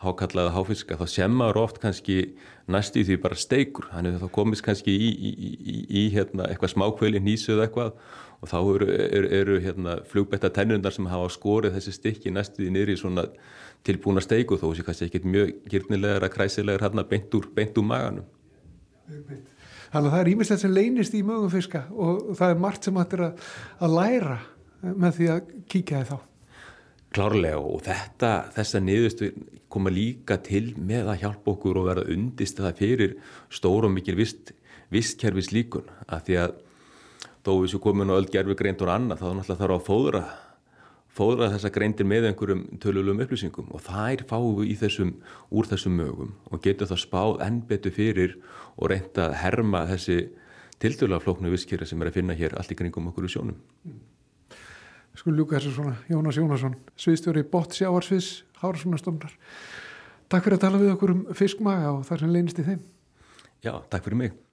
hákallaða 0.04 0.54
háfiska 0.54 0.98
þá 1.00 1.06
sem 1.10 1.34
maður 1.34 1.64
oft 1.64 1.80
kannski 1.82 2.18
næstu 2.70 3.02
því 3.06 3.18
bara 3.24 3.38
steikur. 3.40 3.88
Þannig 3.90 4.18
að 4.18 4.26
þá 4.26 4.34
komist 4.36 4.66
kannski 4.66 4.94
í, 4.94 5.10
í, 5.10 5.32
í, 5.58 5.78
í 5.88 6.04
hérna, 6.14 6.46
eitthvað 6.52 6.76
smákvöli 6.76 7.22
nýsu 7.24 7.56
eða 7.56 7.66
eitthvað 7.66 7.96
og 8.42 8.52
þá 8.52 8.58
eru, 8.62 8.88
eru, 8.88 9.30
eru 9.40 9.60
hérna, 9.64 9.98
flugbetta 10.08 10.52
tennundar 10.54 10.94
sem 10.94 11.08
hafa 11.10 11.30
skorið 11.34 11.78
þessi 11.78 11.96
stykki 11.96 12.34
næstuði 12.34 12.86
í 12.94 12.98
svona 13.00 13.26
tilbúna 13.88 14.22
steiku 14.22 14.60
þó 14.60 14.70
þessi 14.70 14.86
kannski 14.86 15.10
ekkit 15.10 15.28
mjög 15.28 15.54
gyrnilegar 15.72 16.28
að 16.28 16.34
kræsilegar 16.36 16.86
hérna 16.86 17.06
beint 17.08 17.34
úr, 17.38 17.50
beint 17.56 17.78
úr 17.78 17.88
maganum. 17.88 18.28
Þannig 19.08 20.10
að 20.10 20.14
það 20.14 20.22
er 20.22 20.32
ímislegt 20.34 20.64
sem 20.64 20.74
leynist 20.74 21.16
í 21.16 21.24
mögum 21.26 21.52
fiska 21.52 21.86
og 21.96 22.34
það 22.38 22.54
er 22.54 22.64
margt 22.66 22.88
sem 22.88 22.98
hættir 23.00 23.24
að, 23.30 23.46
að 23.80 23.96
læra 23.96 24.40
með 24.84 25.16
því 25.18 25.30
að 25.34 25.54
kíkja 25.72 26.02
þið 26.02 26.12
þá. 26.12 26.18
Klárlega 27.18 27.60
og 27.64 27.82
þetta, 27.86 28.32
þessa 28.58 28.82
niðurstu 28.84 29.32
koma 29.72 29.92
líka 29.94 30.38
til 30.44 30.74
með 30.76 31.14
að 31.14 31.22
hjálpa 31.24 31.54
okkur 31.54 31.80
og 31.80 31.88
vera 31.88 32.06
undist 32.14 32.60
það 32.60 32.82
fyrir 32.82 33.16
stóru 33.50 33.88
og 33.88 33.96
mikil 33.96 34.18
vist, 34.20 34.52
vistkerfis 34.94 35.54
líkun 35.56 35.88
að 36.06 36.28
því 36.28 36.40
að 36.44 36.58
þó 37.48 37.54
við 37.62 37.72
séum 37.72 37.84
komin 37.88 38.12
á 38.12 38.20
öll 38.20 38.28
gerfi 38.28 38.60
greint 38.60 38.84
og 38.84 38.92
annað 38.92 39.24
þá 39.24 39.28
náttúrulega 39.32 39.62
þarf 39.64 39.78
að 39.78 39.88
fóðra 39.88 40.24
fóðra 41.18 41.50
þessa 41.54 41.72
greindir 41.74 42.08
með 42.08 42.28
einhverjum 42.30 42.64
tölulegum 42.82 43.24
upplýsingum 43.24 43.72
og 43.74 43.84
þær 43.86 44.24
fáum 44.30 44.60
við 44.60 44.74
í 44.74 44.76
þessum, 44.82 45.14
úr 45.50 45.70
þessum 45.70 45.96
mögum 45.98 46.36
og 46.52 46.62
getur 46.64 46.90
það 46.90 47.02
spáð 47.06 47.42
enn 47.48 47.62
betur 47.70 47.96
fyrir 47.96 48.36
og 48.76 48.92
reynda 48.92 49.30
að 49.30 49.38
herma 49.42 49.86
þessi 49.90 50.20
tiltölulega 50.84 51.26
flóknu 51.26 51.54
visskýra 51.54 51.88
sem 51.90 52.02
er 52.04 52.12
að 52.12 52.20
finna 52.20 52.38
hér 52.38 52.58
allt 52.58 52.74
í 52.74 52.78
kringum 52.78 53.10
okkur 53.10 53.26
í 53.26 53.34
sjónum. 53.34 53.58
Sko 55.18 55.34
ljúka 55.34 55.58
þessu 55.58 55.74
svona, 55.74 55.96
Jónas 56.12 56.38
Jónasson, 56.38 56.78
sviðstjóri 57.00 57.42
Bott 57.50 57.74
Sjáarsviðs, 57.74 58.44
Hárssonastofnar. 58.62 59.34
Takk 60.30 60.46
fyrir 60.46 60.60
að 60.60 60.66
tala 60.68 60.82
við 60.84 60.94
okkur 60.94 61.16
um 61.16 61.24
fiskmaga 61.38 61.96
og 61.96 62.04
þar 62.06 62.22
sem 62.22 62.36
leynist 62.36 62.62
í 62.62 62.68
þeim. 62.68 62.84
Já, 63.66 63.74
takk 63.90 64.06
fyrir 64.06 64.22
mig. 64.22 64.44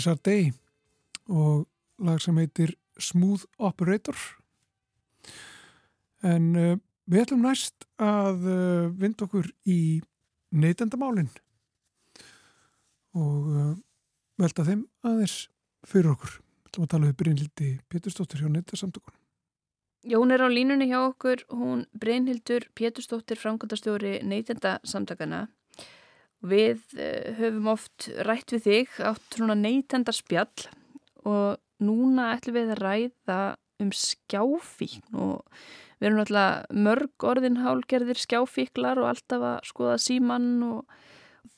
Er 0.00 0.04
Sardei 0.06 0.52
og 1.28 1.66
lag 2.00 2.22
sem 2.24 2.38
heitir 2.40 2.70
Smooth 2.96 3.42
Operator 3.60 4.16
en 6.24 6.46
uh, 6.56 6.78
við 7.04 7.26
ætlum 7.26 7.42
næst 7.44 7.84
að 8.00 8.46
uh, 8.48 8.86
vinda 8.96 9.26
okkur 9.26 9.50
í 9.68 10.00
neytendamálinn 10.56 11.28
og 13.12 13.52
uh, 13.52 13.74
velta 14.40 14.64
þeim 14.64 14.86
aðeins 15.04 15.36
fyrir 15.84 16.14
okkur. 16.14 16.32
Við 16.40 16.72
ætlum 16.72 16.88
að 16.88 16.92
tala 16.94 17.12
um 17.12 17.20
Brynhildi 17.20 17.70
Pétursdóttir 17.92 18.40
hjá 18.40 18.48
neytendasamtökunum. 18.48 19.20
Jón 20.08 20.32
er 20.32 20.40
á 20.40 20.48
línunni 20.48 20.88
hjá 20.88 21.02
okkur, 21.10 21.44
hún 21.52 21.84
Brynhildur 21.92 22.70
Pétursdóttir, 22.72 23.36
framkvæmdastjóri 23.36 24.22
neytendasamtakana. 24.24 25.50
Við 26.40 26.94
höfum 27.36 27.66
oft 27.74 28.08
rætt 28.24 28.54
við 28.54 28.66
þig 28.66 29.00
átt 29.10 29.36
svona 29.36 29.58
neytendarspjall 29.60 30.68
og 31.28 31.60
núna 31.84 32.30
ætlum 32.36 32.56
við 32.56 32.72
að 32.74 32.80
ræða 32.80 33.40
um 33.80 33.92
skjáfíkn 33.96 35.20
og 35.20 35.60
við 36.00 36.08
erum 36.08 36.18
náttúrulega 36.20 36.80
mörg 36.86 37.26
orðinhálgerðir 37.32 38.20
skjáfíklar 38.20 39.00
og 39.00 39.10
alltaf 39.12 39.46
að 39.50 39.68
skoða 39.68 39.96
símann 40.00 40.50
og 40.64 40.98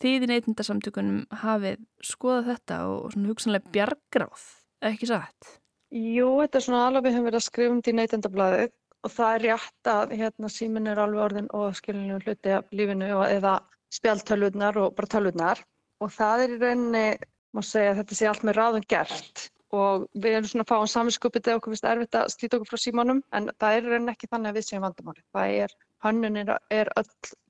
þið 0.02 0.26
í 0.26 0.30
neytindarsamtökunum 0.32 1.24
hafið 1.42 1.82
skoðað 2.06 2.52
þetta 2.52 2.78
og 2.90 3.14
svona 3.14 3.30
hugsanlega 3.30 3.74
bjargráð, 3.74 4.46
ekki 4.90 5.10
satt? 5.10 5.58
Jú, 5.92 6.28
þetta 6.40 6.58
er 6.58 6.66
svona 6.66 6.84
alveg 6.88 7.06
við 7.06 7.16
höfum 7.16 7.28
verið 7.28 7.40
að 7.40 7.46
skrifa 7.46 7.74
um 7.74 7.82
því 7.84 7.94
neytindablaðu 7.98 8.62
og 9.02 9.12
það 9.12 9.34
er 9.36 9.44
rétt 9.48 9.90
að 9.92 10.14
hérna, 10.20 10.50
síminn 10.50 10.90
er 10.90 11.02
alveg 11.02 11.24
orðin 11.26 11.50
og 11.58 11.76
skilinu 11.78 12.20
hluti 12.22 12.54
af 12.56 12.70
lífinu 12.74 13.10
og, 13.18 13.24
eða 13.28 13.56
spjaltölvurnar 13.92 14.78
og 14.80 14.96
bara 14.98 15.10
tölvurnar. 15.14 15.62
Og 16.02 16.12
það 16.12 16.44
er 16.44 16.54
í 16.54 16.60
rauninni, 16.62 17.06
má 17.52 17.62
segja 17.66 17.96
þetta 18.00 18.18
sé 18.18 18.30
allt 18.30 18.46
með 18.46 18.58
ráðum 18.58 18.86
gert. 18.90 19.46
Og 19.72 20.08
við 20.12 20.36
erum 20.36 20.48
svona 20.50 20.66
að 20.66 20.72
fá 20.72 20.76
á 20.84 20.92
saminskupið 20.94 21.46
þegar 21.46 21.60
okkur 21.60 21.72
finnst 21.72 21.88
erfitt 21.88 22.18
að 22.18 22.32
slíta 22.34 22.58
okkur 22.58 22.72
frá 22.72 22.80
símanum 22.82 23.22
en 23.32 23.48
það 23.62 23.76
er 23.76 23.88
reyni 23.88 24.12
ekki 24.12 24.28
þannig 24.32 24.50
að 24.50 24.58
við 24.58 24.66
séum 24.66 24.84
vandamáli. 24.84 25.22
Það 25.32 25.54
er, 25.62 25.76
hannun 26.04 26.40
er 26.42 26.90
öll 27.00 27.06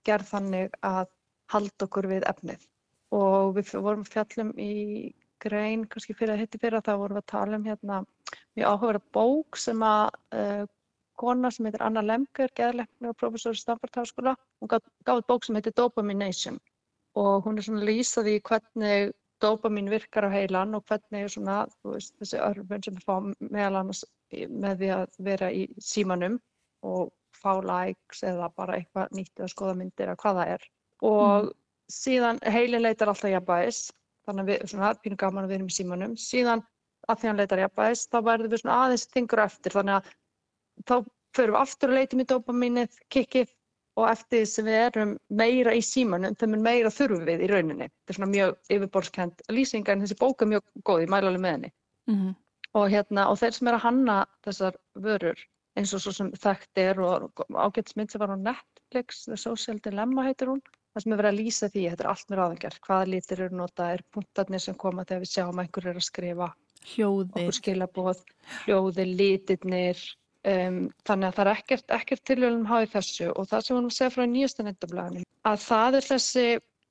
gerð 0.07 0.29
þannig 0.31 0.77
að 0.87 1.09
halda 1.55 1.89
okkur 1.89 2.09
við 2.13 2.29
efnið. 2.31 2.69
Og 3.13 3.57
við 3.57 3.75
vorum 3.85 4.07
fjallum 4.09 4.53
í 4.61 4.73
grein, 5.43 5.83
kannski 5.91 6.15
fyrir 6.15 6.37
að 6.37 6.45
hitti 6.45 6.61
fyrir 6.63 6.79
að 6.79 6.87
það 6.91 7.03
vorum 7.03 7.19
við 7.19 7.25
að 7.25 7.33
tala 7.33 7.59
um 7.59 7.67
hérna 7.67 7.99
mjög 8.57 8.69
áhugaverða 8.69 9.03
bók 9.17 9.59
sem 9.59 9.83
að 9.87 10.05
uh, 10.39 10.63
kona 11.21 11.51
sem 11.53 11.67
heitir 11.69 11.85
Anna 11.85 12.03
Lemker, 12.05 12.53
geðleikni 12.59 13.11
og 13.11 13.19
professor 13.21 13.57
í 13.57 13.61
Stanford 13.61 13.97
Háskóla, 13.99 14.37
hún 14.61 14.71
gaf, 14.73 14.85
gaf 15.07 15.25
bók 15.29 15.47
sem 15.47 15.59
heitir 15.59 15.75
Dopamination 15.77 16.61
og 17.19 17.45
hún 17.45 17.59
er 17.59 17.67
svona 17.67 17.85
lýsaði 17.85 18.39
hvernig 18.41 19.13
dopamin 19.43 19.91
virkar 19.91 20.29
á 20.29 20.31
heilan 20.31 20.75
og 20.75 20.85
hvernig 20.89 21.25
er 21.27 21.33
svona, 21.33 21.57
veist, 21.85 22.15
þessi 22.21 22.39
örfun 22.41 22.85
sem 22.85 22.97
við 22.97 23.07
fáum 23.09 23.33
meðal 23.41 23.81
annars 23.81 24.05
með 24.31 24.79
því 24.83 24.93
að 24.97 25.19
vera 25.27 25.51
í 25.53 25.65
símanum 25.83 26.39
og 26.87 27.11
fá 27.37 27.59
likes 27.67 28.23
eða 28.27 28.49
bara 28.57 28.79
eitthvað 28.79 29.17
nýtt 29.19 29.41
eða 29.41 29.51
skoða 29.51 29.75
myndir 29.81 30.13
eða 30.13 30.21
hvað 30.23 30.39
það 30.41 30.53
er. 30.55 30.67
Og 31.03 31.25
mm. 31.27 31.51
síðan 31.97 32.41
heilin 32.55 32.85
leitar 32.85 33.11
alltaf 33.11 33.33
jafnbæðis, 33.33 33.81
þannig 34.27 34.45
að 34.45 34.53
við, 34.53 34.67
svona 34.71 34.93
pínu 35.03 35.19
gaman 35.19 35.45
að 35.45 35.53
við 35.53 35.59
erum 35.59 35.73
í 35.73 35.77
símanum. 35.77 36.17
Síðan 36.17 36.65
að 37.11 37.21
því 37.21 37.31
hann 37.31 37.43
leitar 37.43 37.65
jafnbæðis, 37.65 38.05
þá 38.13 38.19
verður 38.31 38.53
við 38.53 38.63
svona 38.63 38.79
aðeins 38.85 39.09
þingur 39.11 39.45
eftir, 39.49 39.75
þannig 39.75 39.99
að 39.99 40.13
þá 40.89 40.95
förum 41.37 41.57
við 41.57 41.61
aftur 41.63 41.93
að 41.93 41.99
leita 42.01 42.19
með 42.19 42.31
dopaminnið, 42.33 42.99
kikkið 43.13 43.53
og 44.01 44.09
eftir 44.09 44.39
því 44.39 44.49
sem 44.49 44.69
við 44.69 44.79
erum 44.87 45.15
meira 45.43 45.75
í 45.77 45.83
símanum 45.85 46.37
þeim 46.41 46.57
er 46.57 46.65
meira 46.67 46.93
þurfum 46.93 47.25
við 47.29 47.45
í 47.45 47.49
rauninni. 47.51 47.89
Þetta 47.93 48.15
er 48.15 48.19
svona 48.19 48.33
mjög 48.33 48.75
yfirborðskend 48.77 49.43
lýsing 49.53 49.89
en 49.93 50.05
þessi 50.05 50.19
bók 50.21 50.45
er 50.45 50.53
mjög 50.55 50.65
góð, 50.89 51.05
ég 51.05 51.13
mæla 51.13 51.33
alveg 51.33 51.45
með 51.45 51.57
henni. 51.57 51.73
Mm 52.11 52.19
-hmm. 52.19 52.37
og 52.75 52.87
hérna 52.91 53.29
og 53.31 53.39
þeir 53.39 53.53
sem 53.53 53.69
er 53.69 53.75
að 53.75 53.85
hanna 53.85 54.15
þessar 54.45 54.77
vörur 54.95 55.43
eins 55.79 55.93
og 55.95 56.01
svo 56.01 56.13
sem 56.13 56.31
þekkt 56.33 56.81
er 56.83 57.01
og 57.01 57.43
ágættismynd 57.53 58.11
sem 58.11 58.21
var 58.21 58.33
á 58.35 58.37
Netflix 58.37 59.25
The 59.25 59.37
Social 59.37 59.79
Dilemma 59.85 60.25
heitir 60.27 60.51
hún 60.51 60.63
það 60.93 61.05
sem 61.05 61.13
er 61.13 61.21
verið 61.21 61.33
að 61.33 61.39
lýsa 61.41 61.69
því, 61.73 61.85
þetta 61.91 62.05
er 62.05 62.11
allt 62.13 62.31
með 62.31 62.41
ráðingar 62.41 62.79
hvaða 62.87 63.09
lítir 63.13 63.41
eru 63.41 63.57
nota, 63.57 63.93
er 63.93 64.03
punktarnir 64.13 64.61
sem 64.61 64.77
koma 64.77 65.05
þegar 65.09 65.23
við 65.25 65.33
sjáum 65.33 65.61
að 65.61 65.65
einhver 65.65 65.89
er 65.89 66.01
að 66.01 66.09
skrifa 66.09 66.49
hljóði, 66.93 67.31
okkur 67.31 67.59
skilabóð 67.59 68.25
hljóði, 68.65 69.07
lítirnir 69.21 70.03
Um, 70.43 70.89
þannig 71.07 71.29
að 71.29 71.37
það 71.37 71.45
er 71.45 71.51
ekkert, 71.53 71.85
ekkert 71.95 72.23
tilvægum 72.27 72.65
háið 72.67 72.89
þessu 72.97 73.29
og 73.31 73.45
það 73.47 73.61
sem 73.63 73.75
við 73.75 73.79
erum 73.79 73.91
að 73.93 73.95
segja 73.95 74.11
frá 74.11 74.23
nýjasta 74.27 74.65
nettablaðinu 74.67 75.27
að 75.47 75.61
það 75.63 75.99
er 75.99 76.07
þessi 76.09 76.47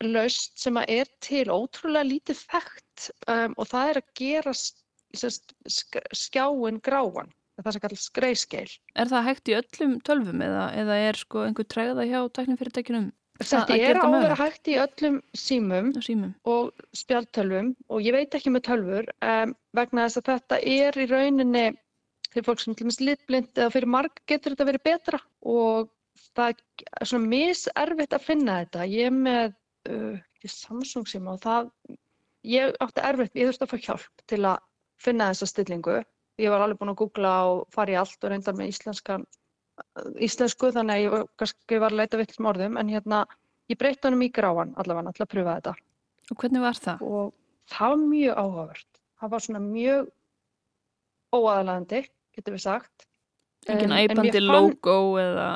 laust 0.08 0.62
sem 0.62 0.80
er 0.82 1.10
til 1.24 1.44
ótrúlega 1.52 2.08
lítið 2.08 2.40
þekkt 2.52 3.10
um, 3.28 3.56
og 3.58 3.68
það 3.70 3.92
er 3.92 4.00
að 4.00 4.14
gera 4.22 4.54
sest, 4.56 5.54
skjáin 5.68 6.80
gráan, 6.84 7.32
það 7.62 7.76
sem 7.76 7.84
kallast 7.84 8.14
greiskeil. 8.16 8.70
Er 8.96 9.12
það 9.12 9.28
hægt 9.30 9.52
í 9.52 9.58
öllum 9.60 9.98
tölvum 10.08 10.46
eða, 10.46 10.66
eða 10.84 11.02
er 11.10 11.20
sko 11.20 11.46
einhver 11.46 11.68
tregða 11.68 12.08
hjá 12.08 12.20
tækningfyrirtækinum? 12.38 13.12
Þetta 13.42 13.78
er 13.78 13.98
á 13.98 14.06
að 14.06 14.18
vera 14.20 14.38
hægt 14.38 14.70
í 14.70 14.76
öllum 14.78 15.22
símum, 15.38 15.94
símum. 16.06 16.34
og 16.46 16.84
spjaltölvum 16.96 17.72
og 17.90 18.04
ég 18.06 18.14
veit 18.14 18.36
ekki 18.38 18.54
með 18.54 18.68
tölvur 18.70 19.08
um, 19.26 19.56
vegna 19.78 20.06
þess 20.08 20.22
að 20.22 20.28
þetta 20.32 20.60
er 20.72 21.00
í 21.02 21.08
rauninni 21.10 21.66
fyrir 22.32 22.48
fólk 22.48 22.62
sem 22.62 22.76
til 22.76 22.86
dæmis 22.86 23.02
litblind 23.04 23.58
eða 23.58 23.74
fyrir 23.74 23.92
marg 23.92 24.22
getur 24.30 24.56
þetta 24.56 24.68
verið 24.70 24.86
betra 24.88 25.20
og 25.52 25.90
það 26.36 26.54
er 26.54 27.10
svona 27.10 27.32
miservitt 27.32 28.16
að 28.16 28.26
finna 28.28 28.62
þetta. 28.62 28.88
Ég 28.88 29.10
er 29.10 29.16
með 29.16 29.56
uh, 29.92 30.22
Samsung 30.48 31.08
síma 31.10 31.36
og 31.36 31.44
það, 31.44 31.70
ég 32.48 32.78
átti 32.84 33.04
erfitt, 33.06 33.36
ég 33.38 33.50
þurfti 33.50 33.68
að 33.68 33.74
fá 33.74 33.86
hjálp 33.88 34.24
til 34.32 34.42
að 34.48 34.64
finna 35.02 35.30
þessa 35.32 35.50
stillingu. 35.52 36.00
Ég 36.42 36.54
var 36.54 36.64
alveg 36.64 36.80
búin 36.80 36.94
að 36.94 37.02
googla 37.04 37.34
og 37.52 37.62
fara 37.74 37.94
í 37.94 38.00
allt 38.00 38.24
og 38.24 38.32
reyndar 38.32 38.58
með 38.58 38.72
íslenskan, 38.72 39.28
íslensku 40.22 40.72
þannig 40.74 40.96
að 40.96 41.04
ég 41.04 41.14
var, 41.14 41.28
kannski 41.42 41.82
var 41.82 41.94
að 41.94 42.02
leita 42.02 42.22
vittlum 42.22 42.50
orðum 42.54 42.80
en 42.82 42.90
hérna 42.92 43.26
ég 43.70 43.80
breytti 43.80 44.08
honum 44.08 44.26
í 44.26 44.32
gráan 44.34 44.74
allavega 44.82 45.14
til 45.16 45.26
að 45.26 45.32
pröfa 45.36 45.58
þetta. 45.60 45.76
Og 46.32 46.42
hvernig 46.42 46.64
var 46.64 46.80
það? 46.80 47.06
Og 47.06 47.36
það 47.72 47.94
var 47.94 48.02
mjög 48.08 48.42
áhugavert. 48.42 48.90
Það 49.22 49.34
var 49.36 49.46
svona 49.46 49.64
mjög 49.66 50.10
óaðalagandi 51.32 52.02
getur 52.36 52.56
við 52.58 52.66
sagt. 52.66 53.08
Engin 53.70 53.94
æpandi 53.94 54.34
fann... 54.34 54.48
logo 54.50 54.98
eða, 55.22 55.48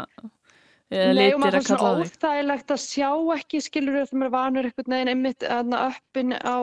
eða 0.93 1.13
Nei, 1.17 1.27
og 1.33 1.41
maður 1.41 1.57
fann 1.57 1.67
svona 1.69 1.91
óþægilegt 2.03 2.73
að 2.75 2.81
sjá 2.83 3.09
ekki, 3.35 3.61
skilur 3.65 3.99
þegar 4.03 4.21
maður 4.21 4.33
vanur 4.35 4.69
eitthvað 4.69 4.91
neginn 4.93 5.13
einmitt 5.13 5.45
öppin 5.49 6.35
á, 6.37 6.57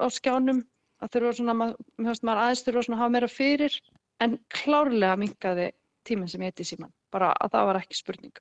á 0.00 0.06
skjánum, 0.14 0.62
að 1.00 1.12
þurfa 1.16 1.34
svona, 1.40 1.56
maður, 1.60 2.22
maður 2.22 2.42
aðeins 2.44 2.64
þurfa 2.66 2.84
svona 2.86 2.98
að 2.98 3.02
hafa 3.04 3.14
meira 3.16 3.30
fyrir, 3.32 3.76
en 4.24 4.38
klárlega 4.52 5.18
mingaði 5.20 5.68
tíminn 6.08 6.32
sem 6.32 6.46
ég 6.46 6.54
heiti 6.54 6.68
síman, 6.70 6.92
bara 7.12 7.34
að 7.36 7.52
það 7.56 7.68
var 7.70 7.80
ekki 7.82 8.00
spurning. 8.00 8.40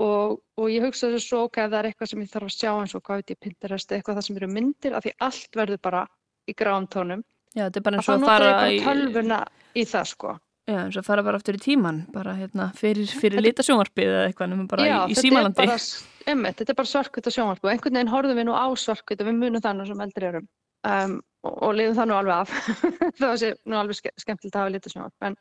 Og, 0.00 0.38
og 0.56 0.70
ég 0.72 0.84
hugsaði 0.84 1.18
svo, 1.20 1.42
ok, 1.48 1.58
ef 1.64 1.72
það 1.72 1.78
er 1.80 1.88
eitthvað 1.90 2.12
sem 2.12 2.22
ég 2.24 2.30
þarf 2.32 2.48
að 2.48 2.54
sjá 2.54 2.70
eins 2.72 2.94
og 2.96 3.02
hvað 3.04 3.20
veit 3.20 3.32
ég, 3.34 3.40
Pinterest, 3.44 3.90
eitthvað 3.92 4.20
það 4.20 4.28
sem 4.28 4.38
eru 4.40 4.48
myndir, 4.52 4.94
af 4.96 5.04
því 5.04 5.12
allt 5.26 5.58
verður 5.60 5.82
bara 5.84 6.04
í 6.48 6.54
gráum 6.56 6.88
tónum 6.88 7.24
Já, 7.58 7.64
þetta 7.66 7.80
er 7.80 7.86
bara 7.88 7.98
eins 7.98 8.10
og 8.10 8.20
að 8.20 8.28
fara 8.28 8.52
í... 8.70 8.76
tölvuna 8.84 9.38
í 9.74 9.84
það 9.88 10.12
sko. 10.12 10.34
Já, 10.68 10.76
eins 10.84 10.98
og 10.98 11.00
að 11.00 11.08
fara 11.08 11.24
bara 11.24 11.40
aftur 11.40 11.56
í 11.56 11.60
tíman, 11.64 12.02
bara 12.12 12.34
hérna 12.36 12.68
fyrir, 12.76 13.08
fyrir 13.18 13.40
litasjónvarpið 13.40 14.10
eða 14.12 14.24
eitthvað, 14.28 14.50
nema 14.52 14.66
bara 14.70 14.86
Já, 14.86 14.96
í, 15.08 15.14
í 15.14 15.18
símalandi. 15.18 15.64
Já, 15.64 16.34
þetta 16.44 16.66
er 16.74 16.78
bara 16.78 16.90
svarkvita 16.92 17.32
sjónvarpið 17.32 17.68
og 17.68 17.72
einhvern 17.72 17.98
veginn 17.98 18.12
horfum 18.12 18.38
við 18.38 18.48
nú 18.50 18.56
á 18.56 18.66
svarkvita, 18.76 19.26
við 19.26 19.38
munum 19.40 19.64
það 19.64 19.78
nú 19.78 19.86
sem 19.88 20.02
eldri 20.04 20.28
erum 20.28 20.48
um, 20.92 21.14
og, 21.48 21.54
og 21.54 21.72
liðum 21.78 21.96
það 21.96 22.10
nú 22.10 22.18
alveg 22.18 22.42
af. 22.42 22.52
það 23.18 23.24
var 23.24 23.40
sér 23.40 23.56
nú 23.64 23.80
alveg 23.80 24.00
ske, 24.02 24.12
skemmtilegt 24.20 24.58
að 24.58 24.66
hafa 24.66 24.74
litasjónvarp, 24.76 25.26
en 25.30 25.38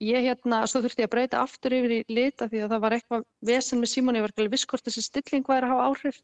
ég 0.00 0.26
hérna, 0.30 0.64
svo 0.64 0.80
þurfti 0.80 1.04
ég 1.04 1.10
að 1.10 1.14
breyta 1.14 1.44
aftur 1.44 1.76
yfir 1.76 1.96
í 1.98 2.02
lita 2.08 2.48
því 2.48 2.64
að 2.64 2.74
það 2.74 2.84
var 2.86 2.96
eitthvað 2.96 3.24
vesen 3.50 3.82
með 3.82 3.92
síman, 3.92 4.16
ég 4.16 4.24
var 4.24 4.32
ekki 4.32 4.52
viss 4.54 4.68
hvort 4.70 4.88
þessi 4.88 5.04
stilling 5.04 5.44
væri 5.44 5.68
að 5.68 5.74
hafa 5.74 5.88
áhrif 5.90 6.20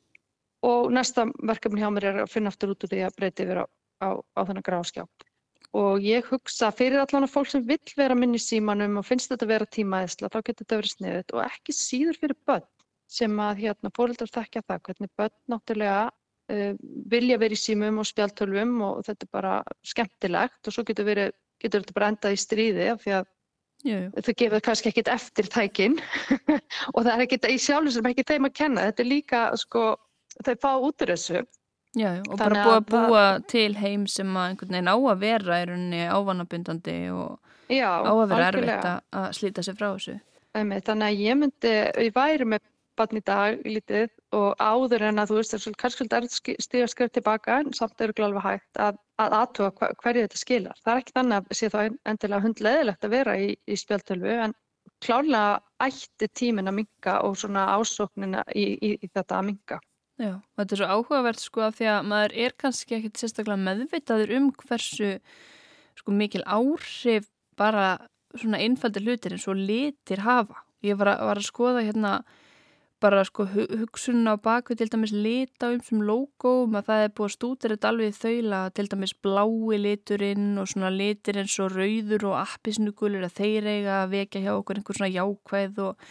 og 0.64 0.92
næsta 0.97 1.26
verkefni 1.44 1.82
hjá 1.82 1.90
mér 1.92 2.09
er 2.09 2.20
að 2.24 2.32
finna 2.32 2.53
aftur 2.53 2.72
út 2.72 2.86
úr 2.86 2.92
því 2.94 3.03
að 3.05 3.18
breyta 3.18 3.44
yfir 3.44 3.61
á, 3.61 3.64
á, 4.01 4.09
á 4.16 4.40
þennan 4.49 4.64
gráskjá 4.64 5.05
og 5.77 6.05
ég 6.05 6.29
hugsa 6.31 6.70
fyrir 6.74 7.03
allan 7.03 7.27
að 7.27 7.35
fólk 7.35 7.51
sem 7.53 7.64
vill 7.66 7.97
vera 7.99 8.16
minni 8.18 8.41
í 8.41 8.47
símanum 8.47 9.01
og 9.01 9.07
finnst 9.09 9.33
þetta 9.33 9.47
að 9.47 9.53
vera 9.53 9.72
tímaðisla 9.77 10.33
þá 10.33 10.39
getur 10.41 10.64
þetta 10.64 10.81
verið 10.81 10.95
sniðut 10.95 11.35
og 11.37 11.43
ekki 11.45 11.77
síður 11.77 12.20
fyrir 12.22 12.39
börn 12.49 12.68
sem 13.07 13.41
að 13.43 13.64
hérna 13.64 13.93
fóröldar 13.95 14.31
þekkja 14.33 14.64
það 14.66 14.83
hvernig 14.89 15.12
börn 15.18 15.37
náttúrulega 15.53 16.07
uh, 16.53 16.72
vilja 17.12 17.39
verið 17.41 17.59
í 17.59 17.62
símum 17.62 18.03
og 18.03 18.09
spjaltölvum 18.09 18.74
og 18.87 19.03
þetta 19.07 19.27
er 19.27 19.33
bara 19.35 19.55
skemmtilegt. 19.87 20.61
Og 20.66 20.74
svo 20.74 20.85
getur, 20.87 21.09
verið, 21.09 21.35
getur 21.62 21.85
þetta 21.85 21.97
bara 21.99 22.12
endað 22.12 22.37
í 22.37 22.43
stríði 22.43 22.91
af 22.93 23.03
því 23.05 23.16
að 23.20 23.33
Jú. 23.87 23.99
þau 24.24 24.33
gefur 24.41 24.62
kannski 24.64 24.89
ekkit 24.91 25.11
eftir 25.12 25.49
tækin 25.53 25.99
og 26.95 27.03
það 27.05 27.12
er 27.12 27.24
ekkit 27.27 27.49
í 27.53 27.59
sjálfum 27.61 27.93
sem 27.95 28.11
ekki 28.11 28.27
þeim 28.27 28.49
að 28.49 28.57
kenna. 28.62 28.89
Þetta 28.91 29.05
er 29.05 29.11
líka 29.11 29.43
sko 29.61 29.87
þau 30.41 30.55
fá 30.62 30.70
út 30.74 31.05
úr 31.05 31.14
þessu 31.14 31.45
Já, 31.97 32.11
og 32.28 32.36
bara 32.36 32.80
búa 32.84 33.09
það... 33.09 33.42
til 33.49 33.76
heim 33.80 34.07
sem 34.11 34.36
að 34.36 34.51
einhvern 34.51 34.74
veginn 34.76 34.92
á 34.92 34.97
að 34.97 35.20
vera 35.22 35.59
er 35.62 35.72
unni 35.72 36.03
ávanabundandi 36.05 36.97
og 37.16 37.38
Já, 37.72 37.90
á 38.05 38.12
að 38.12 38.26
vera 38.30 38.49
erfitt 38.53 38.88
að 38.92 39.28
slíta 39.38 39.64
sig 39.64 39.78
frá 39.78 39.88
þessu. 39.88 40.16
Þannig 40.57 41.07
að 41.07 41.22
ég 41.24 41.38
myndi, 41.40 41.72
ég 42.07 42.12
væri 42.16 42.49
með 42.49 42.64
barn 42.97 43.18
í 43.18 43.22
dag 43.24 43.64
lítið 43.66 44.12
og 44.36 44.61
áður 44.61 45.07
en 45.11 45.20
að 45.20 45.32
þú 45.32 45.38
veist 45.40 45.57
er 45.57 45.78
kannski 45.80 46.07
erfitt 46.18 46.62
stíga 46.64 46.86
skrif 46.88 47.12
tilbaka 47.12 47.59
en 47.62 47.74
samt 47.76 48.01
eru 48.01 48.14
alveg 48.24 48.44
hægt 48.44 48.80
að, 48.80 49.01
að 49.20 49.36
aðtuga 49.40 49.72
hva, 49.80 49.90
hverju 50.03 50.24
þetta 50.26 50.40
skilar. 50.40 50.78
Það 50.84 50.92
er 50.92 51.03
ekki 51.03 51.16
þannig 51.18 51.36
að 51.36 51.59
sé 51.59 51.72
þá 51.72 51.80
endilega 52.12 52.44
hundleðilegt 52.47 53.09
að 53.09 53.16
vera 53.16 53.36
í, 53.40 53.51
í 53.57 53.80
spjaltölvu 53.80 54.38
en 54.47 54.57
klárlega 55.05 55.61
ætti 55.88 56.30
tímin 56.40 56.70
að 56.70 56.78
minga 56.80 57.18
og 57.26 57.36
svona 57.40 57.66
ásóknina 57.76 58.44
í, 58.55 58.66
í, 58.80 58.94
í 58.97 59.11
þetta 59.12 59.40
að 59.40 59.49
minga. 59.51 59.80
Já, 60.17 60.39
og 60.41 60.61
þetta 60.61 60.73
er 60.73 60.81
svo 60.81 60.89
áhugavert 60.95 61.43
sko 61.43 61.62
af 61.67 61.77
því 61.77 61.89
að 61.93 62.07
maður 62.09 62.35
er 62.47 62.55
kannski 62.57 62.97
ekkert 62.97 63.21
sérstaklega 63.21 63.61
meðvitaður 63.67 64.33
um 64.39 64.47
hversu 64.62 65.11
sko 66.01 66.14
mikil 66.17 66.45
áhrif 66.49 67.29
bara 67.61 67.99
svona 68.37 68.61
einfaldir 68.64 69.05
hlutir 69.05 69.37
eins 69.37 69.47
og 69.49 69.61
litir 69.61 70.25
hafa. 70.25 70.62
Ég 70.85 70.97
var 70.97 71.12
að, 71.12 71.23
var 71.29 71.41
að 71.41 71.49
skoða 71.49 71.85
hérna 71.85 72.12
bara 73.01 73.21
sko 73.29 73.45
hugsunna 73.53 74.39
á 74.41 74.41
bakvið 74.41 74.81
til 74.81 74.89
dæmis 74.95 75.12
lita 75.12 75.69
um 75.75 75.83
sem 75.85 76.01
logoum 76.09 76.79
að 76.79 76.89
það 76.89 77.03
er 77.05 77.12
búið 77.12 77.29
að 77.29 77.35
stútir 77.35 77.75
þetta 77.75 77.91
alveg 77.93 78.17
þaula 78.17 78.61
til 78.73 78.87
dæmis 78.93 79.14
blái 79.27 79.81
liturinn 79.83 80.49
og 80.62 80.71
svona 80.73 80.93
litir 80.95 81.43
eins 81.43 81.59
og 81.61 81.77
rauður 81.77 82.31
og 82.31 82.39
appisnugulur 82.41 83.29
að 83.29 83.37
þeir 83.37 83.69
eiga 83.75 83.99
að 84.01 84.14
vekja 84.17 84.45
hjá 84.47 84.53
okkur 84.55 84.81
einhver 84.81 84.99
svona 85.01 85.12
jákvæð 85.12 85.83
og 85.91 86.09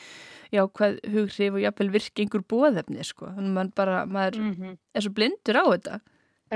jákvæð 0.55 0.99
hughrif 1.13 1.55
og 1.57 1.63
jáfnvel 1.63 1.91
virkingur 1.93 2.43
bóðefni 2.51 3.05
sko. 3.05 3.29
Þannig 3.35 3.49
að 3.49 3.55
maður 3.57 3.71
bara, 3.79 3.97
maður 4.05 4.39
mm 4.41 4.53
-hmm. 4.53 4.77
er 4.93 5.05
svo 5.05 5.13
blindur 5.15 5.59
á 5.61 5.65
þetta. 5.65 5.99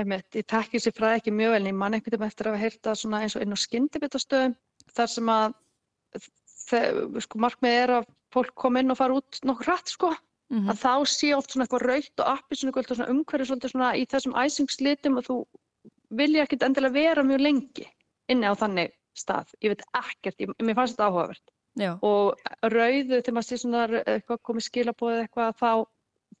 Einmitt, 0.00 0.36
Ég 0.38 0.46
tekki 0.46 0.80
sér 0.80 0.94
fræði 0.96 1.18
ekki 1.18 1.32
mjög 1.34 1.54
vel 1.54 1.60
en 1.62 1.70
ég 1.72 1.78
man 1.78 1.94
einhvern 1.94 2.16
veginn 2.16 2.30
eftir 2.30 2.46
að 2.46 2.54
hafa 2.54 2.64
heyrta 2.64 2.94
svona 2.94 3.22
eins 3.22 3.36
og 3.36 3.42
inn 3.42 3.54
á 3.54 3.58
skyndibittastöðum 3.58 4.56
þar 4.96 5.08
sem 5.14 5.28
að 5.28 5.54
sko 7.24 7.38
markmið 7.42 7.78
er 7.82 7.90
að 7.98 8.10
fólk 8.30 8.54
kom 8.54 8.76
inn 8.76 8.90
og 8.90 8.98
fara 8.98 9.16
út 9.18 9.40
nokkur 9.42 9.66
hratt 9.66 9.88
sko. 9.88 10.14
Mm 10.50 10.58
-hmm. 10.58 10.70
að 10.70 10.76
þá 10.82 10.94
sé 11.06 11.34
oft 11.34 11.50
svona 11.50 11.64
eitthvað 11.64 11.86
raukt 11.86 12.20
og 12.20 12.26
appi 12.26 12.56
svona 12.56 13.10
umhverju 13.12 13.44
svolítið 13.46 13.70
svona 13.70 13.90
í 13.94 14.06
þessum 14.06 14.34
æsingslitum 14.34 15.18
og 15.18 15.24
þú 15.24 15.36
vilja 16.10 16.42
ekkert 16.42 16.62
endilega 16.66 16.92
vera 16.94 17.22
mjög 17.22 17.40
lengi 17.40 17.86
inni 18.30 18.46
á 18.50 18.54
þannig 18.58 18.90
stað, 19.14 19.52
ég 19.62 19.74
veit 19.74 19.84
ekkert 19.94 20.42
ég, 20.42 20.52
mér 20.58 20.74
fannst 20.78 20.96
þetta 20.96 21.08
áhugavert 21.08 21.52
Já. 21.78 21.92
og 22.02 22.40
rauðu 22.66 23.20
þegar 23.20 23.34
maður 23.36 23.46
sé 23.46 23.58
svona 23.62 23.84
eitthvað 24.02 24.40
komið 24.48 24.66
skilabóðið 24.66 25.20
eitthvað 25.24 25.52
þá 25.60 25.72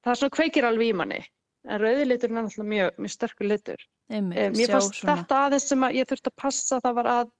það 0.04 0.18
svona 0.20 0.36
kveikir 0.36 0.66
alveg 0.66 0.90
í 0.90 0.96
manni. 0.96 1.20
En 1.68 1.80
rauðilitur 1.82 2.30
er 2.30 2.34
náttúrulega 2.34 2.70
mjög, 2.72 3.00
mjög 3.04 3.12
sterkur 3.14 3.48
litur. 3.50 3.82
Einmitt, 4.10 4.38
eh, 4.38 4.50
mér 4.56 4.72
fannst 4.72 4.96
svona. 4.96 5.16
þetta 5.20 5.40
aðeins 5.46 5.68
sem 5.68 5.84
að 5.86 5.96
ég 5.98 6.08
þurfti 6.08 6.32
að 6.32 6.40
passa 6.42 6.80
það 6.80 6.96
var 6.98 7.10
að 7.14 7.30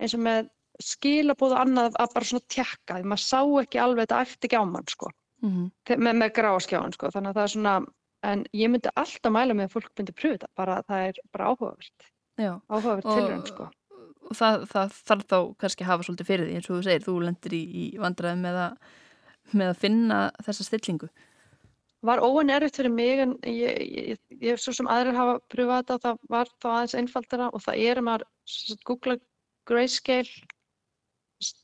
eins 0.00 0.14
og 0.14 0.22
með 0.24 0.48
skilabóðu 0.82 1.58
annað 1.58 1.98
að 2.02 2.14
bara 2.14 2.30
svona 2.30 2.48
tjekka 2.54 2.96
því 2.98 3.10
maður 3.10 3.24
sá 3.24 3.40
ekki 3.62 3.82
alveg 3.82 4.06
þetta 4.06 4.22
eftir 4.26 4.48
ekki 4.48 4.62
á 4.62 4.64
mann 4.64 4.88
sko. 4.88 5.10
Mm 5.42 5.50
-hmm. 5.50 5.98
með, 5.98 6.14
með 6.22 6.32
gráskjáðan 6.38 6.96
sko. 6.96 7.10
Þannig 7.14 7.30
að 7.30 7.38
það 7.38 7.44
er 7.44 7.54
svona 7.54 7.74
en 8.24 8.44
ég 8.56 8.70
myndi 8.70 8.90
alltaf 8.96 9.32
mæla 9.32 9.54
með 9.54 9.68
að 9.68 9.74
fólk 9.76 9.90
myndi 9.98 10.16
pröfu 10.16 10.36
þetta 10.38 10.50
bara 10.56 10.82
það 10.88 11.08
er 11.08 11.20
bara 11.32 11.48
áhugavert. 11.50 12.10
Áhugavert 12.40 13.04
tilrönd 13.04 13.50
sko. 13.50 13.68
og 13.68 13.83
það, 14.32 14.66
það 14.70 14.98
þarf 15.10 15.30
þá 15.30 15.38
kannski 15.62 15.84
að 15.84 15.90
hafa 15.90 16.06
svolítið 16.06 16.30
fyrir 16.30 16.48
því 16.48 16.58
eins 16.58 16.68
og 16.68 16.76
þú 16.76 16.82
segir, 16.86 17.04
þú 17.04 17.14
lendir 17.24 17.56
í, 17.56 17.62
í 17.64 17.84
vandræði 18.00 18.40
með 18.44 18.60
með 19.52 19.72
að 19.72 19.80
finna 19.82 20.18
þessa 20.44 20.66
stillingu. 20.68 21.10
Var 22.04 22.20
óan 22.20 22.52
erfitt 22.52 22.78
fyrir 22.78 22.92
mig 22.92 23.22
en 23.24 23.36
ég, 23.48 23.78
ég, 23.80 24.18
ég 24.44 24.60
svo 24.60 24.74
sem 24.76 24.88
aðrir 24.92 25.16
hafa 25.16 25.38
pröfað 25.52 25.78
þetta 25.80 25.94
og 25.94 26.02
það 26.04 26.34
var 26.34 26.50
þá 26.60 26.68
aðeins 26.72 26.96
einfaldara 27.00 27.46
og 27.50 27.64
það 27.64 27.84
er 27.84 28.00
að 28.00 28.06
maður 28.08 28.26
googla 28.88 29.16
grayscale 29.68 30.44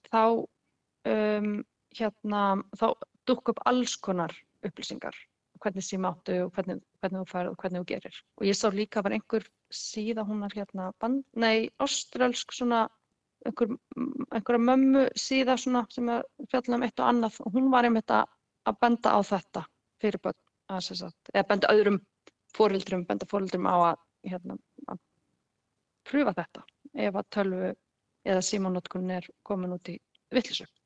þá 0.09 0.23
um, 1.13 1.51
hérna, 1.97 2.45
þá 2.81 2.87
dukk 3.29 3.53
upp 3.53 3.61
alls 3.69 3.97
konar 4.01 4.33
upplýsingar 4.65 5.17
hvernig 5.61 5.85
síma 5.85 6.13
áttu 6.15 6.37
og 6.45 6.55
hvernig, 6.57 6.81
hvernig 7.01 7.21
þú 7.21 7.31
færð 7.31 7.51
og 7.51 7.63
hvernig 7.63 7.83
þú 7.83 7.89
gerir. 7.91 8.21
Og 8.39 8.47
ég 8.49 8.57
sá 8.59 8.67
líka 8.73 9.03
var 9.05 9.15
einhver 9.17 9.47
síða, 9.75 10.25
hún 10.27 10.45
er 10.47 10.57
hérna 10.57 10.91
band, 11.01 11.25
nei, 11.37 11.71
australsk 11.83 12.55
svona 12.57 12.87
einhver, 13.47 13.77
einhverja 14.35 14.63
mömmu 14.69 15.05
síða 15.19 15.57
svona 15.61 15.85
sem 15.93 16.09
er 16.13 16.25
fjallin 16.53 16.79
um 16.79 16.87
eitt 16.87 17.01
og 17.01 17.11
annað 17.11 17.41
og 17.45 17.55
hún 17.57 17.71
var 17.73 17.89
einmitt 17.89 18.13
að, 18.15 18.27
að 18.69 18.81
benda 18.85 19.15
á 19.17 19.19
þetta 19.25 19.65
fyrir 20.01 20.23
börn, 20.25 20.41
að 20.71 20.89
þess 20.89 21.07
að, 21.09 21.15
eða 21.35 21.47
benda 21.53 21.73
öðrum 21.75 22.01
fórildrum, 22.57 23.07
benda 23.09 23.29
fórildrum 23.31 23.69
á 23.71 23.77
að, 23.93 24.03
hérna, 24.33 24.59
að 24.89 25.01
pröfa 26.11 26.37
þetta 26.41 26.67
ef 27.07 27.17
að 27.17 27.31
tölvu 27.37 27.73
eða 28.27 28.45
símanótkunn 28.45 29.17
er 29.17 29.29
komin 29.47 29.77
út 29.77 29.93
í 29.93 29.97
vittlisögn 30.35 30.80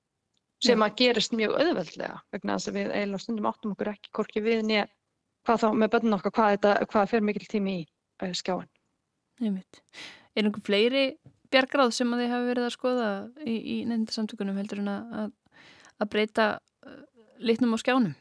sem 0.63 0.85
að 0.85 0.97
gerist 1.01 1.35
mjög 1.37 1.57
auðveldlega 1.59 2.21
vegna 2.35 2.57
þess 2.57 2.71
að 2.71 2.77
við 2.79 2.93
eiginlega 2.93 3.23
stundum 3.25 3.49
áttum 3.51 3.75
okkur 3.75 3.91
ekki 3.95 4.13
hvorki 4.15 4.43
við 4.45 4.63
nýja 4.69 4.87
hvað 5.45 5.63
þá 5.65 5.69
með 5.77 5.93
börnun 5.95 6.17
okkar 6.19 6.35
hvað, 6.35 6.53
þetta, 6.57 6.75
hvað 6.93 7.11
fer 7.13 7.25
mikil 7.25 7.49
tími 7.51 7.77
í 7.81 7.85
uh, 7.85 8.35
skjáin. 8.37 8.71
Er 9.45 10.47
einhver 10.47 10.65
fleiri 10.65 11.05
bjargráð 11.53 11.93
sem 11.95 12.15
að 12.15 12.25
þið 12.25 12.33
hafi 12.35 12.49
verið 12.51 12.69
að 12.69 12.75
skoða 12.75 13.11
í, 13.45 13.55
í 13.55 13.77
nefndasamtökunum 13.91 14.61
heldur 14.61 14.81
en 14.83 14.93
að, 14.95 15.35
að 16.01 16.11
breyta 16.15 16.49
uh, 16.87 17.03
litnum 17.43 17.77
á 17.77 17.79
skjánum? 17.83 18.17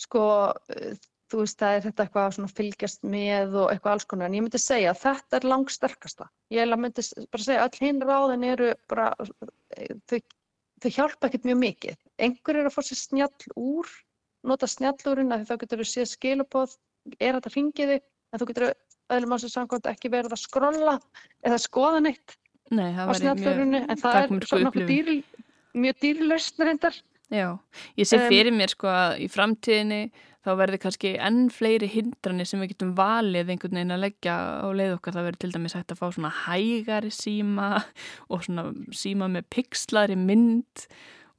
Sko, 0.00 0.24
uh, 0.50 0.98
þú 1.30 1.44
veist 1.44 1.60
það 1.60 1.76
er 1.76 1.86
þetta 1.86 2.06
eitthvað 2.06 2.34
svona 2.36 2.52
fylgjast 2.56 3.06
með 3.06 3.56
og 3.62 3.70
eitthvað 3.70 3.94
alls 3.94 4.10
konar 4.10 4.30
en 4.30 4.36
ég 4.40 4.44
myndi 4.44 4.60
segja 4.60 4.90
að 4.94 5.02
þetta 5.04 5.38
er 5.38 5.48
langt 5.52 5.74
sterkasta. 5.74 6.26
Ég 6.50 6.74
myndi 6.74 7.06
bara 7.30 7.46
segja 7.46 7.62
að 7.62 7.68
all 7.68 7.86
hinn 7.86 8.02
ráðin 8.02 8.46
eru 8.50 8.72
bara, 8.90 9.12
þau, 10.10 10.18
þau 10.80 10.92
hjálpa 10.96 11.28
ekkert 11.28 11.48
mjög 11.48 11.58
mikið. 11.64 11.98
Engur 12.26 12.58
er 12.60 12.68
að 12.68 12.76
fá 12.76 12.82
sér 12.84 13.00
snjall 13.00 13.50
úr, 13.60 13.90
nota 14.46 14.68
snjallúrin 14.70 15.34
að 15.34 15.48
þá 15.50 15.54
getur 15.62 15.82
þau 15.82 15.90
séð 15.90 16.08
skilubóð, 16.14 16.76
er 17.18 17.36
þetta 17.36 17.52
ringiði 17.54 17.98
en 18.00 18.40
þú 18.40 18.48
getur 18.50 18.66
öðrum 19.10 19.34
á 19.34 19.36
þessu 19.36 19.52
samkvæmt 19.54 19.90
ekki 19.90 20.12
verið 20.12 20.36
að 20.36 20.42
skrolla 20.44 20.96
eða 21.46 21.60
skoða 21.60 22.02
neitt 22.06 22.36
Nei, 22.70 22.92
á 22.94 23.10
snjallúrinu 23.18 23.82
en 23.82 23.98
það 23.98 24.18
er 24.20 24.46
svona 24.46 24.70
dýr, 24.86 25.08
mjög 25.74 26.02
dýrlausn 26.04 26.66
reyndar. 26.68 26.98
Já, 27.30 27.46
ég 27.94 28.08
sé 28.10 28.18
fyrir 28.26 28.50
mér 28.54 28.72
sko 28.72 28.90
að 28.90 29.20
í 29.22 29.28
framtíðinni 29.30 30.00
þá 30.40 30.50
verður 30.56 30.80
kannski 30.82 31.12
enn 31.20 31.44
fleiri 31.52 31.88
hindranir 31.92 32.48
sem 32.48 32.62
við 32.62 32.72
getum 32.72 32.90
valið 32.98 33.52
einhvern 33.52 33.76
veginn 33.76 33.94
að 33.94 34.04
leggja 34.06 34.34
á 34.64 34.68
leið 34.72 34.96
okkar. 34.96 35.16
Það 35.16 35.26
verður 35.28 35.40
til 35.44 35.52
dæmis 35.54 35.76
hægt 35.76 35.94
að 35.94 36.00
fá 36.00 36.06
svona 36.16 36.32
hægari 36.46 37.12
síma 37.14 37.70
og 38.32 38.44
svona 38.46 38.66
síma 38.96 39.30
með 39.30 39.48
pixlari 39.52 40.18
mynd 40.18 40.86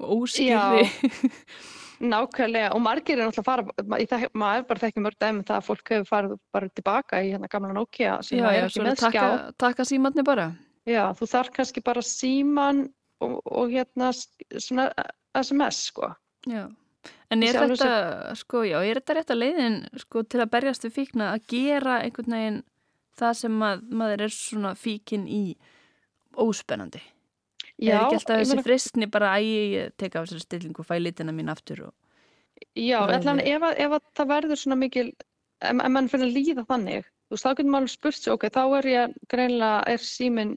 og 0.02 0.22
óskýri. 0.22 0.88
Nákvæmlega 2.12 2.72
og 2.74 2.82
margir 2.82 3.20
er 3.20 3.28
náttúrulega 3.28 3.44
að 3.44 3.50
fara, 3.50 4.06
það, 4.10 4.24
maður 4.34 4.62
er 4.64 4.68
bara 4.72 4.82
þekkið 4.82 5.04
mörg 5.06 5.18
dæmi 5.22 5.44
það 5.46 5.58
að 5.60 5.68
fólk 5.68 5.92
hefur 5.94 6.08
farið 6.10 6.32
bara 6.56 6.70
tilbaka 6.80 7.20
í 7.22 7.28
hérna 7.30 7.50
gamla 7.52 7.76
Nokia 7.78 8.16
sem 8.26 8.40
já, 8.40 8.48
er 8.50 8.66
ekki 8.66 8.82
með 8.82 9.04
skjá. 9.04 9.20
Já, 9.20 9.36
já, 9.36 9.52
taka 9.62 9.86
símanni 9.86 10.26
bara. 10.26 10.48
Já, 10.90 11.04
þú 11.20 11.28
þarf 11.30 11.54
kannski 11.60 11.84
bara 11.86 12.02
síman 12.06 12.88
og, 13.22 13.36
og 13.46 13.70
hérna 13.76 14.10
svona 14.18 14.88
SMS 15.38 15.86
sko. 15.92 16.12
Já. 16.50 16.66
En 17.32 17.46
er 17.46 17.56
þetta, 17.56 17.78
sem... 17.80 18.36
sko, 18.42 18.66
já, 18.68 18.78
er 18.84 19.00
þetta 19.00 19.16
rétt 19.18 19.32
að 19.34 19.40
leiðin 19.42 19.78
sko, 20.04 20.26
til 20.28 20.42
að 20.44 20.52
berjast 20.54 20.86
við 20.86 20.98
fíkna 20.98 21.32
að 21.36 21.48
gera 21.54 22.02
einhvern 22.04 22.36
veginn 22.36 22.60
það 23.18 23.38
sem 23.40 23.56
mað, 23.64 23.88
maður 24.02 24.26
er 24.28 24.36
svona 24.36 24.74
fíkin 24.78 25.26
í 25.32 25.42
óspennandi? 26.38 27.02
Já, 27.82 27.96
er 27.96 28.04
ekki 28.04 28.20
alltaf 28.20 28.42
þessi 28.42 28.58
mena... 28.58 28.66
fristni 28.68 29.08
bara 29.10 29.32
að 29.38 29.48
ég 29.48 29.96
teka 29.98 30.22
á 30.22 30.24
þessari 30.24 30.46
stillingu 30.46 30.84
og 30.84 30.90
fæ 30.90 30.96
litina 31.00 31.34
mín 31.34 31.50
aftur? 31.54 31.88
Og... 31.88 31.96
Já, 32.78 33.00
allan 33.08 33.42
ef, 33.42 33.66
ef 33.72 33.96
það 34.20 34.34
verður 34.36 34.62
svona 34.62 34.78
mikil, 34.84 35.08
ef, 35.64 35.80
mann 35.82 36.12
fyrir 36.12 36.28
að 36.28 36.36
líða 36.38 36.68
þannig, 36.70 37.08
þú 37.08 37.38
veist, 37.38 37.48
þá 37.48 37.52
getur 37.56 37.72
maður 37.74 37.94
spurt 37.96 38.20
sér, 38.20 38.36
ok, 38.36 38.46
þá 38.54 38.62
er 38.68 38.90
ég 38.92 39.18
greinlega, 39.32 39.82
er 39.96 40.06
síminn, 40.06 40.54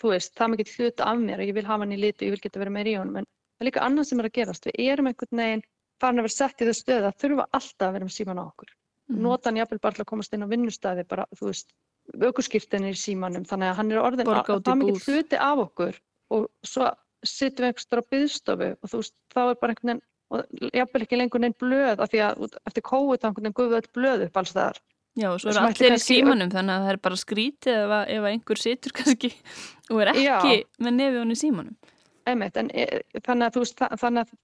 þú 0.00 0.10
veist, 0.10 0.34
það 0.40 0.54
mikið 0.56 0.74
hluta 0.74 1.08
af 1.12 1.22
mér 1.22 1.44
og 1.44 1.52
ég 1.52 1.58
vil 1.60 1.66
hafa 1.68 1.84
hann 1.84 1.94
í 1.94 2.00
litu, 2.00 2.26
ég 2.26 2.34
vil 2.34 2.42
geta 2.42 2.62
verið 2.64 2.76
meira 2.80 2.90
í 2.90 2.98
honum, 2.98 3.20
en 3.22 3.30
það 3.54 3.64
er 3.64 3.70
líka 3.70 3.84
annað 3.86 4.08
sem 4.10 4.20
er 4.20 4.28
að 4.28 4.36
gerast. 4.38 4.68
Við 4.70 4.92
erum 4.92 5.10
einhvern 5.10 5.42
veginn 5.42 5.64
farin 6.02 6.20
að 6.20 6.26
vera 6.28 6.36
sett 6.36 6.60
í 6.62 6.68
þau 6.68 6.76
stöðu 6.78 7.08
að 7.08 7.20
þurfa 7.22 7.46
alltaf 7.58 7.88
að 7.88 7.94
vera 7.96 8.08
með 8.08 8.16
síman 8.16 8.42
á 8.42 8.44
okkur. 8.44 8.72
Mm. 9.04 9.20
Nota 9.24 9.50
hann 9.50 9.60
jáfnvel 9.60 9.80
bara 9.84 9.96
til 9.96 10.04
að 10.04 10.10
komast 10.10 10.34
inn 10.34 10.44
á 10.44 10.48
vinnustæði, 10.48 11.04
bara, 11.08 11.26
þú 11.36 11.50
veist, 11.50 11.74
aukurskiptin 12.14 12.88
er 12.88 12.96
í 12.96 13.00
símanum, 13.00 13.44
þannig 13.48 13.70
að 13.70 13.78
hann 13.80 13.92
er 13.92 14.00
orðin 14.00 14.30
að 14.32 14.50
það 14.64 14.80
mikið 14.80 15.06
hluti 15.08 15.40
af 15.40 15.62
okkur 15.64 16.00
og 16.34 16.48
svo 16.64 16.88
sittum 17.24 17.64
við 17.64 17.70
einhverstur 17.70 18.02
á 18.04 18.10
byggstofu 18.12 18.70
og 18.74 18.90
þú 18.90 19.00
veist, 19.00 19.14
þá 19.32 19.40
er 19.44 19.60
bara 19.60 19.74
einhvern 19.74 19.92
veginn, 19.92 20.02
og 20.34 20.74
jáfnvel 20.74 21.04
ekki 21.04 21.20
lengur 21.20 21.44
neinn 21.44 21.56
blöð, 21.60 22.00
af 22.00 22.12
því 22.12 22.22
að 22.26 22.58
eftir 22.64 22.84
kóið 22.84 23.20
þá 23.20 23.28
einhvern 23.28 23.46
veginn 23.46 23.56
guðið 23.60 23.78
öll 23.80 23.90
blöð 23.98 24.26
upp 24.26 24.40
alls 24.40 24.54
þar. 24.56 24.80
Já, 25.14 25.28
og 25.30 25.40
svo 25.40 25.52
er 25.52 25.60
allir 25.62 25.94
í 25.94 26.02
símanum, 26.02 26.50
þannig 26.50 26.74
að 26.74 26.84
það 26.84 26.92
er 26.92 27.00
bara 27.04 27.18
skrítið 27.20 27.76
ef, 27.84 27.92
ef 28.16 28.28
einhver 28.32 28.60
situr 28.60 28.94
kannski 28.96 29.30
og 29.92 30.00
er 30.02 30.10
ekki 30.10 30.24
Já. 30.24 30.64
með 30.82 30.96
nefið 30.98 31.20
hann 31.20 31.34
í 31.34 31.38
símanum. 31.38 31.92
Einmitt, 32.30 32.56
en, 32.56 32.70
e, 32.72 33.02
þannig 33.20 33.46
að 33.46 33.56
þú 33.56 33.62
veist, 33.64 33.80
þannig 34.00 34.24
að 34.24 34.34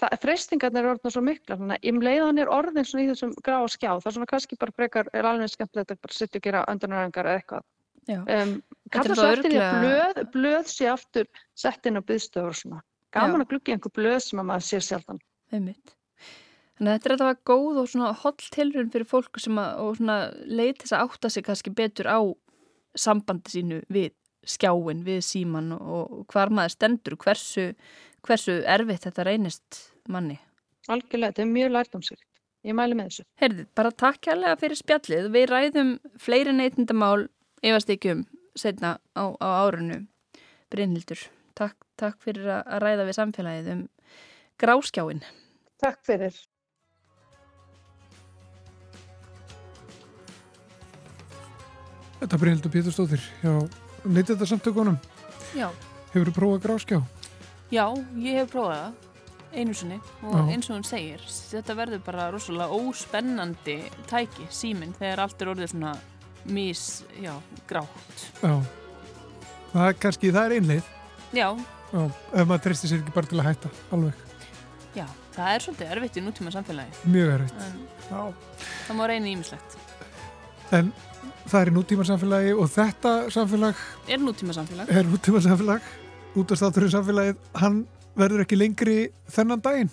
það, 0.00 0.16
freystingarnir 0.22 0.84
er 0.84 0.90
orðin 0.94 1.14
svo 1.14 1.22
mikla, 1.24 1.58
þannig 1.60 1.78
að 1.80 1.88
um 1.90 2.02
leiðan 2.04 2.42
er 2.42 2.52
orðin 2.52 2.88
svona 2.88 3.04
í 3.04 3.08
þessum 3.10 3.34
grá 3.46 3.56
og 3.60 3.72
skjá, 3.72 3.90
það 3.92 4.10
er 4.10 4.16
svona 4.16 4.30
kannski 4.30 4.58
bara 4.60 4.74
frekar, 4.76 5.10
er 5.12 5.28
alveg 5.30 5.52
skemmtilegt 5.52 5.94
að 5.94 6.02
bara 6.06 6.18
sittja 6.18 6.40
og 6.40 6.46
gera 6.46 6.64
öndunaræðingar 6.72 7.30
eða 7.30 7.42
eitthvað. 7.42 7.66
Um, 8.04 8.56
Kalla 8.92 9.16
svo 9.16 9.28
eftir 9.32 9.54
því 9.54 9.60
að 9.64 9.76
blöð, 9.80 10.22
blöð 10.34 10.66
sé 10.68 10.88
aftur 10.92 11.28
sett 11.56 11.86
inn 11.88 11.96
á 11.96 12.02
byðstöður 12.04 12.50
og 12.50 12.58
svona. 12.58 12.80
Gaman 13.14 13.40
Já. 13.40 13.44
að 13.46 13.52
glukja 13.52 13.76
einhver 13.76 13.94
blöð 13.96 14.18
sem 14.26 14.42
að 14.42 14.48
maður 14.50 14.66
sér 14.68 14.84
sjaldan. 14.84 15.20
Einmitt. 15.54 15.94
Þannig 16.74 16.90
að 16.90 16.96
þetta 16.98 17.10
er 17.10 17.20
það 17.20 17.30
var 17.30 17.40
góð 17.48 17.80
og 17.80 17.90
svona 17.90 18.10
holl 18.24 18.48
tilrönd 18.56 18.92
fyrir 18.92 19.08
fólku 19.08 19.40
sem 19.40 19.60
að, 19.62 19.84
svona 20.00 20.18
leitis 20.44 20.92
að 20.92 21.04
átta 21.06 21.30
sig 21.30 21.46
kannski 21.46 21.72
betur 21.72 22.10
á 22.10 22.20
sambandi 22.98 23.54
sínu 23.54 23.80
við 23.94 24.12
skjáin, 24.48 25.02
við 25.06 25.22
síman 25.26 25.72
og 25.76 26.24
hvar 26.32 26.52
maður 26.54 26.74
stendur, 26.76 27.16
hversu, 27.20 27.72
hversu 28.26 28.60
erfitt 28.68 29.08
þetta 29.08 29.26
reynist 29.28 29.80
manni. 30.08 30.38
Algjörlega, 30.88 31.32
þetta 31.32 31.44
er 31.44 31.52
mjög 31.52 31.74
lærdomsrikt. 31.74 32.26
Ég 32.64 32.76
mælu 32.76 32.96
með 32.96 33.10
þessu. 33.10 33.26
Herðið, 33.40 33.66
bara 33.76 33.92
takk 33.92 34.22
kærlega 34.24 34.60
fyrir 34.60 34.78
spjallið. 34.80 35.28
Við 35.34 35.46
ræðum 35.50 35.92
fleiri 36.20 36.54
neytindamál 36.56 37.26
efast 37.64 37.92
ekki 37.92 38.14
um 38.14 38.24
setna 38.56 38.96
á, 39.12 39.24
á 39.36 39.48
árunnu. 39.64 40.04
Brynhildur, 40.72 41.20
takk, 41.58 41.76
takk 42.00 42.16
fyrir 42.24 42.48
að 42.56 42.80
ræða 42.84 43.06
við 43.08 43.18
samfélagið 43.18 43.70
um 43.74 43.86
gráskjáin. 44.60 45.22
Takk 45.82 46.00
fyrir. 46.06 46.36
Þetta 52.20 52.36
er 52.38 52.40
Brynhildur 52.40 52.72
Péturstóttir 52.72 53.24
hjá 53.42 53.83
neytenda 54.04 54.46
samtökunum. 54.46 54.98
Já. 55.56 55.68
Hefur 56.14 56.30
þú 56.30 56.34
prófað 56.36 56.62
gráskjá? 56.66 57.00
Já, 57.72 57.86
ég 58.20 58.40
hef 58.42 58.52
prófað 58.52 58.78
það 58.82 58.92
einu 59.54 59.74
sinni 59.74 59.96
og 60.26 60.34
Já. 60.34 60.40
eins 60.50 60.66
og 60.70 60.74
hún 60.76 60.84
segir 60.86 61.20
þetta 61.30 61.76
verður 61.78 62.00
bara 62.04 62.24
rosalega 62.34 62.74
óspennandi 62.74 63.76
tæki, 64.10 64.46
síminn, 64.50 64.94
þegar 64.98 65.20
allt 65.24 65.42
er 65.44 65.50
orðið 65.52 65.70
svona 65.70 65.92
mis, 66.44 67.04
já, 67.22 67.32
grátt. 67.70 68.24
Já. 68.42 68.56
Það 69.72 69.88
er 69.88 69.94
kannski, 70.02 70.32
það 70.34 70.44
er 70.50 70.56
einleið. 70.58 70.90
Já, 71.34 71.48
Já. 71.94 72.02
Ef 72.34 72.46
maður 72.50 72.62
treystir 72.64 72.90
sér 72.90 73.02
ekki 73.04 73.14
bara 73.14 73.30
til 73.30 73.38
að 73.38 73.46
hætta, 73.46 73.70
alveg. 73.94 74.14
já, 74.98 75.04
það 75.36 75.52
er 75.54 75.62
svolítið 75.62 75.92
erfitt 75.94 76.16
í 76.18 76.22
nútíma 76.26 76.50
samfélagi. 76.54 76.90
Mjög 77.06 77.30
erfitt. 77.36 77.62
En 77.62 77.86
Já. 78.10 78.34
það 78.88 78.98
má 78.98 79.06
reyna 79.06 79.30
ímislegt. 79.30 79.76
En 80.74 80.92
það 81.50 81.60
er 81.60 81.70
í 81.70 81.74
nútíma 81.76 82.04
samfélagi 82.08 82.52
og 82.56 82.70
þetta 82.72 83.12
samfélag 83.34 83.82
Er 84.14 84.22
nútíma 84.22 84.56
samfélag? 84.56 84.90
er 84.90 85.04
nútíma 85.10 85.40
samfélag. 85.44 85.88
Útastátturinn 86.34 86.90
samfélagið, 86.94 87.36
hann 87.62 87.80
verður 88.18 88.42
ekki 88.44 88.56
lengri 88.58 88.96
þennan 89.30 89.62
daginn. 89.62 89.90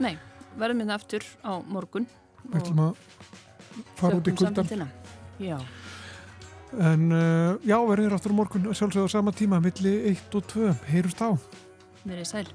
Nei, 0.00 0.14
verðum 0.60 0.80
hérna 0.84 0.96
aftur 0.96 1.24
á 1.44 1.52
morgun. 1.68 2.06
Við 2.48 2.58
ætlum 2.62 2.80
að 2.86 3.06
fara 4.00 4.18
út 4.20 4.28
í 4.32 4.36
samfélgina. 4.40 4.88
Já, 5.42 5.58
En 6.72 7.10
uh, 7.12 7.58
já, 7.68 7.76
verður 7.84 8.14
aftur 8.16 8.32
á 8.32 8.36
morgun 8.38 8.64
að 8.70 8.78
sjálfsögða 8.78 9.04
á 9.04 9.14
sama 9.18 9.32
tíma, 9.36 9.58
milli 9.60 9.90
1 10.14 10.36
og 10.38 10.46
2. 10.48 10.70
Heyrust 10.88 11.18
þá. 11.20 11.36
verið 12.08 12.24
sæl. 12.30 12.46